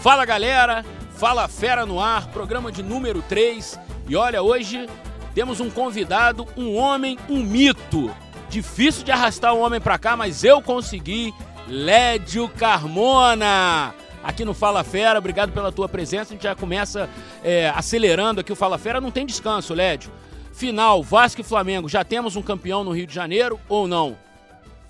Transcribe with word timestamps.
Fala 0.00 0.24
galera, 0.24 0.82
fala 1.18 1.46
Fera 1.46 1.84
no 1.84 2.00
Ar, 2.00 2.26
programa 2.28 2.72
de 2.72 2.82
número 2.82 3.20
3. 3.20 3.78
E 4.08 4.16
olha, 4.16 4.42
hoje 4.42 4.88
temos 5.34 5.60
um 5.60 5.68
convidado, 5.68 6.48
um 6.56 6.74
homem, 6.74 7.18
um 7.28 7.42
mito. 7.42 8.10
Difícil 8.48 9.04
de 9.04 9.12
arrastar 9.12 9.52
um 9.52 9.60
homem 9.60 9.78
pra 9.78 9.98
cá, 9.98 10.16
mas 10.16 10.42
eu 10.42 10.62
consegui. 10.62 11.34
Lédio 11.68 12.48
Carmona. 12.48 13.94
Aqui 14.24 14.42
no 14.42 14.54
Fala 14.54 14.82
Fera, 14.82 15.18
obrigado 15.18 15.52
pela 15.52 15.70
tua 15.70 15.86
presença. 15.86 16.32
A 16.32 16.34
gente 16.34 16.44
já 16.44 16.54
começa 16.54 17.06
é, 17.44 17.68
acelerando 17.68 18.40
aqui 18.40 18.50
o 18.50 18.56
Fala 18.56 18.78
Fera. 18.78 19.02
Não 19.02 19.10
tem 19.10 19.26
descanso, 19.26 19.74
Lédio. 19.74 20.10
Final, 20.54 21.02
Vasco 21.02 21.42
e 21.42 21.44
Flamengo. 21.44 21.90
Já 21.90 22.02
temos 22.04 22.36
um 22.36 22.42
campeão 22.42 22.82
no 22.82 22.92
Rio 22.92 23.06
de 23.06 23.14
Janeiro 23.14 23.60
ou 23.68 23.86
não? 23.86 24.16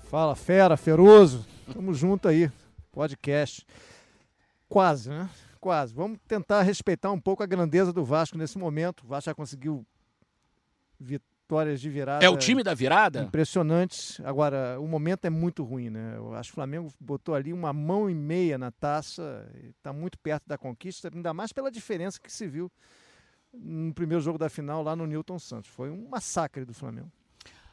Fala 0.09 0.37
Fera, 0.37 0.77
Feroso. 0.77 1.45
Tamo 1.73 1.93
junto 1.93 2.29
aí. 2.29 2.49
Podcast. 2.93 3.65
Quase, 4.71 5.09
né? 5.09 5.29
Quase. 5.59 5.93
Vamos 5.93 6.17
tentar 6.25 6.61
respeitar 6.61 7.11
um 7.11 7.19
pouco 7.19 7.43
a 7.43 7.45
grandeza 7.45 7.91
do 7.91 8.05
Vasco 8.05 8.37
nesse 8.37 8.57
momento. 8.57 9.03
O 9.03 9.07
Vasco 9.07 9.29
já 9.29 9.35
conseguiu 9.35 9.85
vitórias 10.97 11.81
de 11.81 11.89
virada. 11.89 12.25
É 12.25 12.29
o 12.29 12.37
time 12.37 12.63
da 12.63 12.73
virada? 12.73 13.21
Impressionantes. 13.21 14.21
Agora, 14.23 14.79
o 14.79 14.87
momento 14.87 15.25
é 15.25 15.29
muito 15.29 15.61
ruim, 15.61 15.89
né? 15.89 16.13
Eu 16.15 16.33
acho 16.35 16.51
que 16.51 16.53
o 16.53 16.55
Flamengo 16.55 16.89
botou 16.97 17.35
ali 17.35 17.51
uma 17.51 17.73
mão 17.73 18.09
e 18.09 18.15
meia 18.15 18.57
na 18.57 18.71
taça, 18.71 19.45
está 19.77 19.91
muito 19.91 20.17
perto 20.17 20.47
da 20.47 20.57
conquista, 20.57 21.11
ainda 21.13 21.33
mais 21.33 21.51
pela 21.51 21.69
diferença 21.69 22.17
que 22.17 22.31
se 22.31 22.47
viu 22.47 22.71
no 23.53 23.93
primeiro 23.93 24.23
jogo 24.23 24.37
da 24.37 24.49
final 24.49 24.81
lá 24.81 24.95
no 24.95 25.05
Newton 25.05 25.37
Santos. 25.37 25.69
Foi 25.69 25.89
um 25.89 26.07
massacre 26.07 26.63
do 26.63 26.73
Flamengo. 26.73 27.11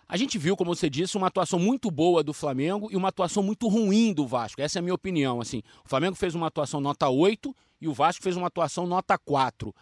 A 0.09 0.17
gente 0.17 0.39
viu, 0.39 0.57
como 0.57 0.75
você 0.75 0.89
disse, 0.89 1.19
uma 1.19 1.27
atuação 1.27 1.59
muito 1.59 1.91
boa 1.91 2.25
do 2.25 2.33
Flamengo 2.33 2.89
e 2.91 2.97
uma 2.97 3.09
atuação 3.09 3.43
muito 3.43 3.69
ruim 3.69 4.15
do 4.15 4.27
Vasco. 4.27 4.63
Essa 4.63 4.79
é 4.79 4.81
a 4.81 4.83
minha 4.83 4.95
opinião. 4.95 5.39
Assim, 5.39 5.63
o 5.85 5.89
Flamengo 5.89 6.17
fez 6.17 6.35
uma 6.35 6.47
atuação 6.47 6.81
nota 6.81 7.07
8 7.11 7.55
e 7.79 7.87
o 7.87 7.93
Vasco 7.93 8.23
fez 8.23 8.35
uma 8.35 8.47
atuação 8.47 8.87
nota 8.87 9.19
4. 9.19 9.75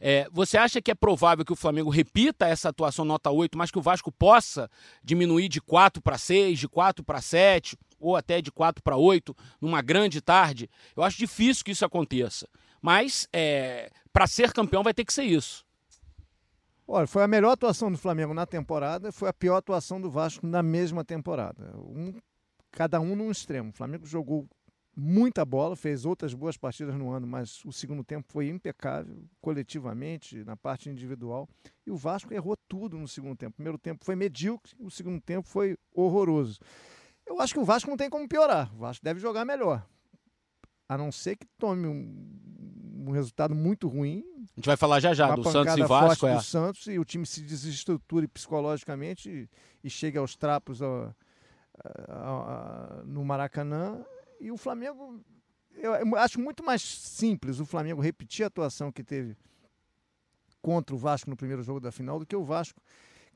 É, 0.00 0.26
você 0.32 0.56
acha 0.56 0.80
que 0.80 0.90
é 0.90 0.94
provável 0.94 1.44
que 1.44 1.52
o 1.52 1.56
Flamengo 1.56 1.90
repita 1.90 2.46
essa 2.46 2.70
atuação 2.70 3.04
nota 3.04 3.30
8, 3.30 3.58
mas 3.58 3.70
que 3.70 3.78
o 3.78 3.82
Vasco 3.82 4.10
possa 4.10 4.70
diminuir 5.02 5.50
de 5.50 5.60
4 5.60 6.00
para 6.00 6.16
6, 6.16 6.58
de 6.58 6.68
4 6.68 7.04
para 7.04 7.20
7, 7.20 7.76
ou 8.00 8.16
até 8.16 8.40
de 8.40 8.50
4 8.50 8.82
para 8.82 8.96
8, 8.96 9.36
numa 9.60 9.82
grande 9.82 10.22
tarde? 10.22 10.68
Eu 10.96 11.02
acho 11.02 11.18
difícil 11.18 11.62
que 11.62 11.72
isso 11.72 11.84
aconteça. 11.84 12.48
Mas, 12.80 13.28
é, 13.34 13.90
para 14.12 14.26
ser 14.26 14.50
campeão, 14.50 14.82
vai 14.82 14.94
ter 14.94 15.04
que 15.04 15.12
ser 15.12 15.24
isso. 15.24 15.62
Olha, 16.86 17.06
foi 17.06 17.22
a 17.22 17.28
melhor 17.28 17.52
atuação 17.52 17.90
do 17.90 17.96
Flamengo 17.96 18.34
na 18.34 18.44
temporada, 18.44 19.10
foi 19.10 19.28
a 19.28 19.32
pior 19.32 19.56
atuação 19.56 20.00
do 20.00 20.10
Vasco 20.10 20.46
na 20.46 20.62
mesma 20.62 21.02
temporada. 21.02 21.74
Um, 21.78 22.12
cada 22.70 23.00
um 23.00 23.16
num 23.16 23.30
extremo. 23.30 23.70
O 23.70 23.72
Flamengo 23.72 24.04
jogou 24.04 24.46
muita 24.94 25.44
bola, 25.44 25.74
fez 25.74 26.04
outras 26.04 26.34
boas 26.34 26.58
partidas 26.58 26.94
no 26.94 27.10
ano, 27.10 27.26
mas 27.26 27.64
o 27.64 27.72
segundo 27.72 28.04
tempo 28.04 28.26
foi 28.30 28.48
impecável, 28.48 29.24
coletivamente, 29.40 30.44
na 30.44 30.56
parte 30.56 30.90
individual. 30.90 31.48
E 31.86 31.90
o 31.90 31.96
Vasco 31.96 32.32
errou 32.34 32.56
tudo 32.68 32.98
no 32.98 33.08
segundo 33.08 33.36
tempo. 33.36 33.52
O 33.52 33.56
primeiro 33.56 33.78
tempo 33.78 34.04
foi 34.04 34.14
medíocre, 34.14 34.74
o 34.78 34.90
segundo 34.90 35.20
tempo 35.20 35.48
foi 35.48 35.76
horroroso. 35.92 36.60
Eu 37.26 37.40
acho 37.40 37.54
que 37.54 37.60
o 37.60 37.64
Vasco 37.64 37.88
não 37.88 37.96
tem 37.96 38.10
como 38.10 38.28
piorar. 38.28 38.72
O 38.74 38.78
Vasco 38.78 39.02
deve 39.02 39.18
jogar 39.20 39.46
melhor. 39.46 39.84
A 40.86 40.98
não 40.98 41.10
ser 41.10 41.36
que 41.36 41.46
tome 41.58 41.86
um, 41.86 42.28
um 43.10 43.12
resultado 43.12 43.54
muito 43.54 43.88
ruim 43.88 44.24
a 44.54 44.60
gente 44.60 44.66
vai 44.66 44.76
falar 44.76 45.00
já 45.00 45.12
já 45.12 45.34
do 45.34 45.42
Santos 45.42 45.76
e 45.76 45.82
Vasco. 45.82 46.26
É. 46.28 46.36
do 46.36 46.42
Santos 46.42 46.86
e 46.86 46.96
o 46.96 47.04
time 47.04 47.26
se 47.26 47.40
desestruture 47.40 48.28
psicologicamente 48.28 49.28
e, 49.28 49.48
e 49.82 49.90
chegue 49.90 50.16
aos 50.16 50.36
trapos 50.36 50.80
a, 50.80 51.14
a, 52.08 53.00
a, 53.00 53.04
no 53.04 53.24
Maracanã. 53.24 54.04
E 54.40 54.52
o 54.52 54.56
Flamengo, 54.56 55.20
eu 55.74 56.16
acho 56.16 56.38
muito 56.38 56.62
mais 56.62 56.82
simples 56.82 57.58
o 57.58 57.66
Flamengo 57.66 58.00
repetir 58.00 58.44
a 58.44 58.46
atuação 58.46 58.92
que 58.92 59.02
teve 59.02 59.36
contra 60.62 60.94
o 60.94 60.98
Vasco 60.98 61.28
no 61.28 61.36
primeiro 61.36 61.62
jogo 61.62 61.80
da 61.80 61.90
final 61.90 62.20
do 62.20 62.26
que 62.26 62.36
o 62.36 62.44
Vasco 62.44 62.80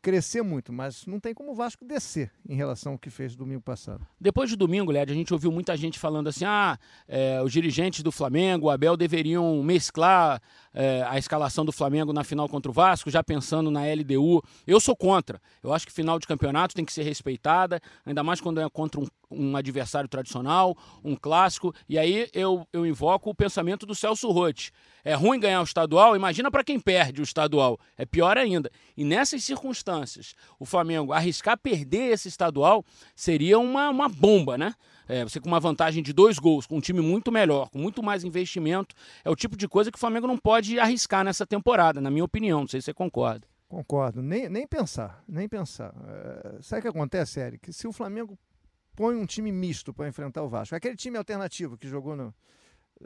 crescer 0.01 0.43
muito, 0.43 0.73
mas 0.73 1.07
não 1.07 1.21
tem 1.21 1.35
como 1.35 1.53
o 1.53 1.55
Vasco 1.55 1.85
descer 1.85 2.31
em 2.49 2.55
relação 2.55 2.93
ao 2.93 2.99
que 2.99 3.11
fez 3.11 3.37
domingo 3.37 3.61
passado. 3.61 4.07
Depois 4.21 4.49
de 4.49 4.57
domingo, 4.57 4.91
Led, 4.91 5.11
a 5.11 5.15
gente 5.15 5.33
ouviu 5.33 5.53
muita 5.53 5.77
gente 5.77 5.99
falando 5.99 6.29
assim: 6.29 6.45
ah, 6.45 6.79
é, 7.07 7.43
os 7.43 7.53
dirigentes 7.53 8.03
do 8.03 8.13
Flamengo, 8.13 8.67
o 8.67 8.71
Abel, 8.71 8.97
deveriam 8.97 9.63
mesclar 9.63 10.41
é, 10.73 11.05
a 11.09 11.19
escalação 11.19 11.65
do 11.65 11.73
Flamengo 11.73 12.13
na 12.13 12.25
final 12.25 12.49
contra 12.49 12.71
o 12.71 12.75
Vasco, 12.75 13.11
já 13.11 13.23
pensando 13.23 13.71
na 13.71 13.83
LDU. 13.83 14.43
Eu 14.67 14.81
sou 14.81 14.97
contra. 14.97 15.41
Eu 15.63 15.73
acho 15.73 15.87
que 15.87 15.93
final 15.93 16.19
de 16.19 16.27
campeonato 16.27 16.75
tem 16.75 16.85
que 16.85 16.93
ser 16.93 17.03
respeitada, 17.03 17.81
ainda 18.07 18.23
mais 18.23 18.41
quando 18.41 18.61
é 18.61 18.69
contra 18.71 19.01
um, 19.01 19.07
um 19.31 19.57
adversário 19.57 20.09
tradicional, 20.09 20.77
um 21.05 21.15
clássico. 21.15 21.75
E 21.89 21.99
aí 21.99 22.29
eu, 22.33 22.67
eu 22.73 22.87
invoco 22.87 23.31
o 23.31 23.35
pensamento 23.35 23.87
do 23.87 23.95
Celso 23.95 24.31
Rotti. 24.31 24.73
É 25.05 25.15
ruim 25.15 25.41
ganhar 25.41 25.61
o 25.61 25.65
estadual, 25.65 26.17
imagina 26.17 26.51
para 26.51 26.65
quem 26.65 26.79
perde 26.79 27.21
o 27.21 27.25
estadual. 27.25 27.79
É 27.97 28.05
pior 28.05 28.37
ainda. 28.37 28.71
E 28.97 29.05
nessas 29.05 29.43
circunstâncias, 29.45 30.35
o 30.59 30.67
Flamengo 30.67 31.13
arriscar 31.13 31.57
perder 31.57 32.13
esse 32.13 32.29
estadual 32.29 32.85
seria 33.15 33.59
uma, 33.59 33.89
uma 33.91 34.09
bomba, 34.09 34.59
né? 34.59 34.75
É, 35.09 35.25
você 35.25 35.41
com 35.41 35.49
uma 35.49 35.61
vantagem 35.61 36.03
de 36.03 36.13
dois 36.13 36.39
gols, 36.39 36.67
com 36.67 36.77
um 36.77 36.81
time 36.81 37.01
muito 37.01 37.33
melhor, 37.33 37.71
com 37.71 37.79
muito 37.79 38.03
mais 38.03 38.25
investimento, 38.25 38.95
é 39.25 39.31
o 39.31 39.37
tipo 39.37 39.57
de 39.57 39.67
coisa 39.67 39.91
que 39.91 39.97
o 39.97 40.01
Flamengo 40.01 40.27
não 40.27 40.37
pode 40.37 40.79
arriscar 40.79 41.25
nessa 41.25 41.47
temporada, 41.47 42.01
na 42.01 42.11
minha 42.11 42.25
opinião. 42.25 42.61
Não 42.61 42.69
sei 42.69 42.81
se 42.81 42.87
você 42.87 42.95
concorda. 42.95 43.47
Concordo. 43.69 44.23
Nem, 44.23 44.49
nem 44.49 44.67
pensar, 44.67 45.23
nem 45.29 45.49
pensar. 45.49 45.95
É, 46.07 46.63
sabe 46.63 46.81
o 46.81 46.83
que 46.83 46.89
acontece, 46.89 47.39
Eric? 47.41 47.73
Se 47.73 47.87
o 47.87 47.93
Flamengo 47.93 48.39
põe 48.99 49.15
um 49.15 49.25
time 49.25 49.53
misto 49.53 49.95
para 49.95 50.09
enfrentar 50.09 50.43
o 50.43 50.49
Vasco, 50.49 50.75
aquele 50.75 50.97
time 50.97 51.17
alternativo 51.17 51.79
que 51.79 51.87
jogou 51.87 52.17
no, 52.17 52.35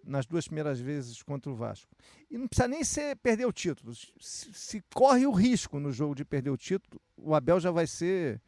nas 0.02 0.24
duas 0.24 0.46
primeiras 0.46 0.80
vezes 0.80 1.22
contra 1.22 1.52
o 1.52 1.54
Vasco. 1.54 1.94
E 2.30 2.38
não 2.38 2.48
precisa 2.48 2.66
nem 2.66 2.82
ser 2.82 3.14
perder 3.16 3.44
o 3.44 3.52
título. 3.52 3.94
Se, 4.18 4.54
se, 4.54 4.82
corre 4.94 5.26
o 5.26 5.30
risco 5.30 5.78
no 5.78 5.92
jogo 5.92 6.14
de 6.14 6.24
perder 6.24 6.48
o 6.48 6.56
título, 6.56 6.98
o 7.14 7.34
Abel 7.34 7.60
já 7.60 7.70
vai 7.70 7.86
ser 7.86 8.40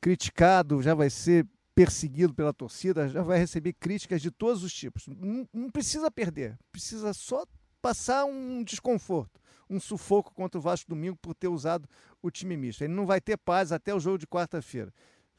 criticado, 0.00 0.80
já 0.80 0.94
vai 0.94 1.10
ser 1.10 1.46
perseguido 1.74 2.32
pela 2.32 2.54
torcida, 2.54 3.10
já 3.10 3.22
vai 3.22 3.38
receber 3.38 3.74
críticas 3.74 4.22
de 4.22 4.30
todos 4.30 4.64
os 4.64 4.72
tipos. 4.72 5.06
Não, 5.06 5.46
não 5.52 5.70
precisa 5.70 6.10
perder, 6.10 6.58
precisa 6.72 7.12
só 7.12 7.44
passar 7.82 8.24
um 8.24 8.64
desconforto, 8.64 9.38
um 9.68 9.78
sufoco 9.78 10.32
contra 10.32 10.58
o 10.58 10.62
Vasco 10.62 10.88
domingo 10.88 11.18
por 11.20 11.34
ter 11.34 11.48
usado 11.48 11.86
o 12.22 12.30
time 12.30 12.56
misto. 12.56 12.82
Ele 12.82 12.94
não 12.94 13.04
vai 13.04 13.20
ter 13.20 13.36
paz 13.36 13.70
até 13.70 13.94
o 13.94 14.00
jogo 14.00 14.16
de 14.16 14.26
quarta-feira. 14.26 14.90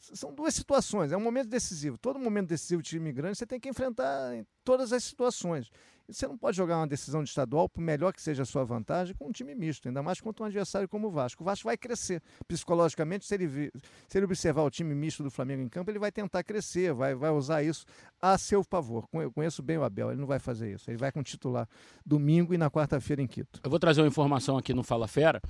São 0.01 0.33
duas 0.33 0.55
situações, 0.55 1.11
é 1.11 1.17
um 1.17 1.21
momento 1.21 1.47
decisivo. 1.47 1.97
Todo 1.97 2.17
momento 2.17 2.49
decisivo 2.49 2.81
de 2.81 2.89
time 2.89 3.11
grande 3.11 3.37
você 3.37 3.45
tem 3.45 3.59
que 3.59 3.69
enfrentar 3.69 4.35
em 4.35 4.45
todas 4.63 4.91
as 4.91 5.03
situações. 5.03 5.69
Você 6.09 6.27
não 6.27 6.37
pode 6.37 6.57
jogar 6.57 6.77
uma 6.77 6.87
decisão 6.87 7.23
de 7.23 7.29
estadual, 7.29 7.69
por 7.69 7.79
melhor 7.79 8.11
que 8.11 8.21
seja 8.21 8.43
a 8.43 8.45
sua 8.45 8.65
vantagem, 8.65 9.15
com 9.15 9.27
um 9.27 9.31
time 9.31 9.55
misto, 9.55 9.87
ainda 9.87 10.03
mais 10.03 10.19
contra 10.19 10.43
um 10.43 10.47
adversário 10.47 10.89
como 10.89 11.07
o 11.07 11.11
Vasco. 11.11 11.43
O 11.43 11.45
Vasco 11.45 11.65
vai 11.65 11.77
crescer 11.77 12.21
psicologicamente, 12.47 13.25
se 13.25 13.35
ele, 13.35 13.71
se 14.07 14.17
ele 14.17 14.25
observar 14.25 14.63
o 14.63 14.69
time 14.69 14.93
misto 14.93 15.23
do 15.23 15.31
Flamengo 15.31 15.61
em 15.61 15.69
campo, 15.69 15.89
ele 15.89 15.99
vai 15.99 16.11
tentar 16.11 16.43
crescer, 16.43 16.93
vai, 16.93 17.15
vai 17.15 17.29
usar 17.29 17.63
isso 17.63 17.85
a 18.19 18.37
seu 18.37 18.63
favor. 18.63 19.07
Eu 19.13 19.31
conheço 19.31 19.61
bem 19.61 19.77
o 19.77 19.83
Abel, 19.83 20.09
ele 20.09 20.19
não 20.19 20.27
vai 20.27 20.39
fazer 20.39 20.73
isso. 20.73 20.89
Ele 20.89 20.97
vai 20.97 21.11
com 21.11 21.23
titular 21.23 21.69
domingo 22.05 22.53
e 22.53 22.57
na 22.57 22.69
quarta-feira 22.69 23.21
em 23.21 23.27
Quito. 23.27 23.61
Eu 23.63 23.69
vou 23.69 23.79
trazer 23.79 24.01
uma 24.01 24.07
informação 24.07 24.57
aqui 24.57 24.73
no 24.73 24.83
Fala 24.83 25.07
Fera. 25.07 25.41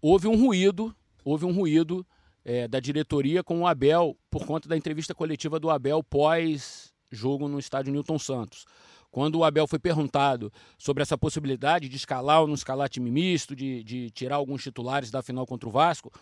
Houve 0.00 0.26
um 0.26 0.36
ruído, 0.36 0.94
houve 1.22 1.44
um 1.44 1.52
ruído 1.52 2.04
é, 2.44 2.66
da 2.66 2.80
diretoria 2.80 3.42
com 3.42 3.60
o 3.60 3.66
Abel 3.66 4.16
por 4.30 4.44
conta 4.46 4.68
da 4.68 4.76
entrevista 4.76 5.14
coletiva 5.14 5.58
do 5.60 5.70
Abel 5.70 6.02
pós 6.02 6.92
jogo 7.10 7.48
no 7.48 7.58
estádio 7.58 7.92
Newton 7.92 8.18
Santos. 8.18 8.64
Quando 9.10 9.36
o 9.36 9.44
Abel 9.44 9.66
foi 9.66 9.78
perguntado 9.78 10.52
sobre 10.78 11.02
essa 11.02 11.18
possibilidade 11.18 11.88
de 11.88 11.96
escalar 11.96 12.40
ou 12.42 12.46
não 12.46 12.54
escalar 12.54 12.88
time 12.88 13.10
misto, 13.10 13.56
de, 13.56 13.82
de 13.82 14.10
tirar 14.10 14.36
alguns 14.36 14.62
titulares 14.62 15.10
da 15.10 15.20
final 15.20 15.44
contra 15.44 15.68
o 15.68 15.72
Vasco, 15.72 16.12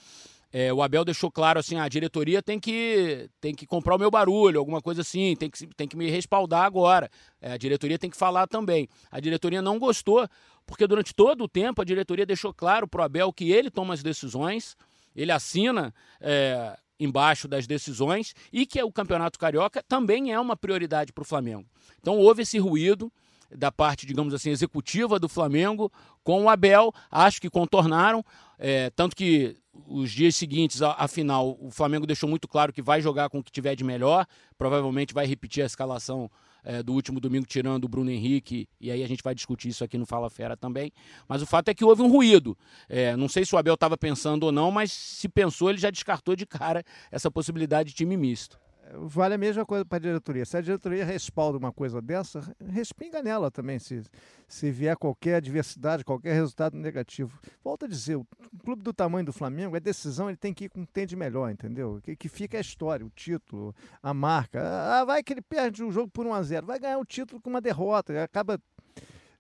é, 0.51 0.73
o 0.73 0.83
Abel 0.83 1.05
deixou 1.05 1.31
claro 1.31 1.61
assim: 1.61 1.77
a 1.77 1.87
diretoria 1.89 2.43
tem 2.43 2.59
que, 2.59 3.29
tem 3.41 3.55
que 3.55 3.67
comprar 3.67 3.97
o 3.97 3.99
meu 3.99 4.11
barulho, 4.11 4.59
alguma 4.59 4.81
coisa 4.81 5.03
assim, 5.03 5.37
tem 5.37 5.51
que, 5.51 5.67
tem 5.67 5.87
que 5.87 5.97
me 5.97 6.09
respaldar 6.09 6.65
agora. 6.65 7.11
É, 7.41 7.53
a 7.53 7.59
diretoria 7.59 7.99
tem 7.99 8.09
que 8.09 8.17
falar 8.17 8.47
também. 8.47 8.89
A 9.11 9.21
diretoria 9.21 9.61
não 9.61 9.79
gostou, 9.79 10.27
porque 10.67 10.87
durante 10.87 11.15
todo 11.15 11.45
o 11.45 11.49
tempo 11.49 11.83
a 11.83 11.85
diretoria 11.85 12.25
deixou 12.25 12.55
claro 12.55 12.89
para 12.89 13.03
o 13.03 13.05
Abel 13.05 13.31
que 13.33 13.53
ele 13.53 13.71
toma 13.71 13.93
as 13.93 14.03
decisões 14.03 14.75
ele 15.21 15.33
assina 15.33 15.93
é, 16.21 16.79
embaixo 16.99 17.49
das 17.49 17.67
decisões 17.67 18.35
e 18.53 18.65
que 18.65 18.81
o 18.83 18.93
Campeonato 18.93 19.39
Carioca 19.39 19.83
também 19.83 20.33
é 20.33 20.39
uma 20.39 20.57
prioridade 20.57 21.13
para 21.13 21.23
o 21.23 21.25
Flamengo. 21.25 21.67
Então 22.01 22.17
houve 22.17 22.43
esse 22.43 22.59
ruído 22.59 23.13
da 23.51 23.73
parte, 23.73 24.07
digamos 24.07 24.33
assim, 24.33 24.51
executiva 24.51 25.19
do 25.19 25.29
Flamengo 25.29 25.91
com 26.23 26.45
o 26.45 26.49
Abel, 26.49 26.93
acho 27.11 27.41
que 27.41 27.51
contornaram, 27.51 28.25
é, 28.59 28.91
tanto 28.91 29.17
que 29.17 29.57
os 29.87 30.11
dias 30.11 30.37
seguintes, 30.37 30.83
afinal, 30.83 31.57
o 31.61 31.71
Flamengo 31.71 32.07
deixou 32.07 32.29
muito 32.29 32.47
claro 32.47 32.73
que 32.73 32.83
vai 32.83 33.01
jogar 33.01 33.31
com 33.31 33.39
o 33.39 33.43
que 33.43 33.51
tiver 33.51 33.75
de 33.75 33.85
melhor, 33.85 34.27
provavelmente 34.57 35.15
vai 35.15 35.27
repetir 35.27 35.63
a 35.63 35.67
escalação 35.67 36.31
é, 36.69 36.83
do 36.83 36.93
último 36.93 37.19
domingo, 37.19 37.47
tirando 37.47 37.85
o 37.85 37.89
Bruno 37.89 38.11
Henrique, 38.11 38.69
e 38.79 38.91
aí 38.91 39.03
a 39.03 39.09
gente 39.09 39.23
vai 39.23 39.35
discutir 39.35 39.71
isso 39.71 39.83
aqui 39.83 39.97
no 39.97 40.05
Fala 40.05 40.29
Fera 40.29 40.55
também. 40.55 40.93
Mas 41.27 41.41
o 41.41 41.47
fato 41.47 41.71
é 41.71 41.75
que 41.75 41.83
houve 41.83 42.03
um 42.03 42.11
ruído. 42.11 42.57
É, 42.91 43.17
não 43.17 43.27
sei 43.27 43.47
se 43.47 43.55
o 43.55 43.59
Abel 43.59 43.73
estava 43.73 43.97
pensando 43.97 44.43
ou 44.45 44.53
não, 44.53 44.71
mas 44.71 44.93
se 44.93 45.31
pensou, 45.31 45.71
ele 45.71 45.79
já 45.79 45.89
descartou 45.89 46.37
de 46.37 46.45
cara 46.45 46.85
essa 47.11 47.31
possibilidade 47.31 47.89
de 47.89 47.95
time 47.95 48.19
misto. 48.19 48.61
Vale 48.95 49.35
a 49.35 49.39
mesma 49.39 49.65
coisa 49.65 49.85
para 49.85 49.97
a 49.97 50.01
diretoria. 50.01 50.45
Se 50.45 50.57
a 50.57 50.61
diretoria 50.61 51.05
respalda 51.05 51.59
uma 51.59 51.73
coisa 51.73 52.01
dessa, 52.01 52.41
respinga 52.71 53.23
nela 53.23 53.51
também, 53.51 53.79
se, 53.79 54.03
se 54.47 54.71
vier 54.71 54.97
qualquer 54.97 55.37
adversidade, 55.37 56.05
qualquer 56.05 56.35
resultado 56.35 56.77
negativo. 56.77 57.39
Volto 57.63 57.85
a 57.85 57.89
dizer, 57.89 58.17
o 58.17 58.27
clube 58.65 58.83
do 58.83 58.93
tamanho 58.93 59.27
do 59.27 59.33
Flamengo, 59.33 59.77
a 59.77 59.79
decisão 59.79 60.29
ele 60.29 60.37
tem 60.37 60.55
que 60.55 60.65
ir 60.65 60.69
com 60.69 60.83
o 60.83 60.87
que 60.87 60.93
tem 60.93 61.07
de 61.07 61.17
melhor, 61.17 61.51
entendeu? 61.51 62.01
Que, 62.03 62.17
que 62.17 62.29
fica 62.29 62.57
é 62.57 62.59
a 62.59 62.61
história, 62.61 63.05
o 63.05 63.11
título, 63.11 63.75
a 64.03 64.15
marca. 64.15 64.61
Ah, 64.63 65.05
vai 65.05 65.23
que 65.23 65.33
ele 65.33 65.43
perde 65.43 65.83
o 65.83 65.91
jogo 65.91 66.11
por 66.11 66.27
1 66.27 66.35
a 66.35 66.43
0 66.43 66.67
vai 66.67 66.79
ganhar 66.79 66.99
o 66.99 67.05
título 67.05 67.41
com 67.41 67.51
uma 67.51 67.61
derrota, 67.61 68.23
acaba 68.23 68.61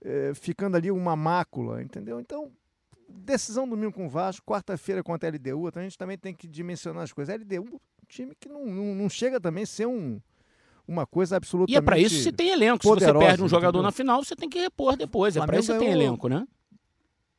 é, 0.02 0.32
ficando 0.34 0.76
ali 0.76 0.90
uma 0.90 1.16
mácula, 1.16 1.82
entendeu? 1.82 2.20
Então, 2.20 2.52
decisão 3.08 3.68
domingo 3.68 3.92
com 3.92 4.06
o 4.06 4.08
Vasco, 4.08 4.44
quarta-feira 4.46 5.02
contra 5.02 5.28
a 5.28 5.32
LDU, 5.32 5.68
então 5.68 5.80
a 5.80 5.84
gente 5.84 5.98
também 5.98 6.18
tem 6.18 6.34
que 6.34 6.46
dimensionar 6.46 7.02
as 7.02 7.12
coisas. 7.12 7.34
A 7.34 7.38
LDU, 7.38 7.80
time 8.08 8.34
que 8.38 8.48
não, 8.48 8.66
não, 8.66 8.94
não 8.94 9.08
chega 9.08 9.40
também 9.40 9.64
a 9.64 9.66
ser 9.66 9.86
um, 9.86 10.20
uma 10.86 11.06
coisa 11.06 11.36
absolutamente. 11.36 11.74
E 11.74 11.78
é 11.78 11.82
para 11.82 11.98
isso 11.98 12.22
você 12.22 12.32
tem 12.32 12.48
elenco. 12.48 12.82
Se 12.82 12.88
você 12.88 13.12
perde 13.12 13.42
um 13.42 13.48
jogador 13.48 13.78
entendeu? 13.78 13.82
na 13.82 13.92
final, 13.92 14.24
você 14.24 14.34
tem 14.34 14.48
que 14.48 14.58
repor 14.58 14.96
depois. 14.96 15.36
É 15.36 15.44
para 15.44 15.58
isso 15.58 15.72
que 15.72 15.78
você 15.78 15.84
tem 15.84 15.92
elenco, 15.92 16.28
né? 16.28 16.46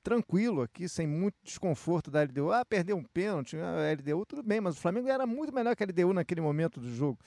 Tranquilo 0.01 0.61
aqui, 0.61 0.87
sem 0.87 1.05
muito 1.05 1.35
desconforto 1.43 2.09
da 2.09 2.23
LDU. 2.23 2.51
Ah, 2.51 2.63
perdeu 2.63 2.95
um 2.95 3.03
pênalti, 3.03 3.57
a 3.57 3.91
LDU, 3.91 4.25
tudo 4.25 4.43
bem, 4.43 4.61
mas 4.61 4.77
o 4.77 4.79
Flamengo 4.79 5.09
era 5.09 5.25
muito 5.25 5.53
melhor 5.53 5.75
que 5.75 5.83
a 5.83 5.85
LDU 5.85 6.13
naquele 6.13 6.41
momento 6.41 6.79
do 6.79 6.93
jogo. 6.95 7.19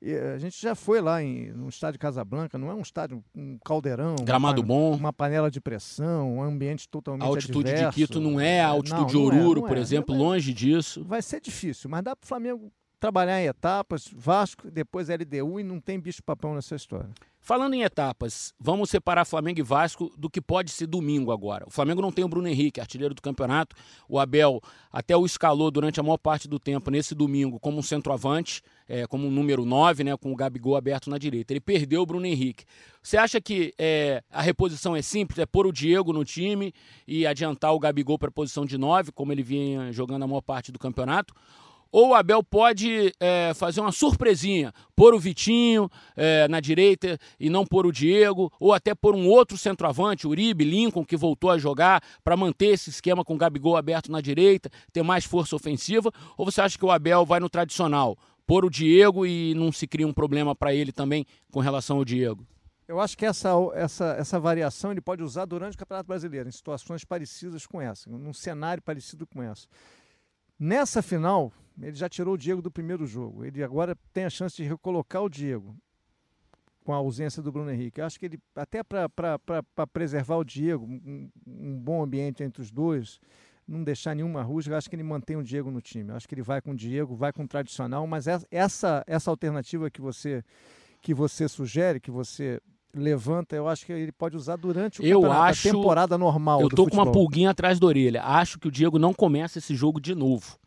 E 0.00 0.14
a 0.14 0.38
gente 0.38 0.60
já 0.60 0.74
foi 0.74 1.00
lá 1.00 1.22
em, 1.22 1.50
no 1.52 1.68
estádio 1.68 1.98
Casablanca, 1.98 2.58
não 2.58 2.70
é 2.70 2.74
um 2.74 2.82
estádio, 2.82 3.24
um 3.34 3.58
caldeirão. 3.64 4.14
Gramado 4.22 4.60
uma, 4.60 4.66
bom. 4.66 4.94
Uma 4.94 5.12
panela 5.12 5.50
de 5.50 5.60
pressão, 5.60 6.36
um 6.36 6.42
ambiente 6.42 6.88
totalmente 6.88 7.24
A 7.24 7.26
altitude 7.26 7.70
adverso. 7.70 7.98
de 7.98 8.06
Quito 8.06 8.20
não 8.20 8.38
é 8.38 8.60
a 8.60 8.68
altitude 8.68 9.00
não, 9.00 9.06
de 9.06 9.16
Oruro, 9.16 9.64
é, 9.64 9.68
por 9.68 9.76
é. 9.76 9.80
exemplo, 9.80 10.14
longe 10.14 10.52
disso. 10.52 11.04
Vai 11.04 11.22
ser 11.22 11.40
difícil, 11.40 11.88
mas 11.88 12.02
dá 12.04 12.14
para 12.14 12.24
o 12.24 12.28
Flamengo 12.28 12.70
trabalhar 12.98 13.40
em 13.40 13.46
etapas, 13.46 14.08
Vasco, 14.14 14.70
depois 14.70 15.08
LDU 15.08 15.60
e 15.60 15.62
não 15.62 15.80
tem 15.80 16.00
bicho-papão 16.00 16.54
nessa 16.54 16.74
história. 16.74 17.10
Falando 17.46 17.74
em 17.74 17.82
etapas, 17.82 18.52
vamos 18.58 18.90
separar 18.90 19.24
Flamengo 19.24 19.60
e 19.60 19.62
Vasco 19.62 20.12
do 20.18 20.28
que 20.28 20.40
pode 20.40 20.72
ser 20.72 20.88
domingo 20.88 21.30
agora. 21.30 21.64
O 21.68 21.70
Flamengo 21.70 22.02
não 22.02 22.10
tem 22.10 22.24
o 22.24 22.28
Bruno 22.28 22.48
Henrique, 22.48 22.80
artilheiro 22.80 23.14
do 23.14 23.22
campeonato. 23.22 23.76
O 24.08 24.18
Abel 24.18 24.60
até 24.90 25.16
o 25.16 25.24
escalou 25.24 25.70
durante 25.70 26.00
a 26.00 26.02
maior 26.02 26.16
parte 26.16 26.48
do 26.48 26.58
tempo 26.58 26.90
nesse 26.90 27.14
domingo 27.14 27.60
como 27.60 27.78
um 27.78 27.82
centroavante, 27.82 28.62
é, 28.88 29.06
como 29.06 29.28
um 29.28 29.30
número 29.30 29.64
9, 29.64 30.02
né, 30.02 30.16
com 30.16 30.32
o 30.32 30.34
Gabigol 30.34 30.74
aberto 30.74 31.08
na 31.08 31.18
direita. 31.18 31.52
Ele 31.52 31.60
perdeu 31.60 32.02
o 32.02 32.06
Bruno 32.06 32.26
Henrique. 32.26 32.64
Você 33.00 33.16
acha 33.16 33.40
que 33.40 33.72
é, 33.78 34.24
a 34.28 34.42
reposição 34.42 34.96
é 34.96 35.02
simples? 35.02 35.38
É 35.38 35.46
pôr 35.46 35.68
o 35.68 35.72
Diego 35.72 36.12
no 36.12 36.24
time 36.24 36.72
e 37.06 37.28
adiantar 37.28 37.72
o 37.72 37.78
Gabigol 37.78 38.18
para 38.18 38.28
a 38.28 38.32
posição 38.32 38.66
de 38.66 38.76
9, 38.76 39.12
como 39.12 39.30
ele 39.30 39.44
vinha 39.44 39.92
jogando 39.92 40.24
a 40.24 40.26
maior 40.26 40.40
parte 40.40 40.72
do 40.72 40.80
campeonato? 40.80 41.32
Ou 41.96 42.10
o 42.10 42.14
Abel 42.14 42.42
pode 42.42 43.10
é, 43.18 43.54
fazer 43.54 43.80
uma 43.80 43.90
surpresinha, 43.90 44.70
pôr 44.94 45.14
o 45.14 45.18
Vitinho 45.18 45.90
é, 46.14 46.46
na 46.46 46.60
direita 46.60 47.18
e 47.40 47.48
não 47.48 47.64
pôr 47.64 47.86
o 47.86 47.90
Diego, 47.90 48.52
ou 48.60 48.74
até 48.74 48.94
pôr 48.94 49.14
um 49.14 49.26
outro 49.26 49.56
centroavante, 49.56 50.26
Uribe, 50.26 50.62
Lincoln, 50.62 51.06
que 51.06 51.16
voltou 51.16 51.50
a 51.50 51.56
jogar, 51.56 52.02
para 52.22 52.36
manter 52.36 52.66
esse 52.66 52.90
esquema 52.90 53.24
com 53.24 53.32
o 53.34 53.38
Gabigol 53.38 53.78
aberto 53.78 54.12
na 54.12 54.20
direita, 54.20 54.68
ter 54.92 55.02
mais 55.02 55.24
força 55.24 55.56
ofensiva, 55.56 56.12
ou 56.36 56.44
você 56.44 56.60
acha 56.60 56.76
que 56.76 56.84
o 56.84 56.90
Abel 56.90 57.24
vai 57.24 57.40
no 57.40 57.48
tradicional, 57.48 58.18
pôr 58.46 58.66
o 58.66 58.68
Diego 58.68 59.24
e 59.24 59.54
não 59.54 59.72
se 59.72 59.86
cria 59.86 60.06
um 60.06 60.12
problema 60.12 60.54
para 60.54 60.74
ele 60.74 60.92
também 60.92 61.24
com 61.50 61.60
relação 61.60 61.96
ao 61.96 62.04
Diego? 62.04 62.46
Eu 62.86 63.00
acho 63.00 63.16
que 63.16 63.24
essa, 63.24 63.48
essa, 63.72 64.04
essa 64.18 64.38
variação 64.38 64.92
ele 64.92 65.00
pode 65.00 65.22
usar 65.22 65.46
durante 65.46 65.76
o 65.76 65.78
Campeonato 65.78 66.08
Brasileiro, 66.08 66.46
em 66.46 66.52
situações 66.52 67.06
parecidas 67.06 67.66
com 67.66 67.80
essa, 67.80 68.10
num 68.10 68.34
cenário 68.34 68.82
parecido 68.82 69.26
com 69.26 69.42
essa. 69.42 69.66
Nessa 70.58 71.02
final, 71.02 71.52
ele 71.80 71.94
já 71.94 72.08
tirou 72.08 72.34
o 72.34 72.38
Diego 72.38 72.62
do 72.62 72.70
primeiro 72.70 73.06
jogo. 73.06 73.44
Ele 73.44 73.62
agora 73.62 73.96
tem 74.12 74.24
a 74.24 74.30
chance 74.30 74.56
de 74.56 74.62
recolocar 74.62 75.22
o 75.22 75.28
Diego 75.28 75.76
com 76.84 76.92
a 76.92 76.96
ausência 76.96 77.42
do 77.42 77.52
Bruno 77.52 77.70
Henrique. 77.70 78.00
Eu 78.00 78.06
acho 78.06 78.18
que 78.18 78.26
ele, 78.26 78.38
até 78.54 78.82
para 78.82 79.08
preservar 79.92 80.36
o 80.36 80.44
Diego, 80.44 80.86
um, 80.86 81.30
um, 81.46 81.78
bom 81.78 82.02
ambiente 82.02 82.42
entre 82.42 82.62
os 82.62 82.70
dois, 82.70 83.20
não 83.66 83.82
deixar 83.82 84.14
nenhuma 84.14 84.42
rusga, 84.42 84.78
acho 84.78 84.88
que 84.88 84.94
ele 84.94 85.02
mantém 85.02 85.36
o 85.36 85.42
Diego 85.42 85.70
no 85.70 85.80
time. 85.80 86.10
Eu 86.10 86.16
acho 86.16 86.28
que 86.28 86.34
ele 86.34 86.42
vai 86.42 86.62
com 86.62 86.70
o 86.70 86.76
Diego, 86.76 87.16
vai 87.16 87.32
com 87.32 87.42
o 87.42 87.48
tradicional, 87.48 88.06
mas 88.06 88.26
essa, 88.50 89.04
essa 89.06 89.30
alternativa 89.30 89.90
que 89.90 90.00
você, 90.00 90.44
que 91.02 91.12
você 91.12 91.48
sugere, 91.48 91.98
que 91.98 92.10
você 92.10 92.60
levanta, 93.00 93.54
eu 93.54 93.68
acho 93.68 93.86
que 93.86 93.92
ele 93.92 94.12
pode 94.12 94.36
usar 94.36 94.56
durante 94.56 95.00
o 95.00 95.04
eu 95.04 95.30
acho, 95.30 95.68
a 95.68 95.72
temporada 95.72 96.18
normal. 96.18 96.60
Eu 96.60 96.68
tô 96.68 96.86
com 96.86 96.96
uma 96.96 97.10
pulguinha 97.10 97.50
atrás 97.50 97.78
da 97.78 97.86
orelha. 97.86 98.22
Acho 98.22 98.58
que 98.58 98.68
o 98.68 98.70
Diego 98.70 98.98
não 98.98 99.14
começa 99.14 99.58
esse 99.58 99.74
jogo 99.74 100.00
de 100.00 100.14
novo 100.14 100.58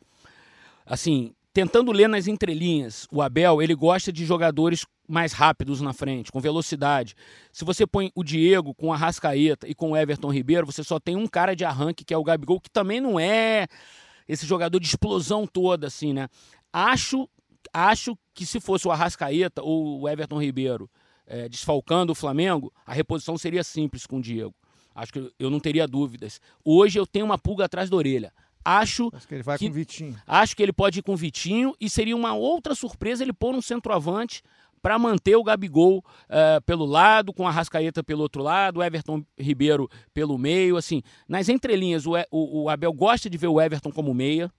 assim, 0.89 1.35
tentando 1.53 1.91
ler 1.91 2.09
nas 2.09 2.27
entrelinhas, 2.27 3.07
o 3.11 3.21
Abel, 3.21 3.61
ele 3.61 3.75
gosta 3.75 4.11
de 4.11 4.25
jogadores 4.25 4.85
mais 5.07 5.31
rápidos 5.33 5.81
na 5.81 5.93
frente, 5.93 6.31
com 6.31 6.39
velocidade. 6.39 7.15
Se 7.53 7.63
você 7.63 7.85
põe 7.85 8.11
o 8.15 8.23
Diego 8.23 8.73
com 8.73 8.91
a 8.91 8.97
Rascaeta 8.97 9.67
e 9.67 9.75
com 9.75 9.91
o 9.91 9.97
Everton 9.97 10.31
Ribeiro, 10.31 10.65
você 10.65 10.83
só 10.83 10.99
tem 10.99 11.15
um 11.15 11.27
cara 11.27 11.55
de 11.55 11.63
arranque, 11.63 12.03
que 12.03 12.13
é 12.13 12.17
o 12.17 12.23
Gabigol, 12.23 12.59
que 12.59 12.69
também 12.69 12.99
não 12.99 13.19
é 13.19 13.67
esse 14.27 14.45
jogador 14.45 14.79
de 14.79 14.87
explosão 14.87 15.45
toda, 15.45 15.87
assim, 15.87 16.11
né? 16.11 16.27
Acho, 16.73 17.29
acho 17.73 18.17
que 18.33 18.45
se 18.45 18.59
fosse 18.59 18.87
o 18.87 18.91
Arrascaeta 18.91 19.61
ou 19.63 20.01
o 20.01 20.09
Everton 20.09 20.41
Ribeiro 20.41 20.89
é, 21.29 21.47
desfalcando 21.47 22.11
o 22.11 22.15
Flamengo, 22.15 22.73
a 22.85 22.93
reposição 22.93 23.37
seria 23.37 23.63
simples 23.63 24.05
com 24.05 24.17
o 24.17 24.21
Diego. 24.21 24.53
Acho 24.93 25.13
que 25.13 25.31
eu 25.39 25.49
não 25.49 25.59
teria 25.59 25.87
dúvidas. 25.87 26.41
Hoje 26.65 26.99
eu 26.99 27.05
tenho 27.05 27.25
uma 27.25 27.37
pulga 27.37 27.65
atrás 27.65 27.89
da 27.89 27.95
orelha. 27.95 28.33
Acho, 28.65 29.09
acho 29.13 29.27
que 29.27 29.35
ele 29.35 29.43
vai 29.43 29.57
que, 29.57 29.65
com 29.65 29.71
o 29.71 29.73
Vitinho. 29.73 30.17
Acho 30.27 30.55
que 30.55 30.63
ele 30.63 30.73
pode 30.73 30.99
ir 30.99 31.01
com 31.01 31.13
o 31.13 31.17
Vitinho 31.17 31.73
e 31.79 31.89
seria 31.89 32.15
uma 32.15 32.33
outra 32.33 32.75
surpresa 32.75 33.23
ele 33.23 33.31
pôr 33.31 33.55
um 33.55 33.61
centroavante 33.61 34.43
para 34.81 34.97
manter 34.97 35.35
o 35.35 35.43
Gabigol 35.43 35.99
uh, 35.99 36.61
pelo 36.65 36.85
lado, 36.85 37.33
com 37.33 37.47
a 37.47 37.51
Rascaeta 37.51 38.03
pelo 38.03 38.21
outro 38.21 38.41
lado, 38.41 38.79
o 38.79 38.83
Everton 38.83 39.23
Ribeiro 39.37 39.89
pelo 40.13 40.37
meio. 40.37 40.77
Assim, 40.77 41.01
nas 41.27 41.47
entrelinhas, 41.47 42.05
o, 42.05 42.13
o, 42.31 42.63
o 42.63 42.69
Abel 42.69 42.91
gosta 42.93 43.29
de 43.29 43.37
ver 43.37 43.47
o 43.47 43.61
Everton 43.61 43.91
como 43.91 44.13
meia. 44.13 44.51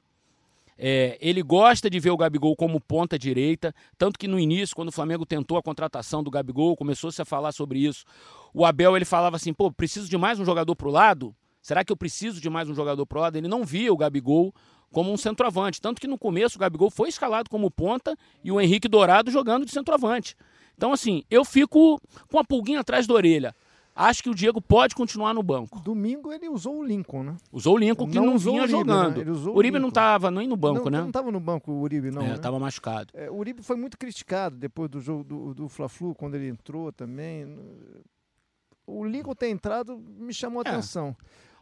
É, 0.83 1.19
ele 1.21 1.43
gosta 1.43 1.91
de 1.91 2.01
ver 2.01 2.09
o 2.09 2.17
Gabigol 2.17 2.57
como 2.57 2.81
ponta 2.81 3.19
direita, 3.19 3.75
tanto 3.99 4.19
que 4.19 4.27
no 4.27 4.41
início, 4.41 4.75
quando 4.75 4.89
o 4.89 4.93
Flamengo 4.93 5.27
tentou 5.27 5.59
a 5.59 5.63
contratação 5.63 6.23
do 6.23 6.31
Gabigol, 6.31 6.75
começou-se 6.75 7.21
a 7.21 7.25
falar 7.27 7.53
sobre 7.53 7.81
isso. 7.81 8.07
O 8.55 8.65
Abel 8.65 8.97
ele 8.97 9.05
falava 9.05 9.37
assim: 9.37 9.53
pô, 9.53 9.71
preciso 9.71 10.09
de 10.09 10.17
mais 10.17 10.41
um 10.41 10.45
jogador 10.45 10.75
para 10.75 10.89
o 10.89 10.91
lado. 10.91 11.37
Será 11.61 11.85
que 11.85 11.93
eu 11.93 11.97
preciso 11.99 12.41
de 12.41 12.49
mais 12.49 12.71
um 12.71 12.75
jogador 12.75 13.05
pro 13.05 13.21
lado? 13.21 13.37
Ele 13.37 13.47
não 13.47 13.63
via 13.63 13.93
o 13.93 13.97
Gabigol 13.97 14.55
como 14.91 15.13
um 15.13 15.19
centroavante. 15.19 15.83
Tanto 15.83 16.01
que 16.01 16.09
no 16.09 16.17
começo 16.17 16.57
o 16.57 16.59
Gabigol 16.59 16.91
foi 16.91 17.11
escalado 17.11 17.51
como 17.51 17.71
ponta 17.71 18.17
e 18.43 18.51
o 18.51 18.59
Henrique 18.59 18.89
Dourado 18.89 19.31
jogando 19.31 19.67
de 19.67 19.73
centroavante. 19.73 20.35
Então, 20.79 20.95
assim, 20.95 21.25
eu 21.31 21.45
fico 21.45 22.01
com 22.31 22.39
a 22.39 22.45
pulguinha 22.45 22.81
atrás 22.81 23.07
da 23.07 23.13
orelha. 23.13 23.55
Acho 23.95 24.23
que 24.23 24.31
o 24.31 24.35
Diego 24.35 24.61
pode 24.61 24.95
continuar 24.95 25.35
no 25.35 25.43
banco. 25.43 25.81
Domingo 25.81 26.33
ele 26.33 26.49
usou 26.49 26.79
o 26.79 26.85
Lincoln, 26.85 27.23
né? 27.23 27.37
Usou 27.53 27.75
o 27.75 27.79
Lincoln 27.79 28.09
que 28.09 28.17
não, 28.17 28.27
não 28.27 28.39
vinha 28.39 28.63
Uribe, 28.63 28.73
né? 28.73 28.79
jogando. 28.79 29.25
Né? 29.25 29.51
o 29.51 29.57
Uribe 29.57 29.79
não 29.79 29.89
estava 29.89 30.31
nem 30.31 30.49
no 30.49 30.57
banco, 30.57 30.85
não, 30.85 30.91
né? 30.91 31.01
Não 31.01 31.09
estava 31.09 31.31
no 31.31 31.41
banco 31.41 31.73
o 31.73 31.81
Uribe, 31.81 32.11
não. 32.11 32.23
É, 32.23 32.35
estava 32.35 32.59
né? 32.59 32.65
machucado. 32.65 33.09
É, 33.15 33.31
o 33.31 33.37
Uribe 33.37 33.63
foi 33.63 33.77
muito 33.77 33.99
criticado 33.99 34.57
depois 34.57 34.89
do 34.89 35.01
jogo 35.01 35.25
do, 35.25 35.55
do 35.55 35.69
Fla-Flu, 35.69 36.15
quando 36.15 36.37
ele 36.37 36.49
entrou 36.49 36.93
também. 36.93 37.59
O 38.87 39.05
Lincoln 39.05 39.35
ter 39.35 39.51
entrado 39.51 39.99
me 39.99 40.33
chamou 40.33 40.63
a 40.65 40.69
é. 40.69 40.73
atenção. 40.73 41.15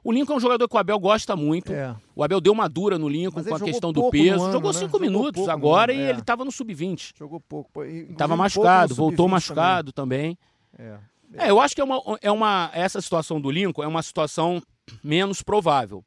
O 0.04 0.12
Lincoln 0.12 0.34
é 0.34 0.36
um 0.36 0.40
jogador 0.40 0.68
que 0.68 0.76
o 0.76 0.78
Abel 0.78 0.98
gosta 0.98 1.34
muito. 1.34 1.72
É. 1.72 1.94
O 2.14 2.22
Abel 2.22 2.40
deu 2.40 2.52
uma 2.52 2.68
dura 2.68 2.98
no 2.98 3.08
Lincoln 3.08 3.42
com 3.42 3.54
a 3.54 3.60
questão 3.60 3.92
do 3.92 4.08
peso. 4.10 4.44
Ano, 4.44 4.52
jogou 4.52 4.72
né? 4.72 4.78
cinco 4.78 4.92
jogou 4.92 5.00
minutos 5.00 5.48
agora 5.48 5.92
e 5.92 6.00
é. 6.00 6.10
ele 6.10 6.20
estava 6.20 6.44
no 6.44 6.52
sub-20. 6.52 7.14
Jogou 7.18 7.40
pouco. 7.40 7.82
Estava 7.84 8.36
machucado, 8.36 8.94
voltou 8.94 9.28
machucado 9.28 9.92
também. 9.92 10.38
também. 10.76 10.92
É. 10.92 10.98
é. 11.34 11.50
eu 11.50 11.60
acho 11.60 11.74
que 11.74 11.80
é 11.80 11.84
uma, 11.84 12.00
é 12.20 12.30
uma. 12.30 12.70
Essa 12.72 13.00
situação 13.00 13.40
do 13.40 13.50
Lincoln 13.50 13.82
é 13.82 13.86
uma 13.86 14.02
situação 14.02 14.62
menos 15.02 15.42
provável. 15.42 16.04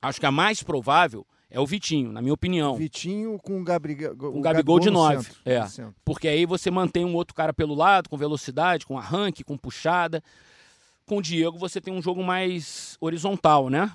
Acho 0.00 0.18
que 0.18 0.26
a 0.26 0.30
mais 0.30 0.62
provável 0.62 1.26
é 1.50 1.60
o 1.60 1.66
Vitinho, 1.66 2.12
na 2.12 2.22
minha 2.22 2.32
opinião. 2.32 2.76
Vitinho 2.76 3.38
com 3.38 3.60
o, 3.60 3.64
Gabriel, 3.64 4.16
com 4.16 4.26
o 4.26 4.40
Gabigol, 4.40 4.42
Gabigol 4.42 4.80
de 4.80 4.90
9. 4.90 5.30
É. 5.44 5.60
Porque 6.04 6.28
aí 6.28 6.46
você 6.46 6.70
mantém 6.70 7.04
um 7.04 7.14
outro 7.14 7.34
cara 7.34 7.52
pelo 7.52 7.74
lado, 7.74 8.08
com 8.08 8.16
velocidade, 8.16 8.86
com 8.86 8.96
arranque, 8.96 9.44
com 9.44 9.58
puxada 9.58 10.22
com 11.10 11.16
o 11.16 11.22
Diego 11.22 11.58
você 11.58 11.80
tem 11.80 11.92
um 11.92 12.00
jogo 12.00 12.22
mais 12.22 12.96
horizontal, 13.00 13.68
né? 13.68 13.92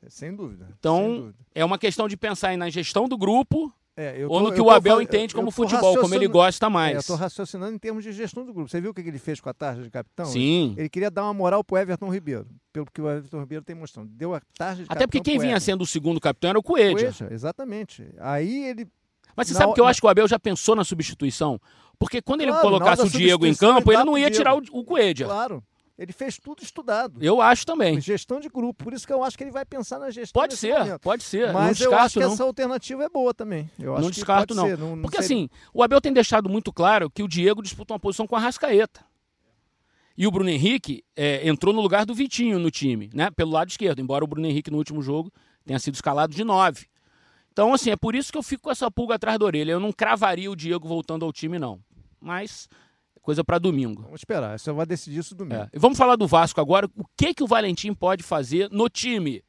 É, 0.00 0.08
sem 0.08 0.32
dúvida. 0.32 0.68
Então, 0.78 0.98
sem 0.98 1.16
dúvida. 1.16 1.38
é 1.52 1.64
uma 1.64 1.76
questão 1.76 2.06
de 2.06 2.16
pensar 2.16 2.56
na 2.56 2.70
gestão 2.70 3.08
do 3.08 3.18
grupo 3.18 3.74
é, 3.96 4.26
tô, 4.26 4.32
ou 4.32 4.40
no 4.40 4.52
que 4.52 4.60
o 4.60 4.70
Abel 4.70 4.96
tô, 4.96 5.00
entende 5.02 5.34
como 5.34 5.50
futebol, 5.50 5.96
como 5.98 6.14
ele 6.14 6.26
gosta 6.26 6.70
mais. 6.70 6.92
É, 6.92 6.96
eu 6.96 7.00
estou 7.00 7.16
raciocinando 7.16 7.74
em 7.74 7.78
termos 7.78 8.02
de 8.02 8.12
gestão 8.12 8.44
do 8.44 8.52
grupo. 8.52 8.70
Você 8.70 8.80
viu 8.80 8.90
o 8.90 8.94
que 8.94 9.00
ele 9.00 9.18
fez 9.18 9.40
com 9.40 9.50
a 9.50 9.54
tarja 9.54 9.82
de 9.82 9.90
capitão? 9.90 10.26
Sim. 10.26 10.74
Ele 10.78 10.88
queria 10.88 11.10
dar 11.10 11.24
uma 11.24 11.34
moral 11.34 11.62
pro 11.62 11.76
Everton 11.76 12.08
Ribeiro, 12.08 12.46
pelo 12.72 12.86
que 12.86 13.00
o 13.00 13.10
Everton 13.10 13.40
Ribeiro 13.40 13.64
tem 13.64 13.76
mostrado. 13.76 14.08
Deu 14.08 14.34
a 14.34 14.40
tarja 14.56 14.84
de 14.84 14.88
Até 14.90 15.06
porque 15.06 15.20
quem 15.20 15.38
vinha 15.38 15.60
sendo 15.60 15.82
o 15.82 15.86
segundo 15.86 16.20
capitão 16.20 16.50
era 16.50 16.58
o 16.58 16.62
Coelho. 16.62 16.96
Coelho, 16.96 17.32
exatamente. 17.32 18.06
Aí 18.18 18.64
ele 18.64 18.86
mas 19.36 19.48
você 19.48 19.54
na, 19.54 19.60
sabe 19.60 19.74
que 19.74 19.80
eu 19.80 19.86
acho 19.86 20.00
que 20.00 20.06
o 20.06 20.10
Abel 20.10 20.28
já 20.28 20.38
pensou 20.38 20.76
na 20.76 20.84
substituição? 20.84 21.60
Porque 21.98 22.20
quando 22.20 22.40
claro, 22.40 22.54
ele 22.54 22.62
colocasse 22.62 23.02
o 23.02 23.10
Diego 23.10 23.46
em 23.46 23.54
campo, 23.54 23.92
ele 23.92 24.04
não 24.04 24.16
ia 24.18 24.30
tirar 24.30 24.54
o, 24.54 24.62
o 24.72 24.84
Coelho. 24.84 25.26
Claro. 25.26 25.64
Ele 25.98 26.12
fez 26.12 26.38
tudo 26.38 26.62
estudado. 26.62 27.22
Eu 27.22 27.40
acho 27.40 27.66
também. 27.66 28.00
Gestão 28.00 28.40
de 28.40 28.48
grupo. 28.48 28.84
Por 28.84 28.92
isso 28.92 29.06
que 29.06 29.12
eu 29.12 29.22
acho 29.22 29.36
que 29.36 29.44
ele 29.44 29.50
vai 29.50 29.64
pensar 29.64 29.98
na 29.98 30.10
gestão. 30.10 30.40
Pode 30.40 30.56
ser, 30.56 30.78
momento. 30.78 31.00
pode 31.00 31.22
ser. 31.22 31.52
Mas 31.52 31.78
não 31.78 31.86
eu 31.86 31.98
acho 31.98 32.14
que 32.14 32.24
não. 32.24 32.32
essa 32.32 32.42
alternativa 32.42 33.04
é 33.04 33.08
boa 33.08 33.34
também. 33.34 33.70
Eu 33.78 33.92
acho 33.94 34.02
não 34.02 34.10
descarto, 34.10 34.54
não. 34.54 34.68
não. 34.68 34.96
não. 34.96 35.02
Porque 35.02 35.22
seria... 35.22 35.36
assim, 35.44 35.50
o 35.72 35.82
Abel 35.82 36.00
tem 36.00 36.12
deixado 36.12 36.48
muito 36.48 36.72
claro 36.72 37.10
que 37.10 37.22
o 37.22 37.28
Diego 37.28 37.62
disputa 37.62 37.92
uma 37.92 38.00
posição 38.00 38.26
com 38.26 38.34
a 38.34 38.40
Rascaeta. 38.40 39.04
E 40.16 40.26
o 40.26 40.30
Bruno 40.30 40.50
Henrique 40.50 41.04
é, 41.16 41.46
entrou 41.48 41.72
no 41.74 41.80
lugar 41.80 42.04
do 42.04 42.14
Vitinho 42.14 42.58
no 42.58 42.70
time, 42.70 43.10
né? 43.14 43.30
Pelo 43.30 43.50
lado 43.50 43.70
esquerdo, 43.70 44.00
embora 44.00 44.24
o 44.24 44.26
Bruno 44.26 44.46
Henrique 44.46 44.70
no 44.70 44.78
último 44.78 45.02
jogo 45.02 45.32
tenha 45.64 45.78
sido 45.78 45.94
escalado 45.94 46.34
de 46.34 46.44
nove. 46.44 46.86
Então, 47.52 47.74
assim, 47.74 47.90
é 47.90 47.96
por 47.96 48.14
isso 48.14 48.32
que 48.32 48.38
eu 48.38 48.42
fico 48.42 48.62
com 48.62 48.70
essa 48.70 48.90
pulga 48.90 49.16
atrás 49.16 49.38
da 49.38 49.44
orelha. 49.44 49.72
Eu 49.72 49.80
não 49.80 49.92
cravaria 49.92 50.50
o 50.50 50.56
Diego 50.56 50.88
voltando 50.88 51.24
ao 51.24 51.32
time, 51.32 51.58
não. 51.58 51.80
Mas 52.20 52.68
coisa 53.22 53.44
para 53.44 53.58
domingo. 53.58 54.02
Vamos 54.02 54.20
esperar, 54.20 54.58
você 54.58 54.70
vai 54.72 54.84
decidir 54.84 55.20
isso 55.20 55.34
domingo. 55.34 55.62
É. 55.62 55.68
E 55.72 55.78
vamos 55.78 55.96
falar 55.96 56.16
do 56.16 56.26
Vasco 56.26 56.60
agora. 56.60 56.86
O 56.96 57.04
que, 57.16 57.32
que 57.32 57.42
o 57.42 57.46
Valentim 57.46 57.94
pode 57.94 58.22
fazer 58.22 58.68
no 58.70 58.88
time? 58.88 59.42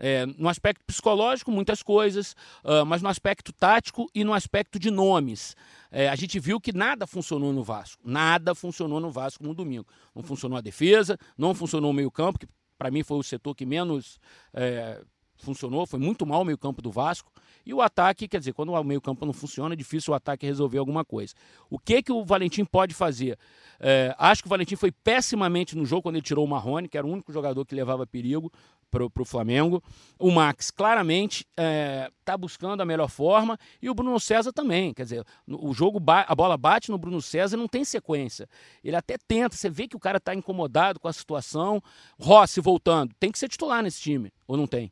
É, 0.00 0.24
no 0.26 0.48
aspecto 0.48 0.84
psicológico, 0.86 1.50
muitas 1.50 1.82
coisas, 1.82 2.36
uh, 2.62 2.86
mas 2.86 3.02
no 3.02 3.08
aspecto 3.08 3.52
tático 3.52 4.08
e 4.14 4.22
no 4.22 4.32
aspecto 4.32 4.78
de 4.78 4.92
nomes. 4.92 5.56
É, 5.90 6.08
a 6.08 6.14
gente 6.14 6.38
viu 6.38 6.60
que 6.60 6.72
nada 6.72 7.04
funcionou 7.04 7.52
no 7.52 7.64
Vasco. 7.64 8.00
Nada 8.04 8.54
funcionou 8.54 9.00
no 9.00 9.10
Vasco 9.10 9.42
no 9.42 9.52
domingo. 9.52 9.86
Não 10.14 10.22
funcionou 10.22 10.56
a 10.56 10.60
defesa, 10.60 11.18
não 11.36 11.52
funcionou 11.52 11.90
o 11.90 11.94
meio-campo, 11.94 12.38
que 12.38 12.46
para 12.78 12.92
mim 12.92 13.02
foi 13.02 13.18
o 13.18 13.24
setor 13.24 13.56
que 13.56 13.66
menos 13.66 14.20
é, 14.54 15.02
funcionou, 15.44 15.86
foi 15.86 15.98
muito 15.98 16.26
mal 16.26 16.42
o 16.42 16.44
meio-campo 16.44 16.82
do 16.82 16.90
Vasco. 16.90 17.30
E 17.64 17.74
o 17.74 17.80
ataque, 17.80 18.26
quer 18.26 18.38
dizer, 18.38 18.52
quando 18.52 18.72
o 18.72 18.84
meio-campo 18.84 19.26
não 19.26 19.32
funciona, 19.32 19.74
é 19.74 19.76
difícil 19.76 20.12
o 20.12 20.16
ataque 20.16 20.46
resolver 20.46 20.78
alguma 20.78 21.04
coisa. 21.04 21.34
O 21.68 21.78
que 21.78 22.02
que 22.02 22.12
o 22.12 22.24
Valentim 22.24 22.64
pode 22.64 22.94
fazer? 22.94 23.38
É, 23.80 24.14
acho 24.18 24.42
que 24.42 24.48
o 24.48 24.50
Valentim 24.50 24.76
foi 24.76 24.90
pessimamente 24.90 25.76
no 25.76 25.84
jogo 25.84 26.02
quando 26.02 26.16
ele 26.16 26.22
tirou 26.22 26.44
o 26.44 26.48
Marrone, 26.48 26.88
que 26.88 26.96
era 26.96 27.06
o 27.06 27.10
único 27.10 27.32
jogador 27.32 27.64
que 27.64 27.74
levava 27.74 28.06
perigo 28.06 28.50
para 28.90 29.04
o 29.04 29.24
Flamengo. 29.24 29.82
O 30.18 30.30
Max 30.30 30.70
claramente 30.70 31.40
está 31.40 31.62
é, 31.62 32.10
tá 32.24 32.36
buscando 32.36 32.80
a 32.80 32.86
melhor 32.86 33.08
forma 33.08 33.58
e 33.80 33.88
o 33.90 33.94
Bruno 33.94 34.18
César 34.18 34.52
também. 34.52 34.94
Quer 34.94 35.02
dizer, 35.02 35.24
o 35.46 35.72
jogo 35.74 36.02
a 36.06 36.34
bola 36.34 36.56
bate 36.56 36.90
no 36.90 36.98
Bruno 36.98 37.20
César 37.20 37.56
e 37.56 37.60
não 37.60 37.68
tem 37.68 37.84
sequência. 37.84 38.48
Ele 38.82 38.96
até 38.96 39.16
tenta, 39.18 39.56
você 39.56 39.68
vê 39.68 39.86
que 39.86 39.96
o 39.96 40.00
cara 40.00 40.18
está 40.18 40.34
incomodado 40.34 40.98
com 40.98 41.08
a 41.08 41.12
situação. 41.12 41.82
Rossi 42.18 42.60
voltando, 42.60 43.14
tem 43.18 43.30
que 43.30 43.38
ser 43.38 43.48
titular 43.48 43.82
nesse 43.82 44.00
time, 44.00 44.32
ou 44.46 44.56
não 44.56 44.66
tem? 44.66 44.90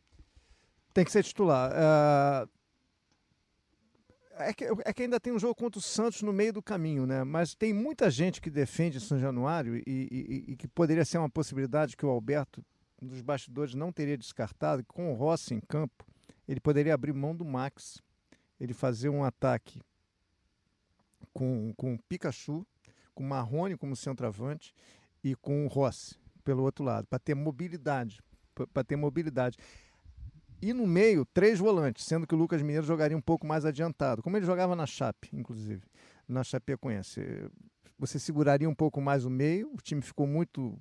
Tem 0.97 1.05
que 1.05 1.12
ser 1.12 1.23
titular. 1.23 1.71
Uh, 1.73 2.49
é 4.38 4.55
que, 4.55 4.65
é 4.65 4.93
que, 4.95 5.03
ainda 5.03 5.21
tem 5.21 5.31
um 5.31 5.38
jogo 5.38 5.55
contra 5.55 5.79
o 5.79 5.83
Santos 5.83 6.23
no 6.23 6.33
meio 6.33 6.55
do 6.55 6.62
caminho, 6.62 7.05
né? 7.05 7.23
Mas 7.23 7.55
tem 7.55 7.75
muita 7.75 8.11
gente 8.11 8.41
que 8.41 8.49
defende 8.49 8.99
São 8.99 9.19
Januário 9.19 9.76
e, 9.76 9.83
e, 9.87 10.53
e 10.53 10.57
que 10.57 10.67
poderia 10.67 11.05
ser 11.05 11.19
uma 11.19 11.29
possibilidade 11.29 11.99
que 11.99 12.07
o 12.07 12.09
Alberto, 12.09 12.65
dos 12.99 13.21
bastidores, 13.21 13.75
não 13.75 13.93
teria 13.93 14.17
descartado. 14.17 14.83
Com 14.87 15.12
o 15.12 15.15
Rossi 15.15 15.53
em 15.53 15.61
campo, 15.61 16.03
ele 16.49 16.61
poderia 16.61 16.95
abrir 16.95 17.12
mão 17.12 17.37
do 17.37 17.45
Max, 17.45 18.03
ele 18.59 18.73
fazer 18.73 19.11
um 19.11 19.23
ataque 19.23 19.83
com, 21.31 21.75
com 21.76 21.93
o 21.93 21.99
Pikachu, 22.09 22.67
com 23.15 23.23
o 23.23 23.29
Marrone 23.29 23.76
como 23.76 23.95
centroavante 23.95 24.73
e 25.23 25.35
com 25.35 25.67
o 25.67 25.69
Rossi 25.69 26.17
pelo 26.43 26.62
outro 26.62 26.83
lado, 26.83 27.07
para 27.07 27.19
ter 27.19 27.35
mobilidade. 27.35 28.19
Para 28.73 28.83
ter 28.83 28.97
mobilidade. 28.97 29.59
E 30.61 30.73
no 30.73 30.87
meio, 30.87 31.25
três 31.25 31.59
volantes, 31.59 32.05
sendo 32.05 32.27
que 32.27 32.35
o 32.35 32.39
Lucas 32.39 32.63
Mineiro 32.63 32.87
jogaria 32.87 33.17
um 33.17 33.21
pouco 33.21 33.47
mais 33.47 33.65
adiantado, 33.65 34.23
como 34.23 34.37
ele 34.37 34.47
jogava 34.47 34.75
na 34.75 34.87
Chape, 34.87 35.29
inclusive, 35.33 35.83
na 36.27 36.43
Chapecoense. 36.43 37.21
Você 37.99 38.19
seguraria 38.19 38.69
um 38.69 38.75
pouco 38.75 39.01
mais 39.01 39.25
o 39.25 39.31
meio, 39.31 39.71
o 39.73 39.79
time 39.79 40.03
ficou 40.03 40.27
muito 40.27 40.79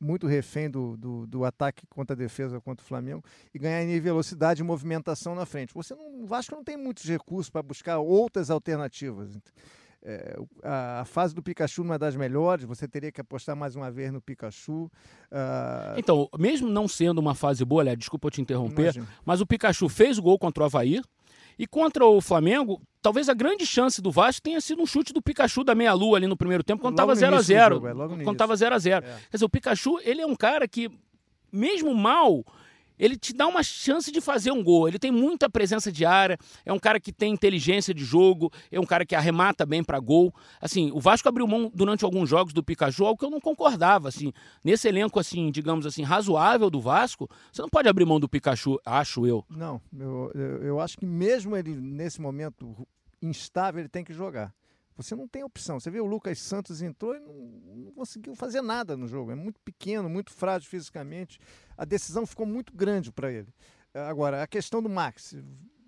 muito 0.00 0.26
refém 0.26 0.68
do, 0.68 0.96
do, 0.96 1.26
do, 1.26 1.44
ataque 1.44 1.86
contra 1.86 2.14
a 2.14 2.18
defesa 2.18 2.60
contra 2.60 2.84
o 2.84 2.86
Flamengo 2.86 3.24
e 3.54 3.58
ganhar 3.58 3.82
em 3.82 4.00
velocidade 4.00 4.60
e 4.60 4.64
movimentação 4.64 5.34
na 5.34 5.46
frente. 5.46 5.72
Você 5.72 5.94
não, 5.94 6.22
o 6.22 6.26
Vasco 6.26 6.54
não 6.54 6.62
tem 6.62 6.76
muitos 6.76 7.04
recursos 7.04 7.48
para 7.48 7.62
buscar 7.62 7.98
outras 7.98 8.50
alternativas. 8.50 9.38
É, 10.06 10.36
a, 10.62 11.00
a, 11.00 11.04
fase 11.06 11.34
do 11.34 11.42
Pikachu 11.42 11.82
não 11.82 11.94
é 11.94 11.98
das 11.98 12.14
melhores, 12.14 12.66
você 12.66 12.86
teria 12.86 13.10
que 13.10 13.22
apostar 13.22 13.56
mais 13.56 13.74
uma 13.74 13.90
vez 13.90 14.12
no 14.12 14.20
Pikachu. 14.20 14.84
Uh... 14.84 15.96
Então, 15.96 16.28
mesmo 16.38 16.68
não 16.68 16.86
sendo 16.86 17.18
uma 17.18 17.34
fase 17.34 17.64
boa, 17.64 17.82
Léo, 17.82 17.96
desculpa 17.96 18.30
te 18.30 18.42
interromper, 18.42 18.82
Imagina. 18.82 19.08
mas 19.24 19.40
o 19.40 19.46
Pikachu 19.46 19.88
fez 19.88 20.18
o 20.18 20.22
gol 20.22 20.38
contra 20.38 20.62
o 20.62 20.66
Havaí. 20.66 21.00
E 21.56 21.66
contra 21.68 22.04
o 22.04 22.20
Flamengo, 22.20 22.82
talvez 23.00 23.28
a 23.28 23.34
grande 23.34 23.64
chance 23.64 24.02
do 24.02 24.10
Vasco 24.10 24.42
tenha 24.42 24.60
sido 24.60 24.82
um 24.82 24.86
chute 24.86 25.12
do 25.12 25.22
Pikachu 25.22 25.62
da 25.62 25.72
meia-lua 25.72 26.18
ali 26.18 26.26
no 26.26 26.36
primeiro 26.36 26.64
tempo, 26.64 26.82
quando 26.82 26.94
estava 26.94 27.12
0x0. 27.14 27.76
É, 27.86 28.24
quando 28.24 28.32
estava 28.32 28.54
0x0. 28.54 28.96
É. 28.96 29.00
Quer 29.00 29.18
dizer, 29.32 29.44
o 29.44 29.48
Pikachu, 29.48 30.00
ele 30.02 30.20
é 30.20 30.26
um 30.26 30.34
cara 30.34 30.66
que, 30.66 30.90
mesmo 31.52 31.94
mal, 31.94 32.44
ele 32.98 33.16
te 33.16 33.32
dá 33.32 33.46
uma 33.46 33.62
chance 33.62 34.10
de 34.10 34.20
fazer 34.20 34.50
um 34.50 34.62
gol. 34.62 34.88
Ele 34.88 34.98
tem 34.98 35.10
muita 35.10 35.48
presença 35.48 35.90
de 35.90 36.04
área, 36.04 36.38
é 36.64 36.72
um 36.72 36.78
cara 36.78 37.00
que 37.00 37.12
tem 37.12 37.32
inteligência 37.32 37.92
de 37.92 38.04
jogo, 38.04 38.52
é 38.70 38.78
um 38.78 38.86
cara 38.86 39.04
que 39.04 39.14
arremata 39.14 39.66
bem 39.66 39.82
para 39.82 39.98
gol. 39.98 40.34
Assim, 40.60 40.90
o 40.92 41.00
Vasco 41.00 41.28
abriu 41.28 41.46
mão 41.46 41.70
durante 41.74 42.04
alguns 42.04 42.28
jogos 42.28 42.52
do 42.52 42.62
Pikachu, 42.62 43.04
algo 43.04 43.18
que 43.18 43.24
eu 43.24 43.30
não 43.30 43.40
concordava, 43.40 44.08
assim. 44.08 44.32
Nesse 44.64 44.88
elenco 44.88 45.18
assim, 45.18 45.50
digamos 45.50 45.86
assim, 45.86 46.02
razoável 46.02 46.70
do 46.70 46.80
Vasco, 46.80 47.28
você 47.52 47.62
não 47.62 47.68
pode 47.68 47.88
abrir 47.88 48.04
mão 48.04 48.20
do 48.20 48.28
Pikachu, 48.28 48.78
acho 48.84 49.26
eu. 49.26 49.44
Não, 49.50 49.80
eu, 50.34 50.60
eu 50.62 50.80
acho 50.80 50.96
que 50.96 51.06
mesmo 51.06 51.56
ele 51.56 51.74
nesse 51.74 52.20
momento 52.20 52.86
instável, 53.20 53.80
ele 53.80 53.88
tem 53.88 54.04
que 54.04 54.12
jogar. 54.12 54.52
Você 54.96 55.14
não 55.14 55.26
tem 55.26 55.42
opção. 55.42 55.80
Você 55.80 55.90
vê 55.90 56.00
o 56.00 56.06
Lucas 56.06 56.38
Santos 56.38 56.80
entrou 56.80 57.14
e 57.14 57.20
não, 57.20 57.34
não, 57.76 57.92
conseguiu 57.92 58.34
fazer 58.34 58.62
nada 58.62 58.96
no 58.96 59.08
jogo. 59.08 59.32
É 59.32 59.34
muito 59.34 59.60
pequeno, 59.60 60.08
muito 60.08 60.32
frágil 60.32 60.68
fisicamente. 60.68 61.38
A 61.76 61.84
decisão 61.84 62.26
ficou 62.26 62.46
muito 62.46 62.72
grande 62.74 63.10
para 63.10 63.32
ele. 63.32 63.48
Agora, 63.92 64.42
a 64.42 64.46
questão 64.46 64.82
do 64.82 64.88
Max. 64.88 65.36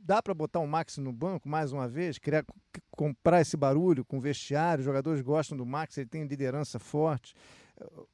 Dá 0.03 0.23
para 0.23 0.33
botar 0.33 0.61
o 0.61 0.69
Max 0.69 0.99
no 0.99 1.13
banco 1.13 1.49
mais 1.49 1.73
uma 1.73 1.89
vez? 1.89 2.17
Queria 2.17 2.45
comprar 2.93 3.41
esse 3.41 3.57
barulho 3.57 4.05
com 4.05 4.21
vestiário. 4.21 4.81
Os 4.81 4.85
jogadores 4.85 5.21
gostam 5.21 5.59
do 5.59 5.67
Max, 5.67 5.99
ele 5.99 6.09
tem 6.09 6.25
liderança 6.25 6.79
forte 6.79 7.35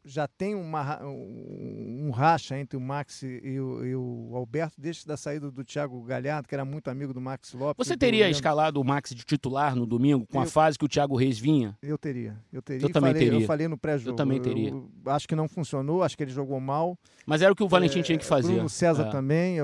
já 0.05 0.27
tem 0.27 0.55
uma, 0.55 1.03
um, 1.05 2.11
racha 2.11 2.59
entre 2.59 2.77
o 2.77 2.81
Max 2.81 3.23
e 3.23 3.61
o, 3.61 3.85
e 3.85 3.95
o, 3.95 4.33
Alberto 4.35 4.81
desde 4.81 5.07
da 5.07 5.17
saída 5.17 5.51
do 5.51 5.65
Thiago 5.65 6.03
Galhardo, 6.03 6.49
que 6.49 6.55
era 6.55 6.65
muito 6.65 6.89
amigo 6.89 7.15
do 7.15 7.21
Max 7.21 7.53
Lopes. 7.53 7.87
Você 7.87 7.97
teria 7.97 8.29
escalado 8.29 8.81
o 8.81 8.85
Max 8.85 9.11
de 9.15 9.25
titular 9.25 9.77
no 9.77 9.87
domingo, 9.87 10.27
com 10.27 10.39
eu, 10.39 10.43
a 10.43 10.47
fase 10.47 10.77
que 10.77 10.85
o 10.85 10.89
Thiago 10.89 11.17
Reis 11.17 11.39
vinha? 11.39 11.77
Eu 11.81 11.97
teria. 11.97 12.37
Eu, 12.53 12.61
teria. 12.61 12.87
eu 12.87 12.93
também 12.93 13.13
falei, 13.13 13.29
teria. 13.29 13.41
Eu 13.41 13.47
falei 13.47 13.69
no 13.69 13.79
pré-jogo. 13.79 14.11
Eu 14.11 14.17
também 14.17 14.41
teria. 14.41 14.71
Eu, 14.71 14.91
acho 15.07 15.29
que 15.29 15.37
não 15.37 15.47
funcionou, 15.49 16.03
acho 16.03 16.17
que 16.17 16.25
ele 16.25 16.33
jogou 16.33 16.59
mal. 16.59 16.99
Mas 17.25 17.41
era 17.41 17.53
o 17.53 17.57
que 17.57 17.63
o 17.63 17.69
Valentim 17.69 18.01
é, 18.01 18.03
tinha 18.03 18.19
que 18.19 18.27
fazer. 18.27 18.55
Bruno 18.55 18.69
César 18.69 19.07
é. 19.07 19.11
também. 19.11 19.59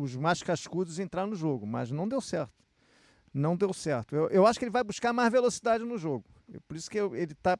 os 0.00 0.16
mais 0.16 0.42
cascudos 0.42 0.98
entraram 0.98 1.30
no 1.30 1.36
jogo, 1.36 1.66
mas 1.66 1.90
não 1.90 2.08
deu 2.08 2.20
certo. 2.20 2.52
Não 3.32 3.56
deu 3.56 3.72
certo. 3.72 4.16
Eu, 4.16 4.46
acho 4.46 4.58
que 4.58 4.64
ele 4.64 4.72
vai 4.72 4.82
buscar 4.82 5.12
mais 5.12 5.30
velocidade 5.30 5.84
no 5.84 5.96
jogo. 5.96 6.24
Por 6.66 6.76
isso 6.76 6.90
que 6.90 6.98
ele 6.98 7.32
está 7.32 7.56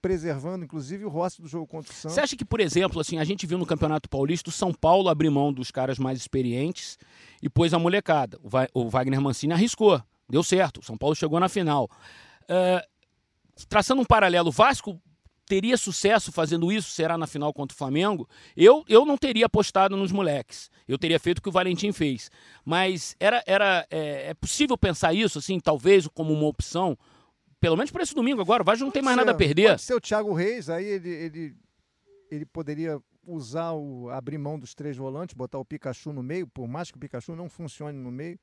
preservando, 0.00 0.64
inclusive, 0.64 1.04
o 1.04 1.08
rosto 1.08 1.42
do 1.42 1.48
jogo 1.48 1.66
contra 1.66 1.92
o 1.92 1.94
Santos. 1.94 2.14
Você 2.14 2.20
acha 2.20 2.36
que, 2.36 2.44
por 2.44 2.60
exemplo, 2.60 3.00
assim, 3.00 3.18
a 3.18 3.24
gente 3.24 3.46
viu 3.46 3.58
no 3.58 3.66
Campeonato 3.66 4.08
Paulista 4.08 4.48
o 4.48 4.52
São 4.52 4.72
Paulo 4.72 5.08
abrir 5.08 5.30
mão 5.30 5.52
dos 5.52 5.70
caras 5.70 5.98
mais 5.98 6.18
experientes 6.18 6.98
e 7.42 7.48
pôs 7.48 7.74
a 7.74 7.78
molecada. 7.78 8.38
O 8.72 8.88
Wagner 8.88 9.20
Mancini 9.20 9.52
arriscou, 9.52 10.00
deu 10.28 10.42
certo. 10.42 10.80
O 10.80 10.84
São 10.84 10.96
Paulo 10.96 11.16
chegou 11.16 11.40
na 11.40 11.48
final. 11.48 11.90
Uh, 12.44 12.86
traçando 13.68 14.00
um 14.00 14.04
paralelo, 14.04 14.48
o 14.48 14.52
Vasco 14.52 15.00
teria 15.46 15.76
sucesso 15.76 16.30
fazendo 16.30 16.70
isso? 16.70 16.90
Será 16.90 17.18
na 17.18 17.26
final 17.26 17.52
contra 17.52 17.74
o 17.74 17.78
Flamengo? 17.78 18.28
Eu, 18.56 18.84
eu 18.88 19.04
não 19.04 19.16
teria 19.16 19.46
apostado 19.46 19.96
nos 19.96 20.12
moleques. 20.12 20.70
Eu 20.86 20.98
teria 20.98 21.18
feito 21.18 21.38
o 21.38 21.42
que 21.42 21.48
o 21.48 21.52
Valentim 21.52 21.90
fez. 21.90 22.30
Mas 22.64 23.16
era, 23.18 23.42
era 23.46 23.86
é, 23.90 24.30
é 24.30 24.34
possível 24.34 24.76
pensar 24.76 25.12
isso, 25.12 25.38
assim, 25.38 25.58
talvez 25.58 26.06
como 26.08 26.32
uma 26.32 26.46
opção 26.46 26.96
pelo 27.60 27.76
menos 27.76 27.90
para 27.90 28.02
esse 28.02 28.14
domingo 28.14 28.40
agora. 28.40 28.62
O 28.62 28.66
Vasco 28.66 28.84
não 28.84 28.90
tem 28.90 29.02
mais 29.02 29.14
ser, 29.14 29.24
nada 29.24 29.32
a 29.32 29.34
perder. 29.34 29.70
Pode 29.70 29.82
ser 29.82 29.94
o 29.94 30.00
Thiago 30.00 30.32
Reis, 30.32 30.70
aí 30.70 30.84
ele, 30.84 31.08
ele, 31.08 31.56
ele 32.30 32.46
poderia 32.46 33.00
usar 33.26 33.72
o 33.72 34.08
abrir 34.10 34.38
mão 34.38 34.58
dos 34.58 34.74
três 34.74 34.96
volantes, 34.96 35.34
botar 35.34 35.58
o 35.58 35.64
Pikachu 35.64 36.12
no 36.12 36.22
meio, 36.22 36.46
por 36.46 36.66
mais 36.66 36.90
que 36.90 36.96
o 36.96 37.00
Pikachu 37.00 37.36
não 37.36 37.48
funcione 37.48 37.98
no 37.98 38.10
meio. 38.10 38.38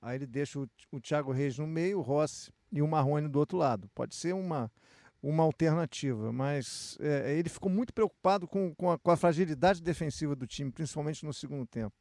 Aí 0.00 0.16
ele 0.16 0.26
deixa 0.26 0.58
o, 0.58 0.68
o 0.90 1.00
Thiago 1.00 1.32
Reis 1.32 1.58
no 1.58 1.66
meio, 1.66 1.98
o 1.98 2.02
Rossi 2.02 2.50
e 2.72 2.80
o 2.80 2.88
Marrone 2.88 3.28
do 3.28 3.38
outro 3.38 3.58
lado. 3.58 3.88
Pode 3.94 4.14
ser 4.14 4.34
uma, 4.34 4.70
uma 5.22 5.42
alternativa, 5.42 6.32
mas 6.32 6.96
é, 7.00 7.36
ele 7.36 7.48
ficou 7.48 7.70
muito 7.70 7.92
preocupado 7.92 8.46
com, 8.46 8.74
com 8.74 8.90
a, 8.90 8.98
com 8.98 9.10
a 9.10 9.16
fragilidade 9.16 9.82
defensiva 9.82 10.34
do 10.34 10.46
time, 10.46 10.70
principalmente 10.70 11.24
no 11.26 11.34
segundo 11.34 11.66
tempo 11.66 11.94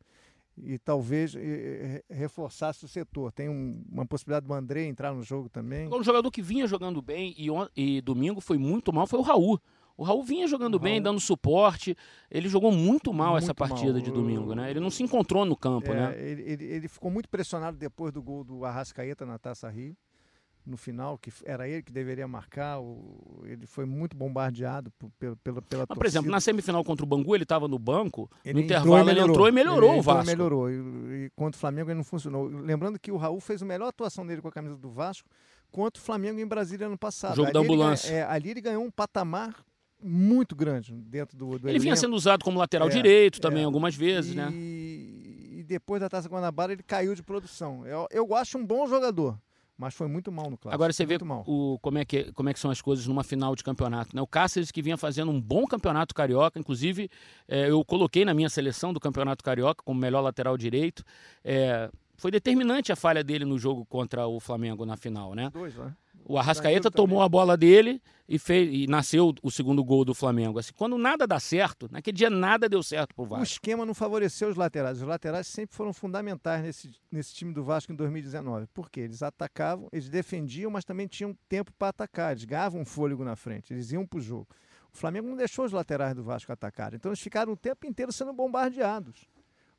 e 0.64 0.78
talvez 0.78 1.36
e, 1.36 2.04
reforçasse 2.10 2.86
o 2.86 2.88
setor. 2.88 3.32
Tem 3.32 3.50
um, 3.50 3.84
uma 3.92 4.06
possibilidade 4.06 4.46
do 4.46 4.54
André 4.54 4.86
entrar 4.86 5.14
no 5.14 5.24
jogo 5.24 5.50
também. 5.50 5.88
Um 5.94 6.04
jogador 6.04 6.30
que 6.32 6.42
vinha 6.42 6.68
jogando 6.68 7.02
bem 7.02 7.36
e, 7.38 7.48
e 7.76 8.02
domingo 8.02 8.42
foi 8.42 8.58
muito 8.58 8.92
mal 8.94 9.08
foi 9.08 9.20
o 9.20 9.24
Raul. 9.24 9.60
O 9.98 10.04
Raul 10.04 10.24
vinha 10.24 10.48
jogando 10.48 10.78
Raul... 10.78 10.84
bem, 10.84 11.02
dando 11.02 11.20
suporte. 11.20 11.96
Ele 12.32 12.48
jogou 12.48 12.72
muito 12.72 13.14
mal 13.14 13.32
muito 13.32 13.44
essa 13.44 13.54
partida 13.54 13.94
mal. 13.94 14.02
de 14.02 14.12
domingo, 14.12 14.56
né? 14.56 14.70
Ele 14.70 14.80
não 14.80 14.90
se 14.90 15.04
encontrou 15.04 15.46
no 15.46 15.58
campo, 15.58 15.92
é, 15.92 15.96
né? 15.96 16.16
Ele, 16.18 16.42
ele, 16.44 16.66
ele, 16.66 16.88
ficou 16.88 17.12
muito 17.12 17.28
pressionado 17.28 17.78
depois 17.78 18.14
do 18.14 18.24
gol 18.24 18.44
do 18.44 18.64
Arrascaeta 18.64 19.26
na 19.26 19.38
Taça 19.38 19.70
Rio. 19.70 19.96
No 20.70 20.78
final, 20.78 21.18
que 21.18 21.32
era 21.44 21.68
ele 21.68 21.82
que 21.82 21.92
deveria 21.92 22.28
marcar. 22.28 22.80
O, 22.80 23.42
ele 23.46 23.66
foi 23.66 23.86
muito 23.86 24.16
bombardeado 24.16 24.92
por, 24.92 25.12
pela, 25.44 25.62
pela, 25.62 25.86
Mas, 25.88 25.98
por 25.98 26.06
exemplo, 26.06 26.32
na 26.32 26.40
semifinal 26.40 26.84
contra 26.84 27.04
o 27.04 27.08
Bangu, 27.08 27.36
ele 27.36 27.44
estava 27.44 27.68
no 27.68 27.80
banco, 27.80 28.30
ele 28.46 28.60
no 28.60 28.60
intervalo 28.62 29.10
ele 29.10 29.20
entrou 29.20 29.48
e 29.48 29.52
melhorou 29.52 29.92
ele 29.92 30.00
o 30.00 30.02
Vasco. 30.02 30.26
melhorou. 30.26 30.70
E, 30.70 31.26
e 31.26 31.30
contra 31.36 31.58
o 31.58 31.60
Flamengo 31.60 31.90
ele 31.90 31.98
não 31.98 32.04
funcionou. 32.04 32.48
Lembrando 32.48 33.00
que 33.00 33.12
o 33.12 33.18
Raul 33.18 33.40
fez 33.40 33.62
a 33.62 33.66
melhor 33.66 33.88
atuação 33.88 34.26
dele 34.26 34.42
com 34.42 34.48
a 34.48 34.52
camisa 34.52 34.78
do 34.78 34.90
Vasco 34.90 35.28
contra 35.72 36.02
o 36.02 36.04
Flamengo 36.04 36.40
em 36.40 36.48
Brasília 36.48 36.88
ano 36.88 36.98
passado. 36.98 37.34
O 37.34 37.36
jogo 37.36 37.48
ali 37.48 37.54
da 37.54 37.60
ambulância. 37.60 38.08
Ele, 38.08 38.18
é, 38.18 38.24
ali 38.24 38.50
ele 38.52 38.62
ganhou 38.62 38.84
um 38.84 38.92
patamar 38.92 39.64
muito 40.02 40.56
grande 40.56 40.94
dentro 40.94 41.38
do, 41.38 41.60
do 41.60 41.70
Ele 41.70 41.80
vinha 41.80 41.96
sendo 41.96 42.16
usado 42.16 42.44
como 42.44 42.58
lateral 42.58 42.88
é, 42.88 42.92
direito 42.92 43.42
também 43.42 43.64
é, 43.64 43.66
algumas 43.66 43.96
vezes, 43.96 44.34
e, 44.34 44.36
né? 44.36 44.50
E 44.52 45.64
depois 45.70 46.02
da 46.02 46.10
Taça 46.10 46.28
Guanabara 46.28 46.74
ele 46.74 46.84
caiu 46.84 47.14
de 47.14 47.22
produção. 47.22 47.86
Eu, 47.86 48.08
eu 48.12 48.36
acho 48.36 48.58
um 48.58 48.66
bom 48.66 48.88
jogador, 48.88 49.38
mas 49.80 49.94
foi 49.94 50.10
muito 50.10 50.30
mal 50.30 50.50
no 50.50 50.58
clássico. 50.58 50.74
Agora 50.74 50.92
você 50.92 51.06
vê 51.06 51.18
o, 51.46 51.80
como, 51.82 51.98
é 51.98 52.04
que, 52.04 52.34
como 52.34 52.50
é 52.50 52.54
que 52.54 52.60
são 52.60 52.70
as 52.70 52.82
coisas 52.82 53.08
numa 53.08 53.24
final 53.24 53.56
de 53.56 53.64
campeonato. 53.64 54.14
Né? 54.14 54.22
O 54.22 54.28
Cáceres 54.28 54.72
que 54.72 54.82
vinha 54.82 54.98
fazendo 54.98 55.32
um 55.32 55.40
bom 55.40 55.66
campeonato 55.66 56.14
carioca, 56.14 56.60
inclusive 56.60 57.10
é, 57.48 57.70
eu 57.70 57.84
coloquei 57.86 58.26
na 58.26 58.34
minha 58.34 58.50
seleção 58.50 58.92
do 58.92 59.00
campeonato 59.00 59.42
carioca 59.42 59.82
como 59.82 59.98
melhor 59.98 60.20
lateral 60.20 60.58
direito. 60.58 61.02
É, 61.46 61.90
foi 62.18 62.30
determinante 62.30 62.92
a 62.92 62.96
falha 62.98 63.24
dele 63.24 63.46
no 63.46 63.58
jogo 63.58 63.86
contra 63.86 64.28
o 64.28 64.42
Flamengo 64.42 64.86
na 64.86 64.98
final, 64.98 65.34
né? 65.34 65.50
Dois, 65.54 65.74
né? 65.76 65.96
O 66.30 66.38
Arrascaeta 66.38 66.92
tomou 66.92 67.24
a 67.24 67.28
bola 67.28 67.58
dele 67.58 68.00
e, 68.28 68.38
fez, 68.38 68.70
e 68.72 68.86
nasceu 68.86 69.34
o 69.42 69.50
segundo 69.50 69.84
gol 69.84 70.06
do 70.06 70.14
Flamengo. 70.14 70.60
Assim, 70.60 70.72
quando 70.78 70.96
nada 70.96 71.26
dá 71.26 71.40
certo, 71.40 71.90
naquele 71.92 72.16
dia 72.16 72.30
nada 72.30 72.70
deu 72.70 72.84
certo 72.84 73.16
pro 73.16 73.26
Vasco. 73.26 73.42
O 73.42 73.44
esquema 73.44 73.84
não 73.84 73.96
favoreceu 73.96 74.48
os 74.48 74.56
laterais. 74.56 75.02
Os 75.02 75.08
laterais 75.08 75.48
sempre 75.48 75.76
foram 75.76 75.92
fundamentais 75.92 76.62
nesse, 76.62 76.92
nesse 77.12 77.34
time 77.34 77.52
do 77.52 77.64
Vasco 77.64 77.92
em 77.92 77.96
2019. 77.96 78.68
Porque 78.76 79.00
eles 79.00 79.24
atacavam, 79.24 79.90
eles 79.92 80.08
defendiam, 80.08 80.70
mas 80.70 80.86
também 80.86 81.08
tinham 81.08 81.36
tempo 81.50 81.74
para 81.80 81.88
atacar. 81.88 82.34
Eles 82.34 82.46
ganhavam 82.46 82.82
um 82.82 82.86
fôlego 82.86 83.24
na 83.24 83.36
frente, 83.36 83.74
eles 83.74 83.92
iam 83.92 84.06
pro 84.06 84.22
jogo. 84.22 84.48
O 84.94 84.98
Flamengo 85.00 85.28
não 85.28 85.36
deixou 85.36 85.66
os 85.66 85.72
laterais 85.72 86.14
do 86.14 86.24
Vasco 86.24 86.52
atacar. 86.52 86.94
Então 86.94 87.10
eles 87.10 87.20
ficaram 87.20 87.54
o 87.54 87.58
tempo 87.58 87.88
inteiro 87.88 88.14
sendo 88.14 88.34
bombardeados 88.34 89.28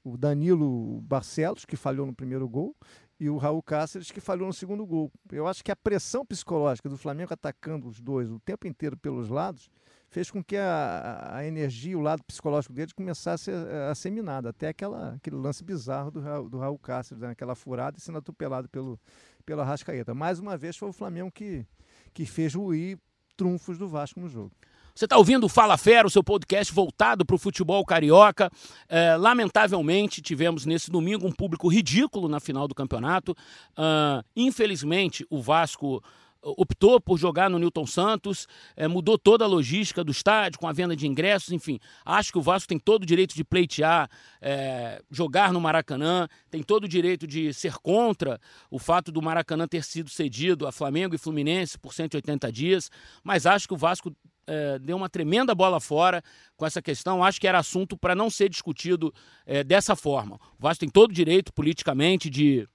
o 0.02 0.16
Danilo 0.16 1.00
Barcelos, 1.02 1.64
que 1.64 1.76
falhou 1.76 2.06
no 2.06 2.14
primeiro 2.14 2.48
gol, 2.48 2.74
e 3.20 3.28
o 3.28 3.36
Raul 3.36 3.62
Cáceres, 3.62 4.10
que 4.10 4.18
falhou 4.18 4.46
no 4.46 4.52
segundo 4.52 4.86
gol. 4.86 5.12
Eu 5.30 5.46
acho 5.46 5.62
que 5.62 5.70
a 5.70 5.76
pressão 5.76 6.24
psicológica 6.24 6.88
do 6.88 6.96
Flamengo 6.96 7.34
atacando 7.34 7.86
os 7.86 8.00
dois 8.00 8.30
o 8.30 8.40
tempo 8.40 8.66
inteiro 8.66 8.96
pelos 8.96 9.28
lados 9.28 9.68
fez 10.08 10.30
com 10.30 10.42
que 10.42 10.56
a, 10.56 11.36
a 11.36 11.44
energia, 11.44 11.96
o 11.96 12.00
lado 12.00 12.24
psicológico 12.24 12.72
deles 12.72 12.94
começasse 12.94 13.50
a, 13.50 13.90
a 13.90 13.94
ser 13.94 14.10
minado. 14.10 14.48
Até 14.48 14.68
aquela, 14.68 15.14
aquele 15.14 15.36
lance 15.36 15.62
bizarro 15.62 16.10
do, 16.10 16.48
do 16.48 16.58
Raul 16.58 16.78
Cáceres, 16.78 17.20
né? 17.20 17.28
aquela 17.28 17.54
furada 17.54 17.98
e 17.98 18.00
sendo 18.00 18.16
atropelado 18.16 18.70
pelo, 18.70 18.98
pelo 19.44 19.60
Arrascaeta. 19.60 20.14
Mais 20.14 20.38
uma 20.38 20.56
vez 20.56 20.78
foi 20.78 20.88
o 20.88 20.92
Flamengo 20.92 21.30
que, 21.30 21.66
que 22.14 22.24
fez 22.24 22.54
ruir 22.54 22.98
trunfos 23.36 23.76
do 23.76 23.86
Vasco 23.86 24.18
no 24.18 24.28
jogo. 24.28 24.52
Você 24.94 25.04
está 25.04 25.16
ouvindo 25.16 25.44
o 25.44 25.48
Fala 25.48 25.76
Fera, 25.76 26.06
o 26.06 26.10
seu 26.10 26.22
podcast 26.22 26.72
voltado 26.72 27.24
para 27.24 27.36
o 27.36 27.38
futebol 27.38 27.84
carioca. 27.84 28.50
É, 28.88 29.16
lamentavelmente, 29.16 30.20
tivemos 30.20 30.66
nesse 30.66 30.90
domingo 30.90 31.26
um 31.26 31.32
público 31.32 31.68
ridículo 31.68 32.28
na 32.28 32.40
final 32.40 32.66
do 32.66 32.74
campeonato. 32.74 33.32
Uh, 33.72 34.24
infelizmente, 34.36 35.26
o 35.30 35.40
Vasco 35.40 36.02
optou 36.42 37.00
por 37.00 37.18
jogar 37.18 37.50
no 37.50 37.58
Newton 37.58 37.86
Santos, 37.86 38.46
é, 38.76 38.88
mudou 38.88 39.18
toda 39.18 39.44
a 39.44 39.48
logística 39.48 40.02
do 40.02 40.10
estádio 40.10 40.58
com 40.58 40.66
a 40.66 40.72
venda 40.72 40.96
de 40.96 41.06
ingressos, 41.06 41.52
enfim. 41.52 41.78
Acho 42.04 42.32
que 42.32 42.38
o 42.38 42.42
Vasco 42.42 42.68
tem 42.68 42.78
todo 42.78 43.02
o 43.02 43.06
direito 43.06 43.34
de 43.34 43.44
pleitear, 43.44 44.08
é, 44.40 45.02
jogar 45.10 45.52
no 45.52 45.60
Maracanã, 45.60 46.26
tem 46.50 46.62
todo 46.62 46.84
o 46.84 46.88
direito 46.88 47.26
de 47.26 47.52
ser 47.52 47.74
contra 47.74 48.40
o 48.70 48.78
fato 48.78 49.12
do 49.12 49.20
Maracanã 49.20 49.68
ter 49.68 49.84
sido 49.84 50.08
cedido 50.08 50.66
a 50.66 50.72
Flamengo 50.72 51.14
e 51.14 51.18
Fluminense 51.18 51.78
por 51.78 51.92
180 51.92 52.50
dias, 52.50 52.90
mas 53.22 53.46
acho 53.46 53.68
que 53.68 53.74
o 53.74 53.76
Vasco 53.76 54.10
é, 54.50 54.80
deu 54.80 54.96
uma 54.96 55.08
tremenda 55.08 55.54
bola 55.54 55.78
fora 55.78 56.22
com 56.56 56.66
essa 56.66 56.82
questão. 56.82 57.22
Acho 57.22 57.40
que 57.40 57.46
era 57.46 57.60
assunto 57.60 57.96
para 57.96 58.16
não 58.16 58.28
ser 58.28 58.48
discutido 58.48 59.14
é, 59.46 59.62
dessa 59.62 59.94
forma. 59.94 60.36
O 60.58 60.62
Vasco 60.62 60.80
tem 60.80 60.88
todo 60.88 61.10
o 61.10 61.14
direito 61.14 61.52
politicamente 61.52 62.28
de 62.28 62.68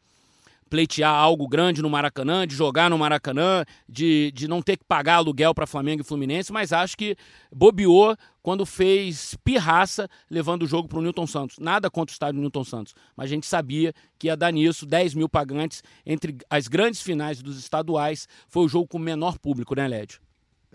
pleitear 0.70 1.14
algo 1.14 1.48
grande 1.48 1.82
no 1.82 1.90
Maracanã, 1.90 2.48
de 2.48 2.56
jogar 2.56 2.90
no 2.90 2.98
Maracanã, 2.98 3.64
de, 3.88 4.32
de 4.34 4.48
não 4.48 4.62
ter 4.62 4.78
que 4.78 4.84
pagar 4.84 5.16
aluguel 5.16 5.54
para 5.54 5.68
Flamengo 5.68 6.02
e 6.02 6.06
Fluminense, 6.06 6.52
mas 6.52 6.74
acho 6.74 6.98
que 6.98 7.16
bobeou 7.54 8.18
quando 8.42 8.66
fez 8.66 9.36
pirraça 9.44 10.10
levando 10.30 10.64
o 10.64 10.68
jogo 10.68 10.88
para 10.88 10.98
o 10.98 11.02
Newton 11.02 11.28
Santos. 11.28 11.60
Nada 11.60 11.90
contra 11.90 12.12
o 12.12 12.16
estádio 12.16 12.42
Newton 12.42 12.64
Santos, 12.64 12.96
mas 13.16 13.26
a 13.26 13.30
gente 13.30 13.46
sabia 13.46 13.94
que 14.18 14.28
ia 14.28 14.36
dar 14.36 14.52
nisso 14.52 14.86
10 14.86 15.14
mil 15.14 15.30
pagantes 15.30 15.84
entre 16.06 16.38
as 16.50 16.68
grandes 16.68 17.02
finais 17.02 17.42
dos 17.42 17.60
estaduais. 17.60 18.28
Foi 18.48 18.64
o 18.66 18.70
jogo 18.70 18.88
com 18.88 18.98
menor 18.98 19.38
público, 19.38 19.76
né, 19.76 19.88
Lédio? 19.88 20.20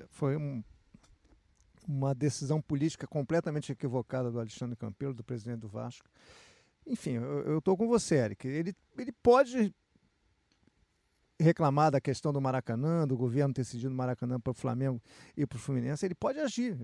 Foi 0.09 0.37
um 0.37 0.63
uma 1.91 2.15
decisão 2.15 2.61
política 2.61 3.07
completamente 3.07 3.73
equivocada 3.73 4.31
do 4.31 4.39
Alexandre 4.39 4.77
Campelo, 4.77 5.13
do 5.13 5.25
presidente 5.25 5.61
do 5.61 5.69
Vasco. 5.69 6.09
Enfim, 6.87 7.13
eu 7.13 7.59
estou 7.59 7.77
com 7.77 7.89
você, 7.89 8.17
Eric. 8.17 8.47
Ele, 8.47 8.75
ele 8.97 9.13
pode 9.13 9.75
reclamar 11.39 11.91
da 11.91 12.01
questão 12.01 12.33
do 12.33 12.41
Maracanã, 12.41 13.07
do 13.07 13.17
governo 13.17 13.53
ter 13.53 13.65
cedido 13.65 13.93
o 13.93 13.97
Maracanã 13.97 14.39
para 14.39 14.51
o 14.51 14.55
Flamengo 14.55 15.01
e 15.37 15.47
para 15.47 15.57
o 15.57 15.59
Fluminense, 15.59 16.05
ele 16.05 16.15
pode 16.15 16.39
agir, 16.39 16.77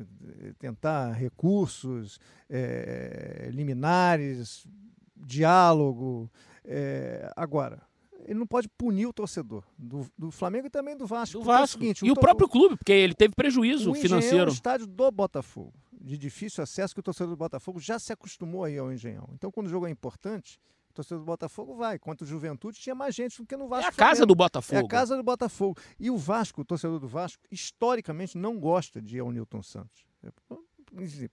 tentar 0.58 1.12
recursos, 1.12 2.18
é, 2.48 3.50
liminares, 3.52 4.66
diálogo. 5.14 6.30
É, 6.64 7.30
agora, 7.36 7.82
ele 8.26 8.38
não 8.38 8.46
pode 8.46 8.68
punir 8.68 9.06
o 9.06 9.12
torcedor 9.12 9.64
do, 9.78 10.06
do 10.18 10.30
Flamengo 10.30 10.66
e 10.66 10.70
também 10.70 10.96
do 10.96 11.06
Vasco. 11.06 11.38
Do 11.38 11.44
Vasco. 11.44 11.62
É 11.62 11.64
o 11.64 11.66
seguinte, 11.68 12.04
e 12.04 12.10
o, 12.10 12.14
o 12.14 12.18
próprio 12.18 12.48
clube, 12.48 12.76
porque 12.76 12.92
ele 12.92 13.14
teve 13.14 13.34
prejuízo 13.34 13.92
o 13.92 13.94
financeiro. 13.94 14.48
É 14.48 14.50
um 14.50 14.52
estádio 14.52 14.86
do 14.86 15.10
Botafogo, 15.10 15.72
de 15.92 16.18
difícil 16.18 16.62
acesso, 16.62 16.92
que 16.92 17.00
o 17.00 17.02
torcedor 17.02 17.30
do 17.30 17.38
Botafogo 17.38 17.78
já 17.78 17.98
se 17.98 18.12
acostumou 18.12 18.64
aí 18.64 18.76
ao 18.76 18.92
Engenhão. 18.92 19.28
Então, 19.32 19.50
quando 19.50 19.66
o 19.66 19.70
jogo 19.70 19.86
é 19.86 19.90
importante, 19.90 20.58
o 20.90 20.94
torcedor 20.94 21.20
do 21.20 21.26
Botafogo 21.26 21.74
vai. 21.76 21.98
Quanto 21.98 22.22
o 22.22 22.26
Juventude, 22.26 22.78
tinha 22.78 22.94
mais 22.94 23.14
gente 23.14 23.38
do 23.38 23.46
que 23.46 23.56
no 23.56 23.68
Vasco. 23.68 23.86
É 23.86 23.88
a 23.88 23.92
casa 23.92 24.26
do 24.26 24.34
Botafogo. 24.34 24.80
É 24.80 24.84
a 24.84 24.88
casa 24.88 25.16
do 25.16 25.22
Botafogo. 25.22 25.76
E 26.00 26.10
o 26.10 26.16
Vasco, 26.16 26.62
o 26.62 26.64
torcedor 26.64 26.98
do 26.98 27.06
Vasco, 27.06 27.42
historicamente 27.50 28.36
não 28.36 28.58
gosta 28.58 29.00
de 29.00 29.16
ir 29.16 29.20
ao 29.20 29.30
Newton 29.30 29.62
Santos. 29.62 30.04
É, 30.24 30.30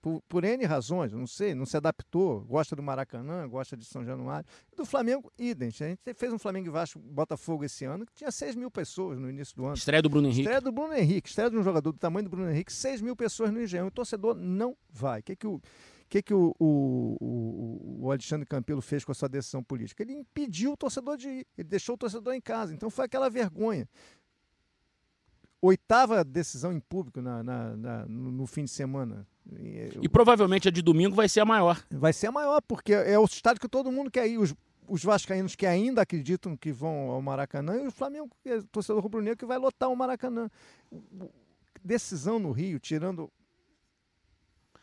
por, 0.01 0.21
por 0.27 0.43
N 0.43 0.65
razões, 0.65 1.11
não 1.11 1.27
sei, 1.27 1.53
não 1.53 1.65
se 1.65 1.77
adaptou, 1.77 2.41
gosta 2.41 2.75
do 2.75 2.83
Maracanã, 2.83 3.47
gosta 3.47 3.77
de 3.77 3.85
São 3.85 4.03
Januário. 4.03 4.47
Do 4.75 4.85
Flamengo, 4.85 5.31
idem. 5.37 5.69
A 5.69 5.71
gente 5.71 5.99
fez 6.15 6.33
um 6.33 6.39
Flamengo 6.39 6.67
e 6.67 6.69
Vasco 6.69 6.99
Botafogo 6.99 7.63
esse 7.63 7.85
ano 7.85 8.05
que 8.05 8.13
tinha 8.13 8.31
6 8.31 8.55
mil 8.55 8.69
pessoas 8.69 9.17
no 9.17 9.29
início 9.29 9.55
do 9.55 9.65
ano. 9.65 9.75
Estreia 9.75 10.01
do 10.01 10.09
Bruno 10.09 10.27
Henrique. 10.27 10.41
Estreia 10.41 10.61
do 10.61 10.71
Bruno 10.71 10.93
Henrique, 10.93 11.29
estreia 11.29 11.49
de 11.49 11.57
um 11.57 11.63
jogador 11.63 11.91
do 11.91 11.97
tamanho 11.97 12.25
do 12.25 12.29
Bruno 12.29 12.49
Henrique, 12.49 12.71
6 12.71 13.01
mil 13.01 13.15
pessoas 13.15 13.51
no 13.51 13.61
Engenhão. 13.61 13.87
O 13.87 13.91
torcedor 13.91 14.35
não 14.35 14.75
vai. 14.89 15.19
O 15.19 15.23
que, 15.23 15.35
que 15.35 15.47
o 15.47 15.61
que, 16.09 16.21
que 16.21 16.33
o, 16.33 16.55
o, 16.59 18.01
o, 18.01 18.11
Alexandre 18.11 18.45
Campelo 18.45 18.81
fez 18.83 19.03
com 19.03 19.11
a 19.11 19.15
sua 19.15 19.27
decisão 19.27 19.63
política? 19.63 20.03
Ele 20.03 20.13
impediu 20.13 20.73
o 20.73 20.77
torcedor 20.77 21.17
de 21.17 21.27
ir, 21.27 21.47
ele 21.57 21.67
deixou 21.67 21.95
o 21.95 21.97
torcedor 21.97 22.35
em 22.35 22.41
casa. 22.41 22.71
Então 22.71 22.87
foi 22.91 23.05
aquela 23.05 23.31
vergonha 23.31 23.87
oitava 25.63 26.25
decisão 26.25 26.73
em 26.73 26.79
público 26.79 27.21
na, 27.21 27.41
na, 27.41 27.77
na 27.77 28.05
no, 28.05 28.31
no, 28.31 28.45
fim 28.45 28.65
de 28.65 28.71
semana. 28.71 29.25
E, 29.51 29.99
e, 30.01 30.09
provavelmente 30.09 30.67
a 30.67 30.71
de 30.71 30.81
domingo 30.81 31.15
vai 31.15 31.27
ser 31.27 31.41
a 31.41 31.45
maior. 31.45 31.83
Vai 31.91 32.13
ser 32.13 32.27
a 32.27 32.31
maior, 32.31 32.61
porque 32.61 32.93
é 32.93 33.19
o 33.19 33.25
estádio 33.25 33.61
que 33.61 33.67
todo 33.67 33.91
mundo 33.91 34.09
quer 34.09 34.27
ir. 34.27 34.37
Os, 34.37 34.55
os 34.87 35.03
vascaínos 35.03 35.55
que 35.55 35.65
ainda 35.65 36.01
acreditam 36.01 36.55
que 36.55 36.71
vão 36.71 37.11
ao 37.11 37.21
Maracanã 37.21 37.75
e 37.75 37.87
o 37.87 37.91
Flamengo, 37.91 38.29
que 38.41 38.49
é 38.49 38.61
torcedor 38.71 39.01
rubro-negro, 39.01 39.37
que 39.37 39.45
vai 39.45 39.57
lotar 39.57 39.89
o 39.89 39.95
Maracanã. 39.95 40.49
Decisão 41.83 42.39
no 42.39 42.51
Rio, 42.51 42.79
tirando 42.79 43.29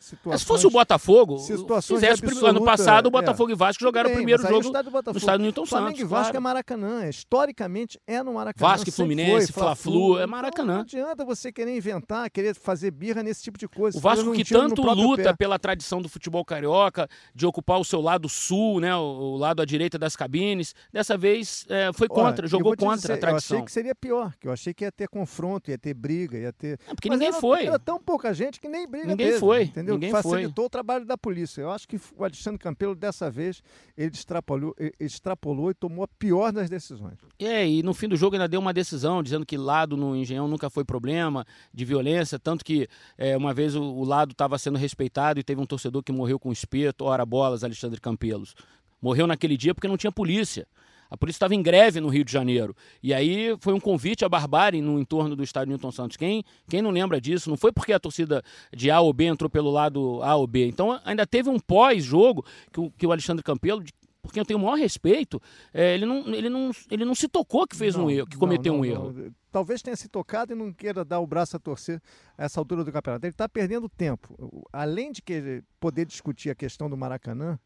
se 0.00 0.46
fosse 0.46 0.66
o 0.66 0.70
Botafogo, 0.70 1.38
fizesse 1.38 2.24
absoluta, 2.24 2.48
ano 2.48 2.64
passado 2.64 3.04
o 3.04 3.08
é. 3.08 3.10
Botafogo 3.10 3.50
é. 3.50 3.52
e 3.52 3.56
Vasco 3.56 3.84
jogaram 3.84 4.08
bem, 4.08 4.14
o 4.14 4.16
primeiro 4.16 4.42
jogo 4.42 4.72
no 4.72 5.18
estádio 5.18 5.42
Newton 5.42 5.66
Santos. 5.66 5.68
Flamengo 5.68 6.00
e 6.00 6.04
Vasco 6.04 6.24
claro. 6.24 6.36
é 6.36 6.40
Maracanã, 6.40 7.06
historicamente 7.06 8.00
é 8.06 8.22
no 8.22 8.32
Maracanã. 8.32 8.66
Vasco 8.66 8.88
e 8.88 8.92
Fluminense, 8.92 9.52
Fla-Flu, 9.52 10.18
é 10.18 10.26
Maracanã. 10.26 10.62
Então, 10.62 10.74
não 10.74 10.80
adianta 10.80 11.22
você 11.22 11.52
querer 11.52 11.76
inventar, 11.76 12.30
querer 12.30 12.54
fazer 12.54 12.90
birra 12.90 13.22
nesse 13.22 13.42
tipo 13.42 13.58
de 13.58 13.68
coisa. 13.68 13.98
O 13.98 14.00
Vasco 14.00 14.32
que 14.32 14.42
tanto 14.42 14.80
luta 14.82 15.22
pé. 15.22 15.36
pela 15.36 15.58
tradição 15.58 16.00
do 16.00 16.08
futebol 16.08 16.42
carioca, 16.46 17.06
de 17.34 17.44
ocupar 17.44 17.78
o 17.78 17.84
seu 17.84 18.00
lado 18.00 18.26
sul, 18.26 18.80
né, 18.80 18.96
o, 18.96 19.36
lado 19.36 19.60
à 19.60 19.66
direita 19.66 19.98
das 19.98 20.16
cabines, 20.16 20.74
dessa 20.90 21.18
vez 21.18 21.66
é, 21.68 21.92
foi 21.92 22.08
contra, 22.08 22.44
Olha, 22.44 22.48
jogou 22.48 22.74
contra 22.74 22.96
dizer, 22.96 23.12
a 23.12 23.18
tradição. 23.18 23.58
Eu 23.58 23.58
achei 23.58 23.66
que 23.66 23.72
seria 23.72 23.94
pior, 23.94 24.32
que 24.40 24.48
eu 24.48 24.52
achei 24.52 24.72
que 24.72 24.82
ia 24.82 24.92
ter 24.92 25.08
confronto, 25.08 25.70
ia 25.70 25.76
ter 25.76 25.92
briga, 25.92 26.38
ia 26.38 26.52
ter... 26.54 26.78
É 26.88 26.94
porque 26.94 27.10
Mas 27.10 27.18
ninguém 27.18 27.32
era, 27.32 27.40
foi. 27.40 27.66
Era 27.66 27.78
tão 27.78 28.00
pouca 28.00 28.32
gente 28.32 28.58
que 28.58 28.68
nem 28.68 28.88
briga 28.88 29.08
Ninguém 29.08 29.38
foi, 29.38 29.64
entendeu? 29.64 29.89
Ninguém 29.94 30.10
Facilitou 30.10 30.64
foi 30.64 30.66
o 30.66 30.70
trabalho 30.70 31.04
da 31.04 31.16
polícia. 31.16 31.62
Eu 31.62 31.70
acho 31.70 31.86
que 31.86 32.00
o 32.16 32.24
Alexandre 32.24 32.58
Campelo, 32.58 32.94
dessa 32.94 33.30
vez, 33.30 33.62
ele 33.96 34.12
extrapolou, 34.12 34.74
ele 34.78 34.94
extrapolou 35.00 35.70
e 35.70 35.74
tomou 35.74 36.04
a 36.04 36.08
pior 36.08 36.52
das 36.52 36.68
decisões. 36.68 37.18
É, 37.38 37.68
e 37.68 37.82
no 37.82 37.94
fim 37.94 38.08
do 38.08 38.16
jogo 38.16 38.36
ainda 38.36 38.48
deu 38.48 38.60
uma 38.60 38.72
decisão 38.72 39.22
dizendo 39.22 39.46
que 39.46 39.56
lado 39.56 39.96
no 39.96 40.16
Engenhão 40.16 40.48
nunca 40.48 40.68
foi 40.70 40.84
problema 40.84 41.46
de 41.72 41.84
violência, 41.84 42.38
tanto 42.38 42.64
que 42.64 42.88
é, 43.16 43.36
uma 43.36 43.54
vez 43.54 43.74
o, 43.74 43.82
o 43.82 44.04
lado 44.04 44.32
estava 44.32 44.58
sendo 44.58 44.78
respeitado 44.78 45.40
e 45.40 45.42
teve 45.42 45.60
um 45.60 45.66
torcedor 45.66 46.02
que 46.02 46.12
morreu 46.12 46.38
com 46.38 46.52
espeto, 46.52 47.04
ora 47.04 47.24
bolas, 47.24 47.64
Alexandre 47.64 48.00
Campelos. 48.00 48.54
Morreu 49.00 49.26
naquele 49.26 49.56
dia 49.56 49.74
porque 49.74 49.88
não 49.88 49.96
tinha 49.96 50.12
polícia. 50.12 50.66
A 51.10 51.16
polícia 51.16 51.38
estava 51.38 51.54
em 51.54 51.62
greve 51.62 52.00
no 52.00 52.08
Rio 52.08 52.24
de 52.24 52.32
Janeiro. 52.32 52.74
E 53.02 53.12
aí 53.12 53.56
foi 53.60 53.74
um 53.74 53.80
convite 53.80 54.24
à 54.24 54.28
barbárie 54.28 54.80
no 54.80 54.98
entorno 54.98 55.34
do 55.34 55.42
estádio 55.42 55.70
Newton 55.70 55.90
Santos. 55.90 56.16
Quem, 56.16 56.44
quem 56.68 56.80
não 56.80 56.90
lembra 56.90 57.20
disso? 57.20 57.50
Não 57.50 57.56
foi 57.56 57.72
porque 57.72 57.92
a 57.92 57.98
torcida 57.98 58.42
de 58.74 58.90
A 58.90 59.00
ou 59.00 59.12
B 59.12 59.24
entrou 59.24 59.50
pelo 59.50 59.70
lado 59.70 60.22
A 60.22 60.36
ou 60.36 60.46
B. 60.46 60.66
Então 60.66 61.00
ainda 61.04 61.26
teve 61.26 61.50
um 61.50 61.58
pós-jogo 61.58 62.44
que 62.72 62.80
o, 62.80 62.90
que 62.92 63.06
o 63.06 63.10
Alexandre 63.12 63.42
Campelo, 63.42 63.82
porque 64.22 64.38
eu 64.38 64.44
tenho 64.44 64.58
o 64.58 64.62
maior 64.62 64.76
respeito, 64.76 65.42
é, 65.74 65.94
ele, 65.94 66.06
não, 66.06 66.32
ele, 66.32 66.48
não, 66.48 66.70
ele 66.90 67.04
não 67.04 67.14
se 67.14 67.26
tocou 67.28 67.66
que 67.66 67.74
fez 67.74 67.96
não, 67.96 68.06
um 68.06 68.10
erro, 68.10 68.26
que 68.26 68.36
cometeu 68.36 68.74
não, 68.74 68.80
não, 68.80 68.88
um 68.88 69.12
erro. 69.12 69.32
Talvez 69.50 69.82
tenha 69.82 69.96
se 69.96 70.08
tocado 70.08 70.52
e 70.52 70.54
não 70.54 70.72
queira 70.72 71.04
dar 71.04 71.18
o 71.18 71.26
braço 71.26 71.56
a 71.56 71.58
torcer 71.58 72.00
a 72.38 72.44
essa 72.44 72.60
altura 72.60 72.84
do 72.84 72.92
campeonato. 72.92 73.26
Ele 73.26 73.32
está 73.32 73.48
perdendo 73.48 73.88
tempo. 73.88 74.64
Além 74.72 75.10
de 75.10 75.20
que 75.20 75.64
poder 75.80 76.06
discutir 76.06 76.50
a 76.50 76.54
questão 76.54 76.88
do 76.88 76.96
Maracanã, 76.96 77.58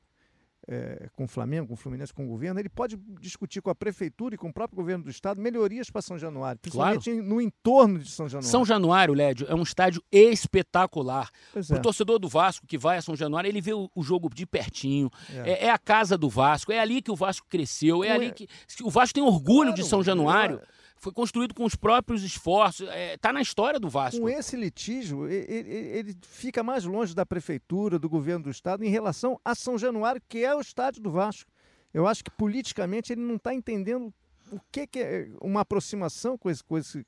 é, 0.66 1.08
com 1.14 1.24
o 1.24 1.28
Flamengo, 1.28 1.68
com 1.68 1.74
o 1.74 1.76
Fluminense, 1.76 2.12
com 2.12 2.24
o 2.24 2.28
governo, 2.28 2.58
ele 2.58 2.68
pode 2.68 2.96
discutir 3.20 3.60
com 3.60 3.70
a 3.70 3.74
prefeitura 3.74 4.34
e 4.34 4.38
com 4.38 4.48
o 4.48 4.52
próprio 4.52 4.76
governo 4.76 5.04
do 5.04 5.10
estado 5.10 5.40
melhorias 5.40 5.90
para 5.90 6.02
São 6.02 6.18
Januário, 6.18 6.58
principalmente 6.60 7.10
claro. 7.10 7.26
no 7.26 7.40
entorno 7.40 7.98
de 7.98 8.10
São 8.10 8.28
Januário. 8.28 8.50
São 8.50 8.64
Januário, 8.64 9.14
Lédio, 9.14 9.46
é 9.48 9.54
um 9.54 9.62
estádio 9.62 10.02
espetacular. 10.10 11.30
É. 11.54 11.74
O 11.74 11.82
torcedor 11.82 12.18
do 12.18 12.28
Vasco 12.28 12.66
que 12.66 12.78
vai 12.78 12.98
a 12.98 13.02
São 13.02 13.14
Januário, 13.14 13.48
ele 13.48 13.60
vê 13.60 13.72
o, 13.72 13.90
o 13.94 14.02
jogo 14.02 14.28
de 14.32 14.46
pertinho. 14.46 15.10
É. 15.30 15.50
é. 15.50 15.64
É, 15.64 15.70
a 15.70 15.78
casa 15.78 16.18
do 16.18 16.28
Vasco, 16.28 16.72
é 16.72 16.78
ali 16.78 17.00
que 17.00 17.10
o 17.10 17.16
Vasco 17.16 17.46
cresceu, 17.48 18.04
é, 18.04 18.10
ali 18.10 18.32
que 18.32 18.48
o 18.82 18.90
Vasco 18.90 19.14
tem 19.14 19.22
orgulho 19.22 19.68
claro, 19.68 19.74
de 19.74 19.84
São 19.84 20.02
Januário 20.02 20.60
foi 21.04 21.12
construído 21.12 21.52
com 21.52 21.64
os 21.64 21.76
próprios 21.76 22.22
esforços, 22.22 22.88
está 22.88 22.96
é, 22.96 23.16
tá 23.18 23.30
na 23.30 23.42
história 23.42 23.78
do 23.78 23.90
Vasco. 23.90 24.22
Com 24.22 24.28
esse 24.28 24.56
litígio, 24.56 25.28
ele, 25.28 25.70
ele, 25.70 26.16
fica 26.22 26.62
mais 26.62 26.86
longe 26.86 27.14
da 27.14 27.26
prefeitura, 27.26 27.98
do 27.98 28.08
governo 28.08 28.44
do 28.44 28.50
estado, 28.50 28.82
em 28.82 28.88
relação 28.88 29.38
a 29.44 29.54
São 29.54 29.76
Januário, 29.76 30.22
que 30.26 30.42
é 30.42 30.54
o 30.54 30.60
estádio 30.60 31.02
do 31.02 31.10
Vasco. 31.10 31.50
Eu 31.92 32.06
acho 32.06 32.24
que 32.24 32.30
politicamente 32.30 33.12
ele 33.12 33.20
não 33.20 33.36
está 33.36 33.52
entendendo 33.52 34.14
o 34.50 34.58
que, 34.72 34.86
que, 34.86 34.98
é 34.98 35.28
uma 35.42 35.60
aproximação 35.60 36.38
com 36.38 36.48
esse, 36.48 36.64
com 36.64 36.78
esse 36.78 37.06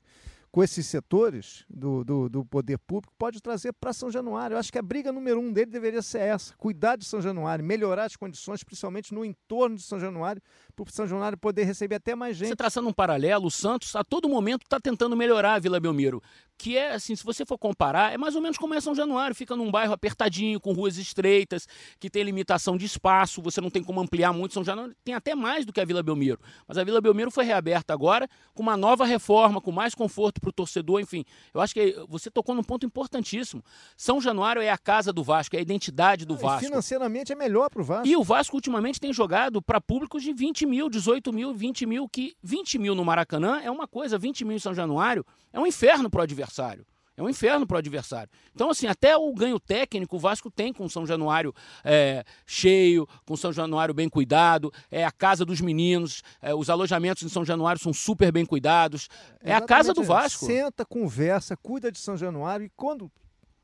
com 0.57 0.63
esses 0.63 0.87
setores 0.87 1.63
do, 1.69 2.03
do, 2.03 2.27
do 2.27 2.43
poder 2.43 2.79
público 2.79 3.13
pode 3.15 3.39
trazer 3.39 3.71
para 3.73 3.93
São 3.93 4.09
Januário. 4.09 4.55
Eu 4.55 4.57
acho 4.57 4.71
que 4.71 4.79
a 4.79 4.81
briga 4.81 5.11
número 5.11 5.39
um 5.39 5.53
dele 5.53 5.69
deveria 5.69 6.01
ser 6.01 6.21
essa: 6.21 6.55
cuidar 6.57 6.95
de 6.95 7.05
São 7.05 7.21
Januário, 7.21 7.63
melhorar 7.63 8.05
as 8.05 8.15
condições, 8.15 8.63
principalmente 8.63 9.13
no 9.13 9.23
entorno 9.23 9.75
de 9.75 9.83
São 9.83 9.99
Januário, 9.99 10.41
para 10.75 10.83
o 10.83 10.91
São 10.91 11.05
Januário 11.05 11.37
poder 11.37 11.63
receber 11.63 11.97
até 11.97 12.15
mais 12.15 12.35
gente. 12.35 12.49
Você 12.49 12.55
traçando 12.55 12.89
um 12.89 12.93
paralelo, 12.93 13.45
o 13.45 13.51
Santos 13.51 13.95
a 13.95 14.03
todo 14.03 14.27
momento 14.27 14.63
está 14.63 14.79
tentando 14.79 15.15
melhorar 15.15 15.53
a 15.53 15.59
Vila 15.59 15.79
Belmiro 15.79 16.23
que 16.57 16.75
é 16.75 16.93
assim, 16.93 17.15
se 17.15 17.23
você 17.23 17.45
for 17.45 17.57
comparar, 17.57 18.13
é 18.13 18.17
mais 18.17 18.35
ou 18.35 18.41
menos 18.41 18.57
como 18.57 18.73
é 18.73 18.81
São 18.81 18.95
Januário, 18.95 19.35
fica 19.35 19.55
num 19.55 19.69
bairro 19.69 19.93
apertadinho, 19.93 20.59
com 20.59 20.73
ruas 20.73 20.97
estreitas, 20.97 21.67
que 21.99 22.09
tem 22.09 22.23
limitação 22.23 22.75
de 22.75 22.85
espaço, 22.85 23.41
você 23.41 23.61
não 23.61 23.69
tem 23.69 23.83
como 23.83 24.01
ampliar 24.01 24.33
muito. 24.33 24.55
São 24.55 24.63
Januário 24.63 24.95
tem 25.03 25.13
até 25.13 25.35
mais 25.35 25.65
do 25.65 25.71
que 25.71 25.79
a 25.79 25.85
Vila 25.85 26.01
Belmiro. 26.01 26.39
Mas 26.67 26.77
a 26.77 26.83
Vila 26.83 26.99
Belmiro 26.99 27.29
foi 27.29 27.45
reaberta 27.45 27.93
agora 27.93 28.27
com 28.55 28.63
uma 28.63 28.75
nova 28.75 29.05
reforma, 29.05 29.61
com 29.61 29.71
mais 29.71 29.93
conforto 29.93 30.41
para 30.47 30.49
o 30.49 30.53
torcedor, 30.53 31.01
enfim. 31.01 31.25
Eu 31.53 31.61
acho 31.61 31.73
que 31.73 31.95
você 32.07 32.31
tocou 32.31 32.55
num 32.55 32.63
ponto 32.63 32.85
importantíssimo. 32.85 33.63
São 33.95 34.21
Januário 34.21 34.61
é 34.61 34.69
a 34.69 34.77
casa 34.77 35.11
do 35.11 35.23
Vasco, 35.23 35.55
é 35.55 35.59
a 35.59 35.61
identidade 35.61 36.25
do 36.25 36.35
Vasco. 36.35 36.63
E 36.63 36.67
financeiramente 36.67 37.33
é 37.33 37.35
melhor 37.35 37.69
para 37.69 37.81
o 37.81 37.85
Vasco. 37.85 38.07
E 38.07 38.15
o 38.15 38.23
Vasco 38.23 38.55
ultimamente 38.55 38.99
tem 38.99 39.11
jogado 39.11 39.61
para 39.61 39.81
públicos 39.81 40.23
de 40.23 40.33
20 40.33 40.65
mil, 40.65 40.89
18 40.89 41.33
mil, 41.33 41.53
20 41.53 41.85
mil, 41.85 42.07
que 42.07 42.35
20 42.41 42.79
mil 42.79 42.95
no 42.95 43.03
Maracanã 43.03 43.59
é 43.61 43.69
uma 43.69 43.87
coisa, 43.87 44.17
20 44.17 44.45
mil 44.45 44.55
em 44.55 44.59
São 44.59 44.73
Januário 44.73 45.25
é 45.51 45.59
um 45.59 45.67
inferno 45.67 46.09
para 46.09 46.19
o 46.19 46.23
adversário. 46.23 46.85
É 47.17 47.23
um 47.23 47.27
inferno 47.27 47.65
para 47.65 47.75
o 47.75 47.77
adversário. 47.79 48.29
Então, 48.53 48.69
assim, 48.69 48.85
até 48.85 49.17
o 49.17 49.33
ganho 49.33 49.59
técnico 49.59 50.17
o 50.17 50.19
Vasco 50.19 50.51
tem 50.51 50.71
com 50.71 50.85
o 50.85 50.89
São 50.89 51.03
Januário 51.03 51.51
é, 51.83 52.23
cheio, 52.45 53.07
com 53.25 53.33
o 53.33 53.37
São 53.37 53.51
Januário 53.51 53.91
bem 53.91 54.07
cuidado, 54.07 54.71
é 54.91 55.03
a 55.03 55.11
casa 55.11 55.43
dos 55.43 55.59
meninos, 55.59 56.21
é, 56.39 56.53
os 56.53 56.69
alojamentos 56.69 57.23
em 57.23 57.29
São 57.29 57.43
Januário 57.43 57.81
são 57.81 57.91
super 57.91 58.31
bem 58.31 58.45
cuidados. 58.45 59.09
É 59.41 59.49
Exatamente, 59.49 59.63
a 59.63 59.65
casa 59.65 59.93
do 59.95 60.03
Vasco. 60.03 60.45
Senta, 60.45 60.85
conversa, 60.85 61.57
cuida 61.57 61.91
de 61.91 61.97
São 61.97 62.15
Januário 62.15 62.67
e 62.67 62.69
quando 62.75 63.11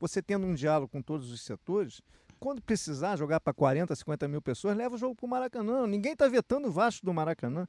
você 0.00 0.20
tendo 0.20 0.44
um 0.44 0.54
diálogo 0.54 0.90
com 0.90 1.00
todos 1.00 1.30
os 1.30 1.40
setores, 1.40 2.02
quando 2.40 2.60
precisar 2.60 3.16
jogar 3.16 3.38
para 3.38 3.54
40, 3.54 3.94
50 3.94 4.26
mil 4.26 4.42
pessoas, 4.42 4.76
leva 4.76 4.96
o 4.96 4.98
jogo 4.98 5.14
para 5.14 5.26
o 5.26 5.30
Maracanã. 5.30 5.86
Ninguém 5.86 6.12
está 6.12 6.26
vetando 6.26 6.66
o 6.66 6.72
Vasco 6.72 7.06
do 7.06 7.14
Maracanã. 7.14 7.68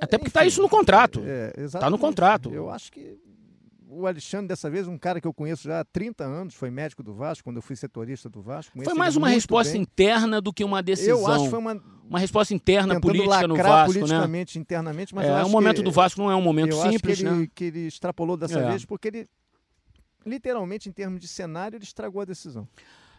Até 0.00 0.18
porque 0.18 0.28
está 0.28 0.44
isso 0.44 0.60
no 0.60 0.68
contrato. 0.68 1.22
Está 1.56 1.86
é, 1.86 1.90
no 1.90 1.98
contrato. 1.98 2.52
Eu 2.52 2.68
acho 2.68 2.92
que 2.92 3.18
o 3.96 4.06
Alexandre, 4.06 4.48
dessa 4.48 4.68
vez, 4.68 4.86
um 4.86 4.98
cara 4.98 5.20
que 5.20 5.26
eu 5.26 5.32
conheço 5.32 5.64
já 5.64 5.80
há 5.80 5.84
30 5.84 6.24
anos, 6.24 6.54
foi 6.54 6.70
médico 6.70 7.02
do 7.02 7.14
Vasco, 7.14 7.44
quando 7.44 7.56
eu 7.56 7.62
fui 7.62 7.74
setorista 7.74 8.28
do 8.28 8.42
Vasco. 8.42 8.78
Foi 8.84 8.94
mais 8.94 9.16
uma 9.16 9.28
resposta 9.28 9.72
bem. 9.72 9.82
interna 9.82 10.40
do 10.40 10.52
que 10.52 10.62
uma 10.62 10.82
decisão. 10.82 11.18
Eu 11.18 11.26
acho 11.26 11.44
que 11.44 11.50
foi 11.50 11.58
uma. 11.58 11.96
Uma 12.08 12.20
resposta 12.20 12.54
interna 12.54 13.00
política 13.00 13.48
no 13.48 13.56
Vasco, 13.56 13.92
né? 13.94 13.98
politicamente, 13.98 14.56
né? 14.56 14.62
internamente, 14.62 15.12
mas 15.12 15.26
é, 15.26 15.42
o 15.42 15.48
momento 15.48 15.82
do 15.82 15.90
Vasco 15.90 16.20
não 16.20 16.30
é 16.30 16.36
um 16.36 16.40
momento 16.40 16.76
simples, 16.76 17.18
que 17.18 17.26
ele, 17.26 17.36
né? 17.36 17.48
que 17.52 17.64
ele 17.64 17.80
extrapolou 17.88 18.36
dessa 18.36 18.60
é. 18.60 18.70
vez, 18.70 18.84
porque 18.84 19.08
ele, 19.08 19.28
literalmente, 20.24 20.88
em 20.88 20.92
termos 20.92 21.18
de 21.20 21.26
cenário, 21.26 21.76
ele 21.76 21.82
estragou 21.82 22.22
a 22.22 22.24
decisão. 22.24 22.68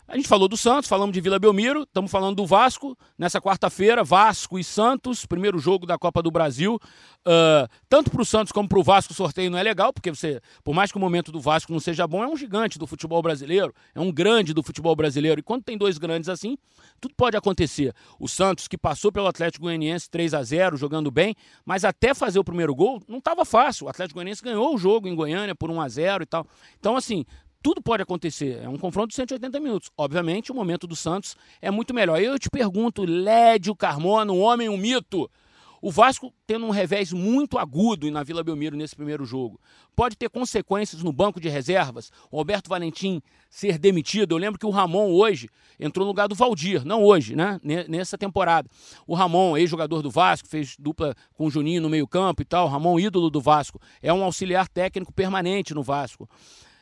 A 0.10 0.15
gente 0.15 0.30
falou 0.30 0.48
do 0.48 0.56
Santos, 0.56 0.88
falamos 0.88 1.13
de 1.13 1.20
Vila 1.20 1.38
Belmiro, 1.38 1.84
estamos 1.84 2.10
falando 2.10 2.38
do 2.38 2.46
Vasco. 2.46 2.98
Nessa 3.17 3.41
quarta-feira, 3.41 4.06
Vasco 4.06 4.58
e 4.58 4.63
Santos, 4.63 5.26
primeiro 5.26 5.60
jogo 5.60 5.86
da 5.86 5.98
Copa 5.98 6.24
do 6.24 6.32
Brasil. 6.32 6.80
Uh, 7.26 7.67
tanto 7.89 8.10
para 8.10 8.22
o 8.22 8.26
Santos 8.26 8.54
como 8.54 8.70
para 8.70 8.80
o 8.80 8.84
Vasco, 8.84 9.12
o 9.12 9.15
sorteio 9.15 9.52
não 9.52 9.58
é 9.58 9.63
legal, 9.63 9.91
porque 9.91 10.10
você, 10.10 10.39
por 10.63 10.74
mais 10.74 10.93
que 10.93 10.98
o 10.98 11.02
momento 11.02 11.30
do 11.30 11.41
Vasco 11.41 11.74
não 11.74 11.80
seja 11.82 12.08
bom, 12.08 12.24
é 12.24 12.28
um 12.28 12.38
gigante 12.38 12.80
do 12.80 12.88
futebol 12.88 13.22
brasileiro, 13.22 13.76
é 13.93 14.00
um 14.00 14.10
grande 14.10 14.54
do 14.54 14.63
futebol 14.63 14.96
brasileiro. 14.96 15.41
E 15.41 15.43
quando 15.43 15.63
tem 15.63 15.78
dois 15.78 15.98
grandes 15.98 16.30
assim, 16.30 16.58
tudo 17.02 17.13
pode 17.13 17.36
acontecer. 17.36 17.93
O 18.17 18.30
Santos, 18.30 18.65
que 18.65 18.78
passou 18.78 19.12
pelo 19.12 19.28
Atlético 19.28 19.65
Goianiense 19.65 20.10
3 20.10 20.34
a 20.34 20.41
0 20.41 20.78
jogando 20.78 21.12
bem, 21.12 21.36
mas 21.65 21.84
até 21.84 22.13
fazer 22.13 22.39
o 22.39 22.46
primeiro 22.46 22.74
gol 22.74 23.02
não 23.10 23.17
estava 23.17 23.43
fácil. 23.43 23.88
O 23.88 23.89
Atlético 23.89 24.15
Goianiense 24.20 24.41
ganhou 24.41 24.74
o 24.74 24.78
jogo 24.78 25.10
em 25.10 25.15
Goiânia 25.15 25.54
por 25.54 25.70
1 25.70 25.82
a 25.82 25.89
0 25.89 26.24
e 26.24 26.26
tal. 26.26 26.48
Então, 26.80 26.96
assim, 26.96 27.26
tudo 27.67 27.82
pode 27.82 28.01
acontecer. 28.01 28.62
É 28.63 28.69
um 28.69 28.77
confronto 28.77 29.10
de 29.10 29.15
180 29.15 29.60
minutos. 29.60 29.91
Obviamente, 29.97 30.53
o 30.53 30.56
momento 30.56 30.88
do 30.88 30.95
Santos 30.95 31.36
é 31.62 31.69
muito 31.69 31.93
melhor. 31.93 32.17
Eu 32.21 32.39
te 32.39 32.49
pergunto, 32.49 33.03
Lédio 33.03 33.75
Carmona, 33.75 34.32
um 34.32 34.39
homem, 34.39 34.69
um 34.69 34.77
mito. 34.77 35.30
O 35.82 35.91
Vasco 35.91 36.34
tendo 36.47 36.65
um 36.65 36.69
revés 36.69 37.12
muito 37.12 37.58
agudo 37.58 38.10
na 38.10 38.23
Vila 38.23 38.41
Belmiro 38.41 38.77
nesse 38.77 38.95
primeiro 38.95 39.25
jogo. 39.25 39.60
Pode 39.93 40.15
ter 40.15 40.30
consequências 40.30 41.03
no 41.03 41.12
banco 41.12 41.41
de 41.41 41.49
reservas. 41.49 42.10
O 42.32 42.39
Alberto 42.39 42.69
Valentim 42.69 43.21
ser 43.49 43.77
demitido. 43.77 44.34
Eu 44.34 44.38
lembro 44.38 44.58
que 44.58 44.65
o 44.65 44.69
Ramon 44.69 45.12
hoje 45.12 45.49
entrou 45.77 46.06
no 46.06 46.12
lugar 46.12 46.30
do 46.30 46.36
Valdir, 46.36 46.86
não 46.86 47.03
hoje, 47.03 47.36
né? 47.36 47.60
Nessa 47.89 48.17
temporada. 48.17 48.69
O 49.06 49.13
Ramon, 49.13 49.58
ex-jogador 49.58 50.01
do 50.01 50.10
Vasco, 50.10 50.47
fez 50.47 50.77
dupla 50.80 51.13
com 51.34 51.45
o 51.45 51.51
Juninho 51.51 51.82
no 51.82 51.89
meio-campo 51.89 52.41
e 52.41 52.45
tal. 52.45 52.69
Ramon, 52.69 52.97
ídolo 52.97 53.30
do 53.30 53.41
Vasco, 53.41 53.77
é 54.01 54.13
um 54.13 54.23
auxiliar 54.23 54.69
técnico 54.69 55.12
permanente 55.12 55.73
no 55.73 55.84
Vasco. 55.84 56.30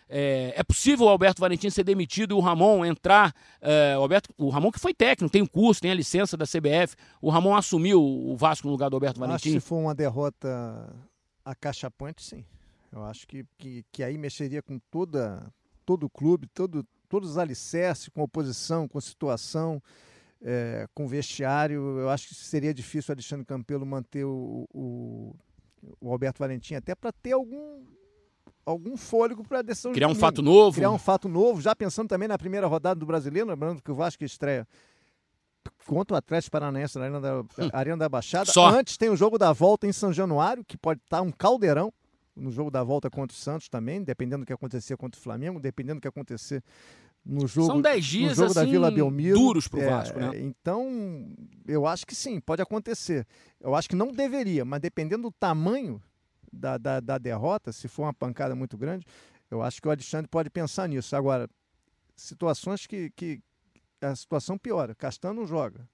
É, 0.07 0.53
é, 0.55 0.63
possível 0.63 1.07
o 1.07 1.09
Alberto 1.09 1.41
Valentim 1.41 1.69
ser 1.69 1.83
demitido 1.83 2.35
e 2.35 2.37
o 2.37 2.39
Ramon 2.39 2.85
entrar. 2.85 3.33
É, 3.59 3.97
o, 3.97 4.01
Alberto, 4.01 4.33
o 4.37 4.49
Ramon 4.49 4.71
que 4.71 4.79
foi 4.79 4.93
técnico, 4.93 5.31
tem 5.31 5.41
um 5.41 5.47
curso, 5.47 5.81
tem 5.81 5.91
a 5.91 5.95
licença 5.95 6.37
da 6.37 6.45
CBF. 6.45 6.95
O 7.21 7.29
Ramon 7.29 7.55
assumiu 7.55 8.01
o 8.01 8.35
Vasco 8.35 8.67
no 8.67 8.71
lugar 8.71 8.89
do 8.89 8.95
Alberto 8.95 9.19
Valentim? 9.19 9.49
Acho 9.49 9.55
que 9.55 9.61
se 9.61 9.67
for 9.67 9.77
uma 9.77 9.95
derrota 9.95 10.93
a 11.43 11.55
caixa-ponte, 11.55 12.23
sim. 12.23 12.45
Eu 12.91 13.03
acho 13.03 13.27
que, 13.27 13.45
que, 13.57 13.85
que, 13.91 14.03
aí 14.03 14.17
mexeria 14.17 14.61
com 14.61 14.79
toda, 14.89 15.51
todo 15.85 16.05
o 16.05 16.09
clube, 16.09 16.47
todo, 16.47 16.85
todos 17.09 17.31
os 17.31 17.37
alicerces, 17.37 18.07
com 18.09 18.21
oposição, 18.21 18.87
com 18.87 19.01
situação, 19.01 19.81
é, 20.41 20.87
com 20.93 21.07
vestiário. 21.07 21.99
Eu 21.99 22.09
acho 22.09 22.29
que 22.29 22.35
seria 22.35 22.73
difícil 22.73 23.11
o 23.11 23.15
Alexandre 23.15 23.45
Campelo 23.45 23.85
manter 23.85 24.23
o, 24.23 24.67
o, 24.73 25.35
o 25.99 26.11
Alberto 26.11 26.39
Valentim, 26.39 26.75
até 26.75 26.95
para 26.95 27.11
ter 27.11 27.33
algum 27.33 27.83
algum 28.65 28.97
fôlego 28.97 29.43
para 29.43 29.59
a 29.59 29.61
decisão 29.61 29.93
Criar 29.93 30.07
um 30.07 30.15
fato 30.15 30.41
novo. 30.41 30.75
Criar 30.75 30.91
um 30.91 30.97
fato 30.97 31.29
novo, 31.29 31.61
já 31.61 31.75
pensando 31.75 32.07
também 32.07 32.27
na 32.27 32.37
primeira 32.37 32.67
rodada 32.67 32.99
do 32.99 33.05
Brasileiro, 33.05 33.49
lembrando 33.49 33.81
que 33.81 33.91
o 33.91 33.95
Vasco 33.95 34.23
estreia 34.23 34.67
contra 35.85 36.15
o 36.15 36.17
Atlético 36.17 36.51
Paranaense 36.51 36.97
na 36.97 37.05
Arena 37.05 37.21
da, 37.21 37.41
hum. 37.41 37.69
Arena 37.71 37.97
da 37.97 38.09
Baixada. 38.09 38.51
Só. 38.51 38.67
Antes 38.67 38.97
tem 38.97 39.09
o 39.09 39.15
jogo 39.15 39.37
da 39.37 39.53
volta 39.53 39.87
em 39.87 39.91
São 39.91 40.11
Januário, 40.11 40.63
que 40.65 40.77
pode 40.77 40.99
estar 41.01 41.17
tá 41.17 41.23
um 41.23 41.31
caldeirão 41.31 41.93
no 42.35 42.51
jogo 42.51 42.69
da 42.69 42.83
volta 42.83 43.09
contra 43.09 43.33
o 43.35 43.39
Santos 43.39 43.69
também, 43.69 44.03
dependendo 44.03 44.43
do 44.43 44.47
que 44.47 44.53
acontecer 44.53 44.97
contra 44.97 45.19
o 45.19 45.23
Flamengo, 45.23 45.59
dependendo 45.59 45.99
do 45.99 46.01
que 46.01 46.07
acontecer 46.07 46.61
no 47.25 47.47
jogo, 47.47 47.67
São 47.67 47.81
10 47.81 48.05
dias 48.05 48.29
no 48.29 48.35
jogo 48.35 48.51
assim, 48.51 48.59
da 48.59 48.65
Vila 48.65 48.91
Belmiro. 48.91 49.37
duros 49.39 49.67
para 49.67 49.79
o 49.79 49.83
é, 49.83 49.89
Vasco, 49.89 50.19
né? 50.19 50.31
Então, 50.41 51.33
eu 51.67 51.87
acho 51.87 52.05
que 52.05 52.13
sim, 52.13 52.39
pode 52.39 52.61
acontecer. 52.61 53.25
Eu 53.59 53.73
acho 53.73 53.89
que 53.89 53.95
não 53.95 54.11
deveria, 54.11 54.63
mas 54.63 54.79
dependendo 54.79 55.23
do 55.23 55.31
tamanho 55.31 56.01
da, 56.55 56.77
da, 56.77 56.99
da 56.99 57.17
derrota, 57.17 57.71
se 57.71 57.87
for 57.87 58.03
uma 58.03 58.13
pancada 58.13 58.55
muito 58.55 58.77
grande, 58.77 59.05
eu 59.49 59.61
acho 59.61 59.81
que 59.81 59.87
o 59.87 59.91
Alexandre 59.91 60.27
pode 60.27 60.49
pensar 60.49 60.87
nisso. 60.87 61.15
Agora, 61.15 61.49
situações 62.15 62.87
que, 62.87 63.09
que 63.11 63.41
a 64.01 64.15
situação 64.15 64.57
piora. 64.57 64.95
Castano 64.95 65.41
não 65.41 65.47
joga. 65.47 65.87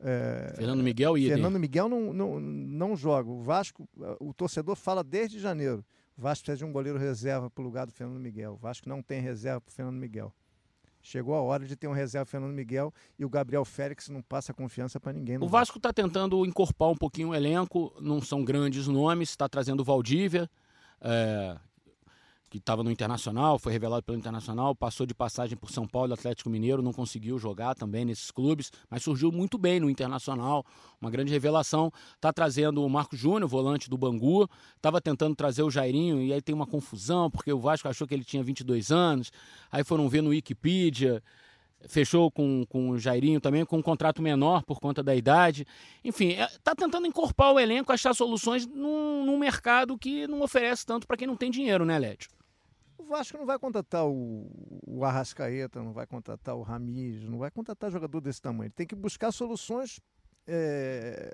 É, 0.00 0.54
Fernando 0.56 0.82
Miguel 0.82 1.16
e 1.16 1.28
Fernando 1.28 1.60
Miguel 1.60 1.88
não, 1.88 2.12
não, 2.12 2.40
não 2.40 2.96
joga. 2.96 3.30
O 3.30 3.40
Vasco, 3.40 3.88
o 4.18 4.34
torcedor 4.34 4.74
fala 4.74 5.04
desde 5.04 5.38
janeiro. 5.38 5.84
O 6.16 6.22
Vasco 6.22 6.44
precisa 6.44 6.58
de 6.58 6.64
um 6.64 6.72
goleiro 6.72 6.98
reserva 6.98 7.48
para 7.48 7.62
o 7.62 7.64
lugar 7.64 7.86
do 7.86 7.92
Fernando 7.92 8.18
Miguel. 8.18 8.54
O 8.54 8.56
Vasco 8.56 8.88
não 8.88 9.02
tem 9.02 9.20
reserva 9.20 9.60
para 9.60 9.70
o 9.70 9.74
Fernando 9.74 9.96
Miguel. 9.96 10.34
Chegou 11.02 11.34
a 11.34 11.40
hora 11.42 11.66
de 11.66 11.74
ter 11.74 11.88
um 11.88 11.92
reserva 11.92 12.24
Fernando 12.24 12.52
Miguel 12.52 12.94
e 13.18 13.24
o 13.24 13.28
Gabriel 13.28 13.64
Félix 13.64 14.08
não 14.08 14.22
passa 14.22 14.54
confiança 14.54 15.00
para 15.00 15.12
ninguém. 15.12 15.36
O 15.38 15.48
Vasco 15.48 15.78
está 15.78 15.92
tentando 15.92 16.46
encorpar 16.46 16.88
um 16.88 16.96
pouquinho 16.96 17.30
o 17.30 17.34
elenco, 17.34 17.92
não 18.00 18.22
são 18.22 18.44
grandes 18.44 18.86
nomes, 18.86 19.30
está 19.30 19.48
trazendo 19.48 19.80
o 19.80 19.84
Valdívia, 19.84 20.48
é, 21.00 21.56
que 22.52 22.58
estava 22.58 22.82
no 22.84 22.90
Internacional, 22.90 23.58
foi 23.58 23.72
revelado 23.72 24.02
pelo 24.02 24.18
Internacional, 24.18 24.74
passou 24.74 25.06
de 25.06 25.14
passagem 25.14 25.56
por 25.56 25.70
São 25.70 25.88
Paulo 25.88 26.12
Atlético 26.12 26.50
Mineiro, 26.50 26.82
não 26.82 26.92
conseguiu 26.92 27.38
jogar 27.38 27.74
também 27.74 28.04
nesses 28.04 28.30
clubes, 28.30 28.70
mas 28.90 29.02
surgiu 29.02 29.32
muito 29.32 29.56
bem 29.56 29.80
no 29.80 29.88
Internacional, 29.88 30.62
uma 31.00 31.10
grande 31.10 31.32
revelação. 31.32 31.90
Está 32.14 32.30
trazendo 32.30 32.84
o 32.84 32.90
Marco 32.90 33.16
Júnior, 33.16 33.48
volante 33.48 33.88
do 33.88 33.96
Bangu, 33.96 34.46
estava 34.76 35.00
tentando 35.00 35.34
trazer 35.34 35.62
o 35.62 35.70
Jairinho, 35.70 36.20
e 36.20 36.30
aí 36.30 36.42
tem 36.42 36.54
uma 36.54 36.66
confusão, 36.66 37.30
porque 37.30 37.50
o 37.50 37.58
Vasco 37.58 37.88
achou 37.88 38.06
que 38.06 38.12
ele 38.12 38.22
tinha 38.22 38.42
22 38.42 38.92
anos, 38.92 39.32
aí 39.70 39.82
foram 39.82 40.06
ver 40.06 40.20
no 40.20 40.28
Wikipedia, 40.28 41.22
fechou 41.88 42.30
com, 42.30 42.66
com 42.68 42.90
o 42.90 42.98
Jairinho 42.98 43.40
também, 43.40 43.64
com 43.64 43.78
um 43.78 43.82
contrato 43.82 44.20
menor 44.20 44.62
por 44.62 44.78
conta 44.78 45.02
da 45.02 45.16
idade. 45.16 45.66
Enfim, 46.04 46.32
está 46.32 46.72
é, 46.72 46.74
tentando 46.74 47.06
encorpar 47.06 47.50
o 47.50 47.58
elenco, 47.58 47.90
achar 47.90 48.12
soluções 48.12 48.66
num, 48.66 49.24
num 49.24 49.38
mercado 49.38 49.96
que 49.96 50.26
não 50.26 50.42
oferece 50.42 50.84
tanto 50.84 51.06
para 51.06 51.16
quem 51.16 51.26
não 51.26 51.34
tem 51.34 51.50
dinheiro, 51.50 51.86
né, 51.86 51.98
Lédio? 51.98 52.28
O 53.02 53.06
Vasco 53.06 53.36
não 53.36 53.44
vai 53.44 53.58
contratar 53.58 54.06
o, 54.06 54.48
o 54.86 55.04
Arrascaeta, 55.04 55.82
não 55.82 55.92
vai 55.92 56.06
contratar 56.06 56.54
o 56.54 56.62
Ramires, 56.62 57.28
não 57.28 57.38
vai 57.38 57.50
contratar 57.50 57.90
jogador 57.90 58.20
desse 58.20 58.40
tamanho. 58.40 58.68
Ele 58.68 58.74
tem 58.74 58.86
que 58.86 58.94
buscar 58.94 59.32
soluções 59.32 60.00
é, 60.46 61.30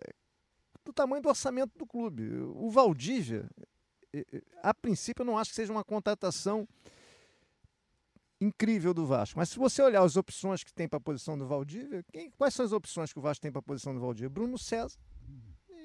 do 0.85 0.93
tamanho 0.93 1.23
do 1.23 1.29
orçamento 1.29 1.77
do 1.79 1.87
clube. 1.87 2.27
O 2.55 2.71
Valdívia, 2.71 3.49
a 4.63 4.73
princípio, 4.73 5.23
eu 5.23 5.27
não 5.27 5.37
acho 5.37 5.51
que 5.51 5.57
seja 5.57 5.71
uma 5.71 5.85
contratação 5.85 6.67
incrível 8.41 8.95
do 8.95 9.05
Vasco. 9.05 9.39
Mas 9.39 9.51
se 9.51 9.59
você 9.59 9.83
olhar 9.83 10.03
as 10.03 10.17
opções 10.17 10.65
que 10.65 10.73
tem 10.73 10.89
para 10.89 10.97
a 10.97 11.01
posição 11.01 11.37
do 11.37 11.47
Valdívia, 11.47 12.03
quem, 12.11 12.31
quais 12.31 12.55
são 12.55 12.65
as 12.65 12.73
opções 12.73 13.13
que 13.13 13.19
o 13.19 13.23
Vasco 13.23 13.43
tem 13.43 13.53
para 13.53 13.59
a 13.61 13.63
posição 13.63 13.93
do 13.95 14.01
Valdívia? 14.01 14.31
Bruno 14.31 14.57
César 14.57 14.99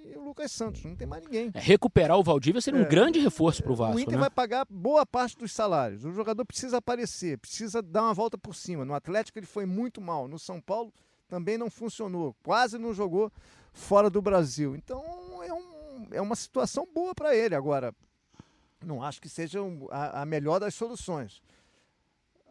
e 0.05 0.17
o 0.17 0.23
Lucas 0.23 0.51
Santos, 0.51 0.83
não 0.83 0.95
tem 0.95 1.07
mais 1.07 1.23
ninguém. 1.23 1.51
É, 1.53 1.59
recuperar 1.59 2.17
o 2.17 2.23
Valdívia 2.23 2.61
seria 2.61 2.79
é, 2.79 2.83
um 2.83 2.89
grande 2.89 3.19
reforço 3.19 3.63
para 3.63 3.71
o 3.71 3.75
Vasco. 3.75 3.97
O 3.97 3.99
Inter 3.99 4.13
né? 4.13 4.19
vai 4.19 4.29
pagar 4.29 4.65
boa 4.69 5.05
parte 5.05 5.37
dos 5.37 5.51
salários. 5.51 6.03
O 6.03 6.11
jogador 6.11 6.45
precisa 6.45 6.77
aparecer, 6.77 7.37
precisa 7.37 7.81
dar 7.81 8.03
uma 8.03 8.13
volta 8.13 8.37
por 8.37 8.55
cima. 8.55 8.85
No 8.85 8.93
Atlético 8.93 9.39
ele 9.39 9.45
foi 9.45 9.65
muito 9.65 10.01
mal. 10.01 10.27
No 10.27 10.37
São 10.37 10.59
Paulo 10.59 10.93
também 11.27 11.57
não 11.57 11.69
funcionou. 11.69 12.35
Quase 12.43 12.77
não 12.77 12.93
jogou 12.93 13.31
fora 13.71 14.09
do 14.09 14.21
Brasil. 14.21 14.75
Então 14.75 15.03
é, 15.43 15.53
um, 15.53 16.07
é 16.11 16.21
uma 16.21 16.35
situação 16.35 16.87
boa 16.93 17.15
para 17.15 17.35
ele. 17.35 17.55
Agora, 17.55 17.93
não 18.85 19.01
acho 19.01 19.21
que 19.21 19.29
seja 19.29 19.59
a, 19.89 20.21
a 20.21 20.25
melhor 20.25 20.59
das 20.59 20.75
soluções. 20.75 21.41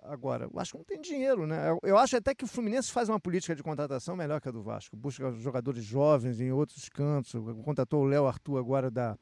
Agora, 0.05 0.49
o 0.49 0.55
Vasco 0.55 0.79
não 0.79 0.85
tem 0.85 1.01
dinheiro, 1.01 1.47
né? 1.47 1.71
Eu, 1.71 1.79
eu, 1.85 1.97
acho 1.97 2.17
até 2.17 2.35
que 2.35 2.45
o 2.45 2.47
Fluminense 2.47 2.91
faz 2.91 3.09
uma 3.09 3.21
política 3.21 3.55
de 3.55 3.63
contratação 3.63 4.17
melhor 4.17 4.41
que 4.41 4.49
a 4.49 4.53
do 4.53 4.63
Vasco. 4.63 4.97
Busca 4.97 5.31
jogadores 5.33 5.85
jovens 5.85 6.41
em 6.41 6.51
outros 6.51 6.89
cantos. 6.89 7.33
Contratou 7.65 8.03
o 8.03 8.05
Léo 8.05 8.27
Arthur 8.27 8.59
agora 8.59 8.91
da, 8.91 9.17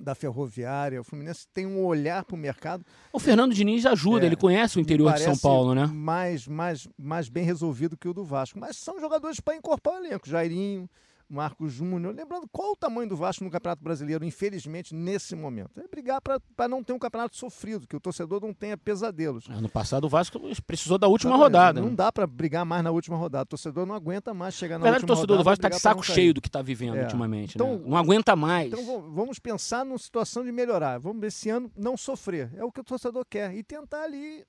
da 0.00 0.14
Ferroviária. 0.14 1.00
O 1.00 1.04
Fluminense 1.04 1.48
tem 1.52 1.66
um 1.66 1.84
olhar 1.84 2.24
para 2.24 2.36
o 2.36 2.38
mercado. 2.38 2.84
O 3.12 3.18
Fernando 3.18 3.52
Diniz 3.52 3.84
ajuda, 3.84 4.24
é, 4.24 4.26
ele 4.26 4.36
conhece 4.36 4.78
o 4.78 4.80
interior 4.80 5.12
de 5.14 5.22
São 5.22 5.36
Paulo, 5.36 5.74
né? 5.74 5.86
Mais, 5.86 6.46
mais, 6.46 6.88
mais 6.96 7.28
bem 7.28 7.44
resolvido 7.44 7.96
que 7.96 8.08
o 8.08 8.14
do 8.14 8.24
Vasco. 8.24 8.60
Mas 8.60 8.76
são 8.76 9.00
jogadores 9.00 9.40
para 9.40 9.56
encorpar 9.56 9.94
o 9.94 10.04
elenco. 10.04 10.28
Jairinho, 10.28 10.88
Marcos 11.32 11.72
Júnior. 11.72 12.14
Lembrando, 12.14 12.46
qual 12.52 12.72
o 12.72 12.76
tamanho 12.76 13.08
do 13.08 13.16
Vasco 13.16 13.42
no 13.42 13.50
Campeonato 13.50 13.82
Brasileiro, 13.82 14.24
infelizmente, 14.24 14.94
nesse 14.94 15.34
momento? 15.34 15.80
É 15.80 15.88
brigar 15.88 16.20
para 16.20 16.68
não 16.68 16.84
ter 16.84 16.92
um 16.92 16.98
campeonato 16.98 17.36
sofrido, 17.36 17.86
que 17.86 17.96
o 17.96 18.00
torcedor 18.00 18.40
não 18.40 18.52
tenha 18.52 18.76
pesadelos. 18.76 19.48
Ano 19.48 19.68
passado 19.68 20.04
o 20.04 20.08
Vasco 20.08 20.38
precisou 20.66 20.98
da 20.98 21.08
última 21.08 21.36
rodada. 21.36 21.80
Não 21.80 21.88
né? 21.88 21.96
dá 21.96 22.12
para 22.12 22.26
brigar 22.26 22.64
mais 22.64 22.84
na 22.84 22.90
última 22.90 23.16
rodada. 23.16 23.44
O 23.44 23.46
torcedor 23.46 23.86
não 23.86 23.94
aguenta 23.94 24.34
mais 24.34 24.54
chegar 24.54 24.78
na 24.78 24.84
verdade, 24.84 25.04
última 25.04 25.14
rodada. 25.14 25.24
O 25.24 25.36
torcedor 25.36 25.36
rodada, 25.38 25.42
do 25.42 25.44
Vasco 25.44 25.66
está 25.66 25.90
de 25.90 25.98
saco 25.98 26.02
cheio 26.14 26.34
do 26.34 26.40
que 26.40 26.48
está 26.48 26.60
vivendo 26.60 26.96
é. 26.96 27.02
ultimamente. 27.02 27.54
Então, 27.54 27.78
né? 27.78 27.84
Não 27.86 27.96
aguenta 27.96 28.36
mais. 28.36 28.72
Então 28.72 29.10
vamos 29.10 29.38
pensar 29.38 29.84
numa 29.84 29.98
situação 29.98 30.44
de 30.44 30.52
melhorar. 30.52 30.98
Vamos 30.98 31.22
esse 31.24 31.48
ano 31.48 31.70
não 31.76 31.96
sofrer. 31.96 32.50
É 32.56 32.64
o 32.64 32.70
que 32.70 32.80
o 32.80 32.84
torcedor 32.84 33.24
quer. 33.28 33.54
E 33.54 33.62
tentar 33.62 34.02
ali 34.02 34.44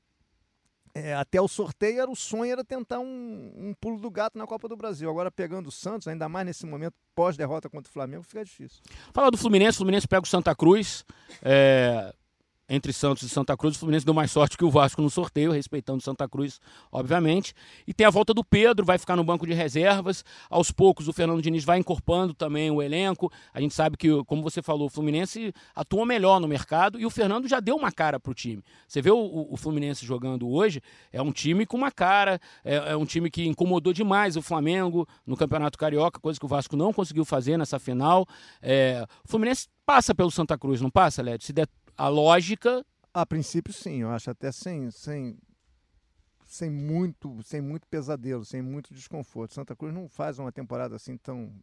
é, 0.96 1.14
até 1.16 1.42
o 1.42 1.48
sorteio 1.48 2.02
era 2.02 2.12
o 2.12 2.16
sonho 2.16 2.52
era 2.52 2.64
tentar 2.64 3.00
um, 3.00 3.52
um, 3.56 3.74
pulo 3.80 4.00
do 4.00 4.12
gato 4.12 4.38
na 4.38 4.46
Copa 4.46 4.68
do 4.68 4.76
Brasil. 4.76 5.10
Agora 5.10 5.32
pegando 5.32 5.68
o 5.68 5.72
Santos, 5.72 6.08
ainda 6.08 6.30
mais 6.30 6.46
nesse 6.46 6.66
momento 6.66 6.94
pós-derrota 7.16 7.70
contra 7.70 7.90
o 7.90 7.94
Flamengo, 7.94 8.24
fica 8.24 8.46
difícil. 8.46 8.80
Fala 9.12 9.32
do 9.32 9.38
Fluminense, 9.38 9.78
o 9.78 9.80
Fluminense 9.80 10.08
pega 10.08 10.24
o 10.24 10.28
Santa 10.28 10.56
Cruz. 10.56 11.04
É, 11.42 12.14
entre 12.68 12.94
Santos 12.94 13.24
e 13.24 13.30
Santa 13.30 13.58
Cruz, 13.58 13.76
o 13.76 13.80
Fluminense 13.80 14.06
deu 14.06 14.14
mais 14.14 14.32
sorte 14.32 14.58
que 14.58 14.64
o 14.64 14.72
Vasco 14.72 15.02
no 15.02 15.10
sorteio, 15.10 15.52
respeitando 15.52 16.02
Santa 16.02 16.28
Cruz, 16.30 16.60
obviamente. 16.92 17.54
E 17.86 17.94
tem 17.94 18.08
a 18.08 18.10
volta 18.10 18.34
do 18.34 18.44
Pedro, 18.44 18.86
vai 18.86 18.98
ficar 18.98 19.16
no 19.16 19.24
banco 19.24 19.46
de 19.46 19.54
reservas. 19.54 20.24
Aos 20.50 20.72
poucos, 20.72 21.08
o 21.08 21.14
Fernando 21.14 21.42
Diniz 21.42 21.66
vai 21.66 21.78
incorporando 21.78 22.34
também 22.34 22.72
o 22.72 22.82
elenco. 22.82 23.32
A 23.54 23.60
gente 23.60 23.74
sabe 23.74 23.98
que, 23.98 24.24
como 24.26 24.42
você 24.42 24.62
falou, 24.62 24.88
o 24.88 24.90
Fluminense 24.90 25.54
atua 25.76 26.06
melhor 26.06 26.40
no 26.40 26.48
mercado 26.48 27.00
e 27.00 27.06
o 27.06 27.10
Fernando 27.10 27.48
já 27.48 27.60
deu 27.60 27.76
uma 27.76 27.92
cara 27.92 28.20
para 28.20 28.32
o 28.32 28.34
time. 28.34 28.64
Você 28.88 29.02
vê 29.02 29.12
o, 29.12 29.48
o, 29.52 29.58
Fluminense 29.58 30.06
jogando 30.06 30.50
hoje, 30.50 30.82
é 31.12 31.22
um 31.22 31.32
time 31.32 31.66
com 31.66 31.78
uma 31.78 31.92
cara, 31.92 32.40
é, 32.64 32.92
é 32.92 32.98
um 32.98 33.06
time 33.06 33.30
que 33.30 33.46
incomodou 33.46 33.94
demais 33.94 34.36
o 34.38 34.42
Flamengo 34.42 35.08
no 35.26 35.36
Campeonato 35.36 35.78
Carioca, 35.78 36.20
coisa 36.20 36.40
que 36.40 36.46
o 36.46 36.50
Vasco 36.50 36.76
não 36.76 36.94
conseguiu 36.94 37.26
fazer 37.26 37.58
nessa 37.58 37.78
final. 37.78 38.26
É, 38.62 39.06
o 39.24 39.28
Fluminense 39.28 39.68
passa 39.86 40.16
pelo 40.16 40.32
Santa 40.32 40.58
Cruz, 40.58 40.82
não 40.82 40.90
passa, 40.90 41.22
Led? 41.22 41.44
Se 41.44 41.54
der 41.54 41.68
a 41.98 42.08
lógica. 42.08 42.86
A 43.14 43.26
princípio, 43.26 43.72
sim, 43.72 44.02
eu 44.02 44.10
acho 44.10 44.32
até 44.32 44.52
sem, 44.52 44.90
sem, 44.90 45.38
sem, 46.46 46.70
muito, 46.70 47.42
sem 47.44 47.62
muito 47.62 47.88
pesadelo, 47.88 48.44
sem 48.44 48.62
muito 48.62 48.94
desconforto. 48.94 49.54
Santa 49.54 49.76
Cruz 49.76 49.94
não 49.94 50.08
faz 50.08 50.40
uma 50.40 50.52
temporada 50.52 50.96
assim 50.96 51.16
tão, 51.18 51.54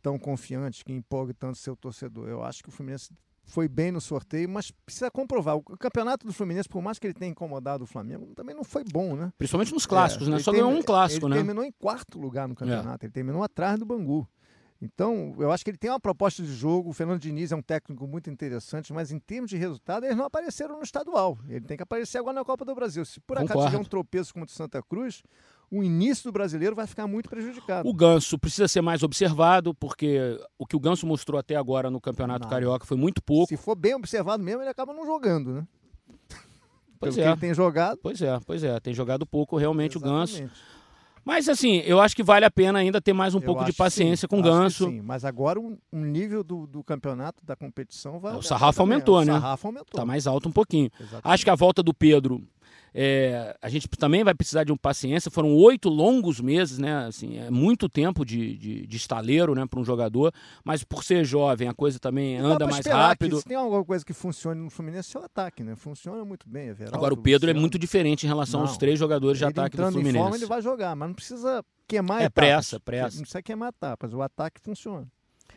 tão 0.00 0.18
confiante, 0.18 0.84
que 0.84 0.92
empolgue 0.92 1.34
tanto 1.34 1.58
seu 1.58 1.76
torcedor. 1.76 2.28
Eu 2.28 2.42
acho 2.42 2.62
que 2.62 2.70
o 2.70 2.72
Fluminense 2.72 3.10
foi 3.44 3.68
bem 3.68 3.90
no 3.90 4.00
sorteio, 4.00 4.48
mas 4.48 4.70
precisa 4.70 5.10
comprovar. 5.10 5.56
O 5.56 5.62
campeonato 5.62 6.26
do 6.26 6.32
Fluminense, 6.32 6.68
por 6.68 6.80
mais 6.80 6.98
que 6.98 7.06
ele 7.06 7.14
tenha 7.14 7.30
incomodado 7.30 7.84
o 7.84 7.86
Flamengo, 7.86 8.32
também 8.34 8.54
não 8.54 8.64
foi 8.64 8.84
bom, 8.84 9.16
né? 9.16 9.32
Principalmente 9.36 9.74
nos 9.74 9.84
clássicos, 9.84 10.28
é, 10.28 10.30
né? 10.30 10.38
Só 10.38 10.52
ganhou 10.52 10.70
um 10.70 10.82
clássico, 10.82 11.26
ele 11.26 11.30
né? 11.30 11.40
Ele 11.40 11.44
terminou 11.44 11.64
em 11.64 11.72
quarto 11.72 12.18
lugar 12.18 12.48
no 12.48 12.54
campeonato, 12.54 13.04
é. 13.04 13.06
ele 13.06 13.12
terminou 13.12 13.42
atrás 13.42 13.78
do 13.78 13.84
Bangu. 13.84 14.26
Então, 14.82 15.34
eu 15.38 15.52
acho 15.52 15.62
que 15.62 15.70
ele 15.70 15.76
tem 15.76 15.90
uma 15.90 16.00
proposta 16.00 16.42
de 16.42 16.52
jogo. 16.54 16.88
O 16.88 16.92
Fernando 16.94 17.20
Diniz 17.20 17.52
é 17.52 17.56
um 17.56 17.60
técnico 17.60 18.06
muito 18.06 18.30
interessante, 18.30 18.92
mas 18.94 19.12
em 19.12 19.18
termos 19.18 19.50
de 19.50 19.56
resultado, 19.58 20.06
eles 20.06 20.16
não 20.16 20.24
apareceram 20.24 20.78
no 20.78 20.82
estadual. 20.82 21.38
Ele 21.48 21.60
tem 21.60 21.76
que 21.76 21.82
aparecer 21.82 22.16
agora 22.16 22.34
na 22.34 22.44
Copa 22.44 22.64
do 22.64 22.74
Brasil. 22.74 23.04
Se 23.04 23.20
por 23.20 23.36
acaso 23.36 23.66
tiver 23.66 23.78
um 23.78 23.84
tropeço 23.84 24.32
contra 24.32 24.50
o 24.50 24.56
Santa 24.56 24.82
Cruz, 24.82 25.22
o 25.70 25.84
início 25.84 26.24
do 26.24 26.32
brasileiro 26.32 26.74
vai 26.74 26.86
ficar 26.86 27.06
muito 27.06 27.28
prejudicado. 27.28 27.86
O 27.86 27.92
Ganso 27.92 28.38
precisa 28.38 28.66
ser 28.66 28.80
mais 28.80 29.02
observado, 29.02 29.74
porque 29.74 30.40
o 30.58 30.66
que 30.66 30.74
o 30.74 30.80
Ganso 30.80 31.06
mostrou 31.06 31.38
até 31.38 31.56
agora 31.56 31.90
no 31.90 32.00
Campeonato 32.00 32.44
Nada. 32.44 32.54
Carioca 32.54 32.86
foi 32.86 32.96
muito 32.96 33.22
pouco. 33.22 33.48
Se 33.48 33.58
for 33.58 33.76
bem 33.76 33.94
observado 33.94 34.42
mesmo, 34.42 34.62
ele 34.62 34.70
acaba 34.70 34.94
não 34.94 35.04
jogando, 35.04 35.52
né? 35.52 35.66
Pois 36.98 37.14
Pelo 37.14 37.26
é. 37.26 37.28
que 37.28 37.32
ele 37.34 37.40
tem 37.40 37.54
jogado. 37.54 37.98
Pois 38.02 38.20
é, 38.20 38.38
pois 38.46 38.64
é. 38.64 38.80
Tem 38.80 38.92
jogado 38.94 39.26
pouco 39.26 39.56
realmente 39.56 39.96
Exatamente. 39.96 40.36
o 40.36 40.40
Ganso. 40.40 40.54
Mas 41.30 41.48
assim, 41.48 41.76
eu 41.86 42.00
acho 42.00 42.16
que 42.16 42.24
vale 42.24 42.44
a 42.44 42.50
pena 42.50 42.80
ainda 42.80 43.00
ter 43.00 43.12
mais 43.12 43.36
um 43.36 43.38
eu 43.38 43.44
pouco 43.44 43.64
de 43.64 43.72
paciência 43.72 44.26
sim, 44.26 44.26
com 44.26 44.40
o 44.40 44.42
Ganso. 44.42 44.90
Sim, 44.90 45.00
mas 45.00 45.24
agora 45.24 45.60
o, 45.60 45.78
um 45.92 46.04
nível 46.04 46.42
do, 46.42 46.66
do, 46.66 46.82
campeonato, 46.82 47.46
da 47.46 47.54
competição 47.54 48.18
vai. 48.18 48.34
O 48.34 48.42
sarrafo 48.42 48.82
aumentou, 48.82 49.24
né? 49.24 49.34
O 49.34 49.40
sarrafo 49.40 49.68
aumentou. 49.68 50.00
Tá 50.00 50.04
mais 50.04 50.26
alto 50.26 50.48
um 50.48 50.52
pouquinho. 50.52 50.90
Exatamente. 50.98 51.22
Acho 51.22 51.44
que 51.44 51.50
a 51.50 51.54
volta 51.54 51.84
do 51.84 51.94
Pedro 51.94 52.42
é, 52.94 53.56
a 53.60 53.68
gente 53.68 53.88
também 53.88 54.24
vai 54.24 54.34
precisar 54.34 54.64
de 54.64 54.72
um 54.72 54.76
paciência. 54.76 55.30
Foram 55.30 55.54
oito 55.54 55.88
longos 55.88 56.40
meses, 56.40 56.78
né? 56.78 57.06
Assim, 57.06 57.38
é 57.38 57.50
muito 57.50 57.88
tempo 57.88 58.24
de, 58.24 58.56
de, 58.56 58.86
de 58.86 58.96
estaleiro 58.96 59.54
né, 59.54 59.66
para 59.66 59.80
um 59.80 59.84
jogador. 59.84 60.32
Mas 60.64 60.82
por 60.84 61.04
ser 61.04 61.24
jovem, 61.24 61.68
a 61.68 61.74
coisa 61.74 61.98
também 61.98 62.36
anda 62.36 62.66
mais 62.66 62.84
rápido. 62.86 63.38
se 63.38 63.44
tem 63.44 63.56
alguma 63.56 63.84
coisa 63.84 64.04
que 64.04 64.12
funcione 64.12 64.60
no 64.60 64.70
Fluminense, 64.70 65.16
é 65.16 65.20
o 65.20 65.24
ataque, 65.24 65.62
né? 65.62 65.76
Funciona 65.76 66.24
muito 66.24 66.48
bem. 66.48 66.68
Everaldo, 66.68 66.96
Agora, 66.96 67.14
o 67.14 67.16
Pedro 67.16 67.48
é 67.48 67.52
Luciano. 67.52 67.58
é 67.58 67.60
muito 67.60 67.78
diferente 67.78 68.24
em 68.24 68.28
relação 68.28 68.60
não, 68.60 68.66
aos 68.68 68.76
três 68.76 68.98
jogadores 68.98 69.38
de 69.38 69.44
ataque 69.44 69.76
do 69.76 69.82
Fluminense. 69.90 70.16
Em 70.16 70.20
forma, 70.20 70.36
ele 70.36 70.46
vai 70.46 70.62
jogar, 70.62 70.94
mas 70.96 71.08
não 71.08 71.14
precisa 71.14 71.64
queimar 71.86 72.22
É 72.22 72.24
etapas. 72.26 72.32
pressa, 72.48 72.80
pressa. 72.80 73.16
Não 73.16 73.22
precisa 73.22 73.42
queimar 73.42 73.68
etapas. 73.70 74.12
O 74.12 74.22
ataque 74.22 74.60
funciona. 74.60 75.06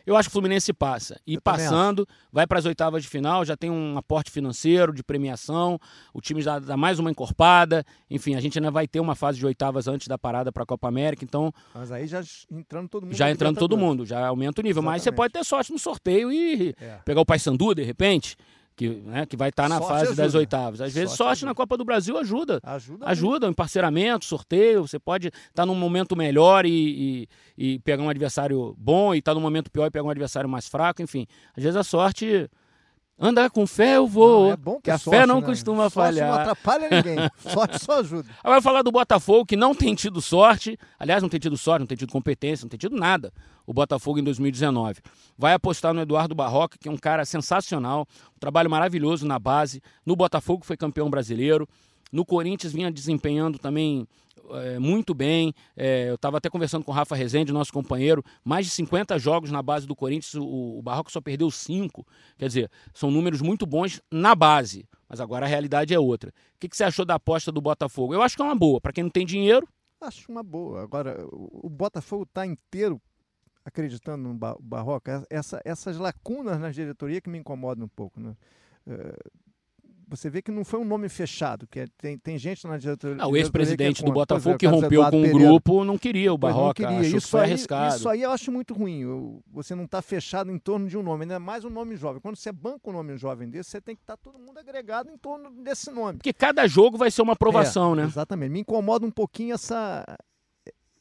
Eu 0.06 0.16
acho 0.16 0.28
que 0.28 0.32
o 0.32 0.34
Fluminense 0.34 0.72
passa. 0.72 1.18
E 1.26 1.34
eu 1.34 1.40
passando, 1.40 2.06
vai 2.30 2.46
para 2.46 2.58
as 2.58 2.66
oitavas 2.66 3.02
de 3.02 3.08
final, 3.08 3.44
já 3.44 3.56
tem 3.56 3.70
um 3.70 3.96
aporte 3.96 4.30
financeiro, 4.30 4.92
de 4.92 5.02
premiação, 5.02 5.78
o 6.12 6.20
time 6.20 6.42
já 6.42 6.58
dá 6.58 6.76
mais 6.76 6.98
uma 6.98 7.10
encorpada. 7.10 7.84
Enfim, 8.10 8.34
a 8.34 8.40
gente 8.40 8.58
ainda 8.58 8.70
vai 8.70 8.86
ter 8.86 9.00
uma 9.00 9.14
fase 9.14 9.38
de 9.38 9.46
oitavas 9.46 9.88
antes 9.88 10.06
da 10.06 10.18
parada 10.18 10.52
para 10.52 10.62
a 10.62 10.66
Copa 10.66 10.88
América, 10.88 11.24
então. 11.24 11.52
Mas 11.74 11.90
aí 11.90 12.06
já 12.06 12.22
entrando 12.50 12.88
todo 12.88 13.04
mundo. 13.04 13.14
Já 13.14 13.30
entrando 13.30 13.58
todo 13.58 13.76
mundo, 13.76 14.04
já 14.04 14.26
aumenta 14.26 14.60
o 14.60 14.64
nível. 14.64 14.82
Exatamente. 14.82 14.94
Mas 14.94 15.02
você 15.02 15.12
pode 15.12 15.32
ter 15.32 15.44
sorte 15.44 15.72
no 15.72 15.78
sorteio 15.78 16.32
e 16.32 16.74
é. 16.80 16.98
pegar 17.04 17.20
o 17.20 17.26
Paysandu 17.26 17.74
de 17.74 17.82
repente 17.82 18.36
que, 18.76 18.88
né, 18.88 19.26
que 19.26 19.36
vai 19.36 19.50
estar 19.50 19.64
tá 19.64 19.68
na 19.68 19.78
sorte 19.78 19.90
fase 19.90 20.04
ajuda. 20.04 20.22
das 20.22 20.34
oitavas. 20.34 20.80
Às 20.80 20.92
vezes, 20.92 21.10
sorte, 21.10 21.38
sorte 21.38 21.44
na 21.44 21.54
Copa 21.54 21.76
do 21.76 21.84
Brasil 21.84 22.18
ajuda. 22.18 22.60
Ajuda. 22.62 23.06
Ajuda, 23.06 23.46
um 23.46 23.50
emparceramento, 23.50 24.24
sorteio. 24.24 24.86
Você 24.86 24.98
pode 24.98 25.28
estar 25.28 25.50
tá 25.52 25.66
num 25.66 25.74
momento 25.74 26.16
melhor 26.16 26.66
e, 26.66 27.28
e, 27.58 27.74
e, 27.74 27.78
pegar 27.80 28.02
um 28.02 28.08
adversário 28.08 28.74
bom, 28.78 29.14
e 29.14 29.18
estar 29.18 29.32
tá 29.32 29.34
num 29.34 29.40
momento 29.40 29.70
pior 29.70 29.86
e 29.86 29.90
pegar 29.90 30.04
um 30.04 30.10
adversário 30.10 30.48
mais 30.48 30.68
fraco. 30.68 31.02
Enfim, 31.02 31.26
às 31.56 31.62
vezes 31.62 31.76
a 31.76 31.84
sorte 31.84 32.50
Andar 33.18 33.48
com 33.48 33.64
fé 33.64 33.96
eu 33.96 34.08
vou. 34.08 34.46
Não, 34.46 34.52
é 34.52 34.56
bom 34.56 34.80
que 34.80 34.90
a 34.90 34.98
sorte, 34.98 35.18
fé 35.20 35.26
não 35.26 35.40
né? 35.40 35.46
costuma 35.46 35.88
Sorte 35.88 36.16
falhar. 36.16 36.28
não 36.28 36.34
atrapalha 36.40 36.88
ninguém. 36.90 37.16
sorte 37.38 37.78
só 37.78 38.00
ajuda. 38.00 38.28
Agora 38.42 38.60
falar 38.60 38.82
do 38.82 38.90
Botafogo, 38.90 39.46
que 39.46 39.56
não 39.56 39.72
tem 39.72 39.94
tido 39.94 40.20
sorte. 40.20 40.76
Aliás, 40.98 41.22
não 41.22 41.28
tem 41.28 41.38
tido 41.38 41.56
sorte, 41.56 41.80
não 41.80 41.86
tem 41.86 41.96
tido 41.96 42.10
competência, 42.10 42.64
não 42.64 42.68
tem 42.68 42.78
tido 42.78 42.96
nada. 42.96 43.32
O 43.64 43.72
Botafogo 43.72 44.18
em 44.18 44.24
2019. 44.24 45.00
Vai 45.38 45.52
apostar 45.54 45.94
no 45.94 46.00
Eduardo 46.00 46.34
Barroca, 46.34 46.76
que 46.78 46.88
é 46.88 46.90
um 46.90 46.96
cara 46.96 47.24
sensacional, 47.24 48.06
um 48.34 48.38
trabalho 48.40 48.68
maravilhoso 48.68 49.24
na 49.26 49.38
base. 49.38 49.80
No 50.04 50.16
Botafogo 50.16 50.64
foi 50.64 50.76
campeão 50.76 51.08
brasileiro. 51.08 51.68
No 52.10 52.24
Corinthians 52.24 52.72
vinha 52.72 52.90
desempenhando 52.90 53.58
também 53.58 54.06
é, 54.50 54.78
muito 54.78 55.14
bem. 55.14 55.52
É, 55.76 56.08
eu 56.10 56.14
estava 56.14 56.38
até 56.38 56.50
conversando 56.50 56.84
com 56.84 56.92
o 56.92 56.94
Rafa 56.94 57.14
Rezende, 57.14 57.52
nosso 57.52 57.72
companheiro. 57.72 58.22
Mais 58.44 58.66
de 58.66 58.72
50 58.72 59.18
jogos 59.18 59.50
na 59.50 59.62
base 59.62 59.86
do 59.86 59.96
Corinthians, 59.96 60.34
o, 60.34 60.44
o 60.44 60.82
só 61.08 61.20
perdeu 61.20 61.50
5. 61.50 62.06
Quer 62.38 62.46
dizer, 62.48 62.70
são 62.92 63.10
números 63.10 63.40
muito 63.40 63.66
bons 63.66 64.00
na 64.10 64.34
base. 64.34 64.86
Mas 65.08 65.20
agora 65.20 65.46
a 65.46 65.48
realidade 65.48 65.94
é 65.94 65.98
outra. 65.98 66.30
O 66.30 66.58
que, 66.58 66.68
que 66.68 66.76
você 66.76 66.84
achou 66.84 67.04
da 67.04 67.14
aposta 67.14 67.52
do 67.52 67.60
Botafogo? 67.60 68.14
Eu 68.14 68.22
acho 68.22 68.36
que 68.36 68.42
é 68.42 68.44
uma 68.44 68.54
boa. 68.56 68.80
Para 68.80 68.92
quem 68.92 69.04
não 69.04 69.10
tem 69.10 69.26
dinheiro, 69.26 69.68
Acho 70.00 70.30
uma 70.30 70.42
boa. 70.42 70.82
Agora, 70.82 71.24
o 71.32 71.68
Botafogo 71.70 72.24
está 72.24 72.44
inteiro 72.44 73.00
acreditando 73.64 74.28
no 74.28 74.34
Ba- 74.34 74.56
Barroca. 74.60 75.24
Essa, 75.30 75.62
essas 75.64 75.96
lacunas 75.96 76.58
na 76.60 76.70
diretoria 76.70 77.20
que 77.22 77.30
me 77.30 77.38
incomodam 77.38 77.86
um 77.86 77.88
pouco. 77.88 78.20
Né? 78.20 78.36
Eh, 78.86 79.16
Você 80.08 80.28
vê 80.28 80.42
que 80.42 80.50
não 80.50 80.64
foi 80.64 80.78
um 80.80 80.84
nome 80.84 81.08
fechado, 81.08 81.66
que 81.66 81.80
é- 81.80 81.86
tem, 81.98 82.18
tem 82.18 82.36
gente 82.38 82.66
na 82.66 82.76
diretoria. 82.76 83.16
ah, 83.22 83.26
o 83.26 83.36
ex-presidente 83.36 83.96
que 83.98 84.04
do 84.04 84.10
é, 84.10 84.14
Botafogo 84.14 84.58
que 84.58 84.66
rompeu 84.66 85.08
com 85.10 85.22
o 85.22 85.30
grupo 85.32 85.82
não 85.84 85.96
queria 85.96 86.32
o 86.32 86.38
Pois 86.38 86.52
não 86.54 86.60
Barroca. 86.60 86.74
queria. 86.82 86.98
Achou 87.00 87.10
que 87.12 87.16
Isso 87.18 87.28
foi 87.28 87.40
aí, 87.40 87.46
arriscado. 87.46 87.96
isso 87.96 88.08
aí 88.08 88.22
eu 88.22 88.30
acho 88.30 88.52
muito 88.52 88.74
ruim. 88.74 89.00
Eu- 89.00 89.42
Você 89.50 89.74
não 89.74 89.84
está 89.84 90.02
fechado 90.02 90.50
em 90.50 90.58
torno 90.58 90.86
de 90.88 90.96
um 90.98 91.02
nome, 91.02 91.22
ainda 91.22 91.38
mais 91.40 91.64
um 91.64 91.70
nome 91.70 91.96
jovem. 91.96 92.20
Quando 92.20 92.36
você 92.36 92.52
banca 92.52 92.90
um 92.90 92.92
nome 92.92 93.16
jovem 93.16 93.48
desse, 93.48 93.70
você 93.70 93.80
tem 93.80 93.96
que 93.96 94.02
estar 94.02 94.16
todo 94.16 94.38
mundo 94.38 94.58
agregado 94.58 95.10
em 95.10 95.16
torno 95.16 95.50
desse 95.62 95.90
nome. 95.90 96.18
Porque 96.18 96.32
cada 96.32 96.66
jogo 96.66 96.98
vai 96.98 97.10
ser 97.10 97.22
uma 97.22 97.32
aprovação, 97.32 97.92
É, 97.94 97.96
né? 97.98 98.04
Exatamente. 98.04 98.50
Me 98.50 98.60
incomoda 98.60 99.06
um 99.06 99.10
pouquinho 99.10 99.54
essa, 99.54 100.04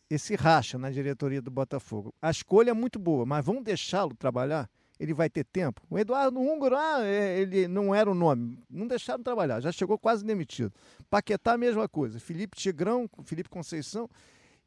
esse 0.10 0.36
racha 0.36 0.78
na 0.78 0.90
diretoria 0.92 1.42
do 1.42 1.50
Botafogo. 1.52 2.14
A 2.22 2.30
escolha 2.32 2.70
é 2.72 2.74
muito 2.74 3.00
boa, 3.00 3.26
mas 3.26 3.44
vão 3.46 3.62
deixá-lo 3.62 4.14
trabalhar? 4.16 4.70
Ele 5.00 5.14
vai 5.14 5.30
ter 5.30 5.44
tempo? 5.44 5.82
O 5.90 5.98
Eduardo 5.98 6.40
Húngaro, 6.40 6.76
ah, 6.78 7.04
é, 7.04 7.40
ele 7.40 7.68
não 7.68 7.94
era 7.96 8.10
o 8.10 8.14
nome. 8.14 8.60
Não 8.70 8.88
deixaram 8.88 9.24
trabalhar, 9.24 9.60
já 9.60 9.72
chegou 9.72 9.98
quase 9.98 10.24
demitido. 10.24 10.72
Paquetá, 11.10 11.58
mesma 11.58 11.90
coisa. 11.90 12.20
Felipe 12.20 12.56
Tigrão, 12.56 13.10
Felipe 13.26 13.50
Conceição, 13.50 14.08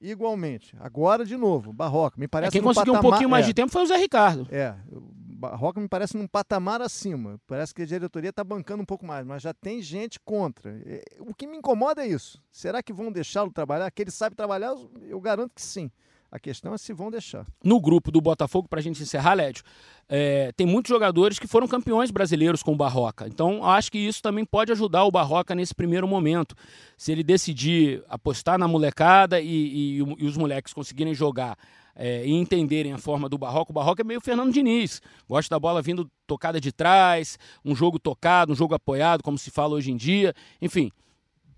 igualmente. 0.01 0.77
Agora, 0.81 1.25
de 1.25 1.37
novo, 1.37 1.73
Barroca. 1.73 2.17
Me 2.19 2.25
É, 2.25 2.29
parece 2.29 2.53
quem 2.53 2.61
num 2.61 2.69
conseguiu 2.69 2.93
um 2.93 2.97
patamar- 2.97 3.11
pouquinho 3.13 3.31
mais 3.31 3.45
é. 3.45 3.49
de 3.49 3.55
tempo 3.55 3.73
foi 3.73 3.83
o 3.83 3.87
Zé 3.87 3.97
Ricardo. 3.97 4.47
É, 4.51 4.75
o 4.91 5.01
Barroca 5.39 5.81
me 5.81 5.89
parece 5.89 6.17
num 6.17 6.27
patamar 6.27 6.81
acima. 6.83 7.41
Parece 7.47 7.75
que 7.75 7.83
a 7.83 7.87
diretoria 7.87 8.31
está 8.31 8.43
bancando 8.45 8.83
um 8.83 8.87
pouco 8.87 9.07
mais, 9.07 9.25
mas 9.27 9.43
já 9.43 9.55
tem 9.55 9.81
gente 9.81 10.19
contra. 10.21 10.71
É, 10.85 11.03
O 11.21 11.35
que 11.35 11.47
me 11.47 11.57
incomoda 11.57 12.05
é 12.05 12.09
isso. 12.09 12.43
Será 12.51 12.83
que 12.83 12.93
vão 12.93 13.11
deixá-lo 13.13 13.51
trabalhar? 13.51 13.91
Que 13.91 14.03
ele 14.03 14.11
sabe 14.11 14.35
trabalhar, 14.37 14.75
eu 15.03 15.21
garanto 15.21 15.53
que 15.55 15.63
sim. 15.63 15.91
A 16.37 16.39
questão 16.39 16.75
é 16.75 16.77
se 16.79 16.93
vão 16.93 17.11
deixar. 17.11 17.47
No 17.65 17.81
grupo 17.81 18.11
do 18.11 18.21
Botafogo, 18.21 18.69
pra 18.69 18.83
gente 18.83 19.03
encerrar, 19.03 19.33
Lédio, 19.33 19.65
é, 20.07 20.53
tem 20.55 20.67
muitos 20.67 20.91
jogadores 20.91 21.39
que 21.39 21.47
foram 21.47 21.67
campeões 21.67 22.11
brasileiros 22.11 22.63
com 22.63 22.75
o 22.75 22.77
Barroca. 22.77 23.27
Então, 23.27 23.65
acho 23.65 23.91
que 23.91 23.97
isso 23.97 24.21
também 24.23 24.45
pode 24.45 24.71
ajudar 24.71 25.05
o 25.05 25.11
Barroca 25.11 25.55
nesse 25.55 25.75
primeiro 25.75 26.07
momento. 26.07 26.55
Se 26.95 27.11
ele 27.11 27.23
decidir 27.23 28.05
apostar 28.07 28.59
na 28.59 28.69
molecada 28.69 29.41
e, 29.41 29.47
e- 29.49 29.97
e 30.19 30.27
os 30.27 30.37
moleques 30.37 30.75
conseguirem 30.75 31.15
jogar 31.15 31.57
é, 31.99 32.27
e 32.27 32.33
entenderem 32.35 32.93
a 32.93 32.99
forma 32.99 33.31
do 33.31 33.39
Barroca, 33.39 33.71
o 33.71 33.75
Barroca 33.75 34.03
é 34.03 34.05
meio 34.05 34.21
Fernando 34.21 34.53
Diniz. 34.53 35.01
Gosta 35.27 35.55
da 35.55 35.59
bola 35.59 35.81
vindo 35.81 36.07
tocada 36.27 36.61
de 36.61 36.71
trás, 36.71 37.39
um 37.65 37.75
jogo 37.75 37.99
tocado, 37.99 38.53
um 38.53 38.55
jogo 38.55 38.75
apoiado, 38.75 39.23
como 39.23 39.39
se 39.39 39.51
fala 39.51 39.75
hoje 39.75 39.91
em 39.91 39.97
dia. 39.97 40.35
Enfim, 40.61 40.93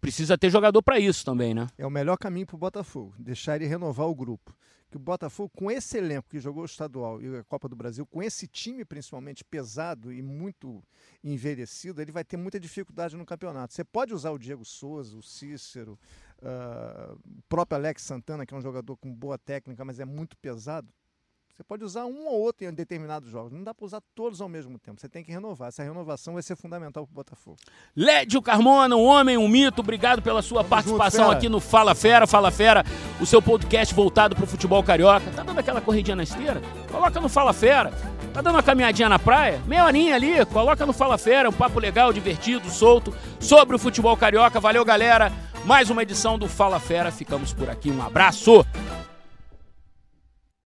precisa 0.00 0.38
ter 0.38 0.50
jogador 0.50 0.82
para 0.82 0.98
isso 0.98 1.24
também, 1.24 1.54
né? 1.54 1.66
É 1.76 1.86
o 1.86 1.90
melhor 1.90 2.16
caminho 2.16 2.46
para 2.46 2.56
o 2.56 2.58
Botafogo, 2.58 3.14
deixar 3.18 3.56
ele 3.56 3.66
renovar 3.66 4.06
o 4.06 4.14
grupo. 4.14 4.54
Que 4.90 4.96
o 4.96 5.00
Botafogo, 5.00 5.50
com 5.54 5.70
esse 5.70 5.98
elenco 5.98 6.30
que 6.30 6.40
jogou 6.40 6.62
o 6.62 6.66
estadual 6.66 7.20
e 7.20 7.36
a 7.36 7.44
Copa 7.44 7.68
do 7.68 7.76
Brasil, 7.76 8.06
com 8.06 8.22
esse 8.22 8.46
time 8.46 8.86
principalmente 8.86 9.44
pesado 9.44 10.10
e 10.10 10.22
muito 10.22 10.82
envelhecido, 11.22 12.00
ele 12.00 12.10
vai 12.10 12.24
ter 12.24 12.38
muita 12.38 12.58
dificuldade 12.58 13.14
no 13.14 13.26
campeonato. 13.26 13.74
Você 13.74 13.84
pode 13.84 14.14
usar 14.14 14.30
o 14.30 14.38
Diego 14.38 14.64
Souza, 14.64 15.14
o 15.14 15.22
Cícero, 15.22 15.98
ah, 16.42 17.14
o 17.14 17.42
próprio 17.50 17.76
Alex 17.76 18.02
Santana, 18.02 18.46
que 18.46 18.54
é 18.54 18.56
um 18.56 18.62
jogador 18.62 18.96
com 18.96 19.14
boa 19.14 19.36
técnica, 19.36 19.84
mas 19.84 20.00
é 20.00 20.06
muito 20.06 20.38
pesado. 20.38 20.88
Você 21.58 21.64
pode 21.64 21.82
usar 21.82 22.06
um 22.06 22.28
ou 22.28 22.38
outro 22.40 22.64
em 22.64 22.72
determinados 22.72 23.28
jogos. 23.28 23.50
Não 23.50 23.64
dá 23.64 23.74
para 23.74 23.84
usar 23.84 24.00
todos 24.14 24.40
ao 24.40 24.48
mesmo 24.48 24.78
tempo. 24.78 25.00
Você 25.00 25.08
tem 25.08 25.24
que 25.24 25.32
renovar. 25.32 25.70
Essa 25.70 25.82
renovação 25.82 26.34
vai 26.34 26.42
ser 26.44 26.54
fundamental 26.54 27.04
para 27.04 27.10
o 27.10 27.14
Botafogo. 27.16 27.56
Lédio 27.96 28.40
Carmona, 28.40 28.94
um 28.94 29.04
homem, 29.04 29.36
um 29.36 29.48
mito, 29.48 29.80
obrigado 29.80 30.22
pela 30.22 30.40
sua 30.40 30.62
participação 30.62 31.24
junto, 31.24 31.36
aqui 31.36 31.48
no 31.48 31.58
Fala 31.58 31.96
Fera, 31.96 32.28
Fala 32.28 32.52
Fera, 32.52 32.84
o 33.20 33.26
seu 33.26 33.42
podcast 33.42 33.92
voltado 33.92 34.36
pro 34.36 34.46
futebol 34.46 34.80
carioca. 34.84 35.28
Tá 35.32 35.42
dando 35.42 35.58
aquela 35.58 35.80
corridinha 35.80 36.14
na 36.14 36.22
esteira? 36.22 36.62
Coloca 36.92 37.20
no 37.20 37.28
Fala 37.28 37.52
Fera. 37.52 37.90
Tá 38.32 38.40
dando 38.40 38.54
uma 38.54 38.62
caminhadinha 38.62 39.08
na 39.08 39.18
praia? 39.18 39.60
Meia 39.66 39.84
horinha 39.84 40.14
ali, 40.14 40.46
coloca 40.46 40.86
no 40.86 40.92
Fala 40.92 41.18
Fera, 41.18 41.48
um 41.48 41.52
papo 41.52 41.80
legal, 41.80 42.12
divertido, 42.12 42.70
solto, 42.70 43.12
sobre 43.40 43.74
o 43.74 43.80
futebol 43.80 44.16
carioca. 44.16 44.60
Valeu, 44.60 44.84
galera. 44.84 45.32
Mais 45.64 45.90
uma 45.90 46.04
edição 46.04 46.38
do 46.38 46.46
Fala 46.46 46.78
Fera. 46.78 47.10
Ficamos 47.10 47.52
por 47.52 47.68
aqui. 47.68 47.90
Um 47.90 48.00
abraço. 48.00 48.64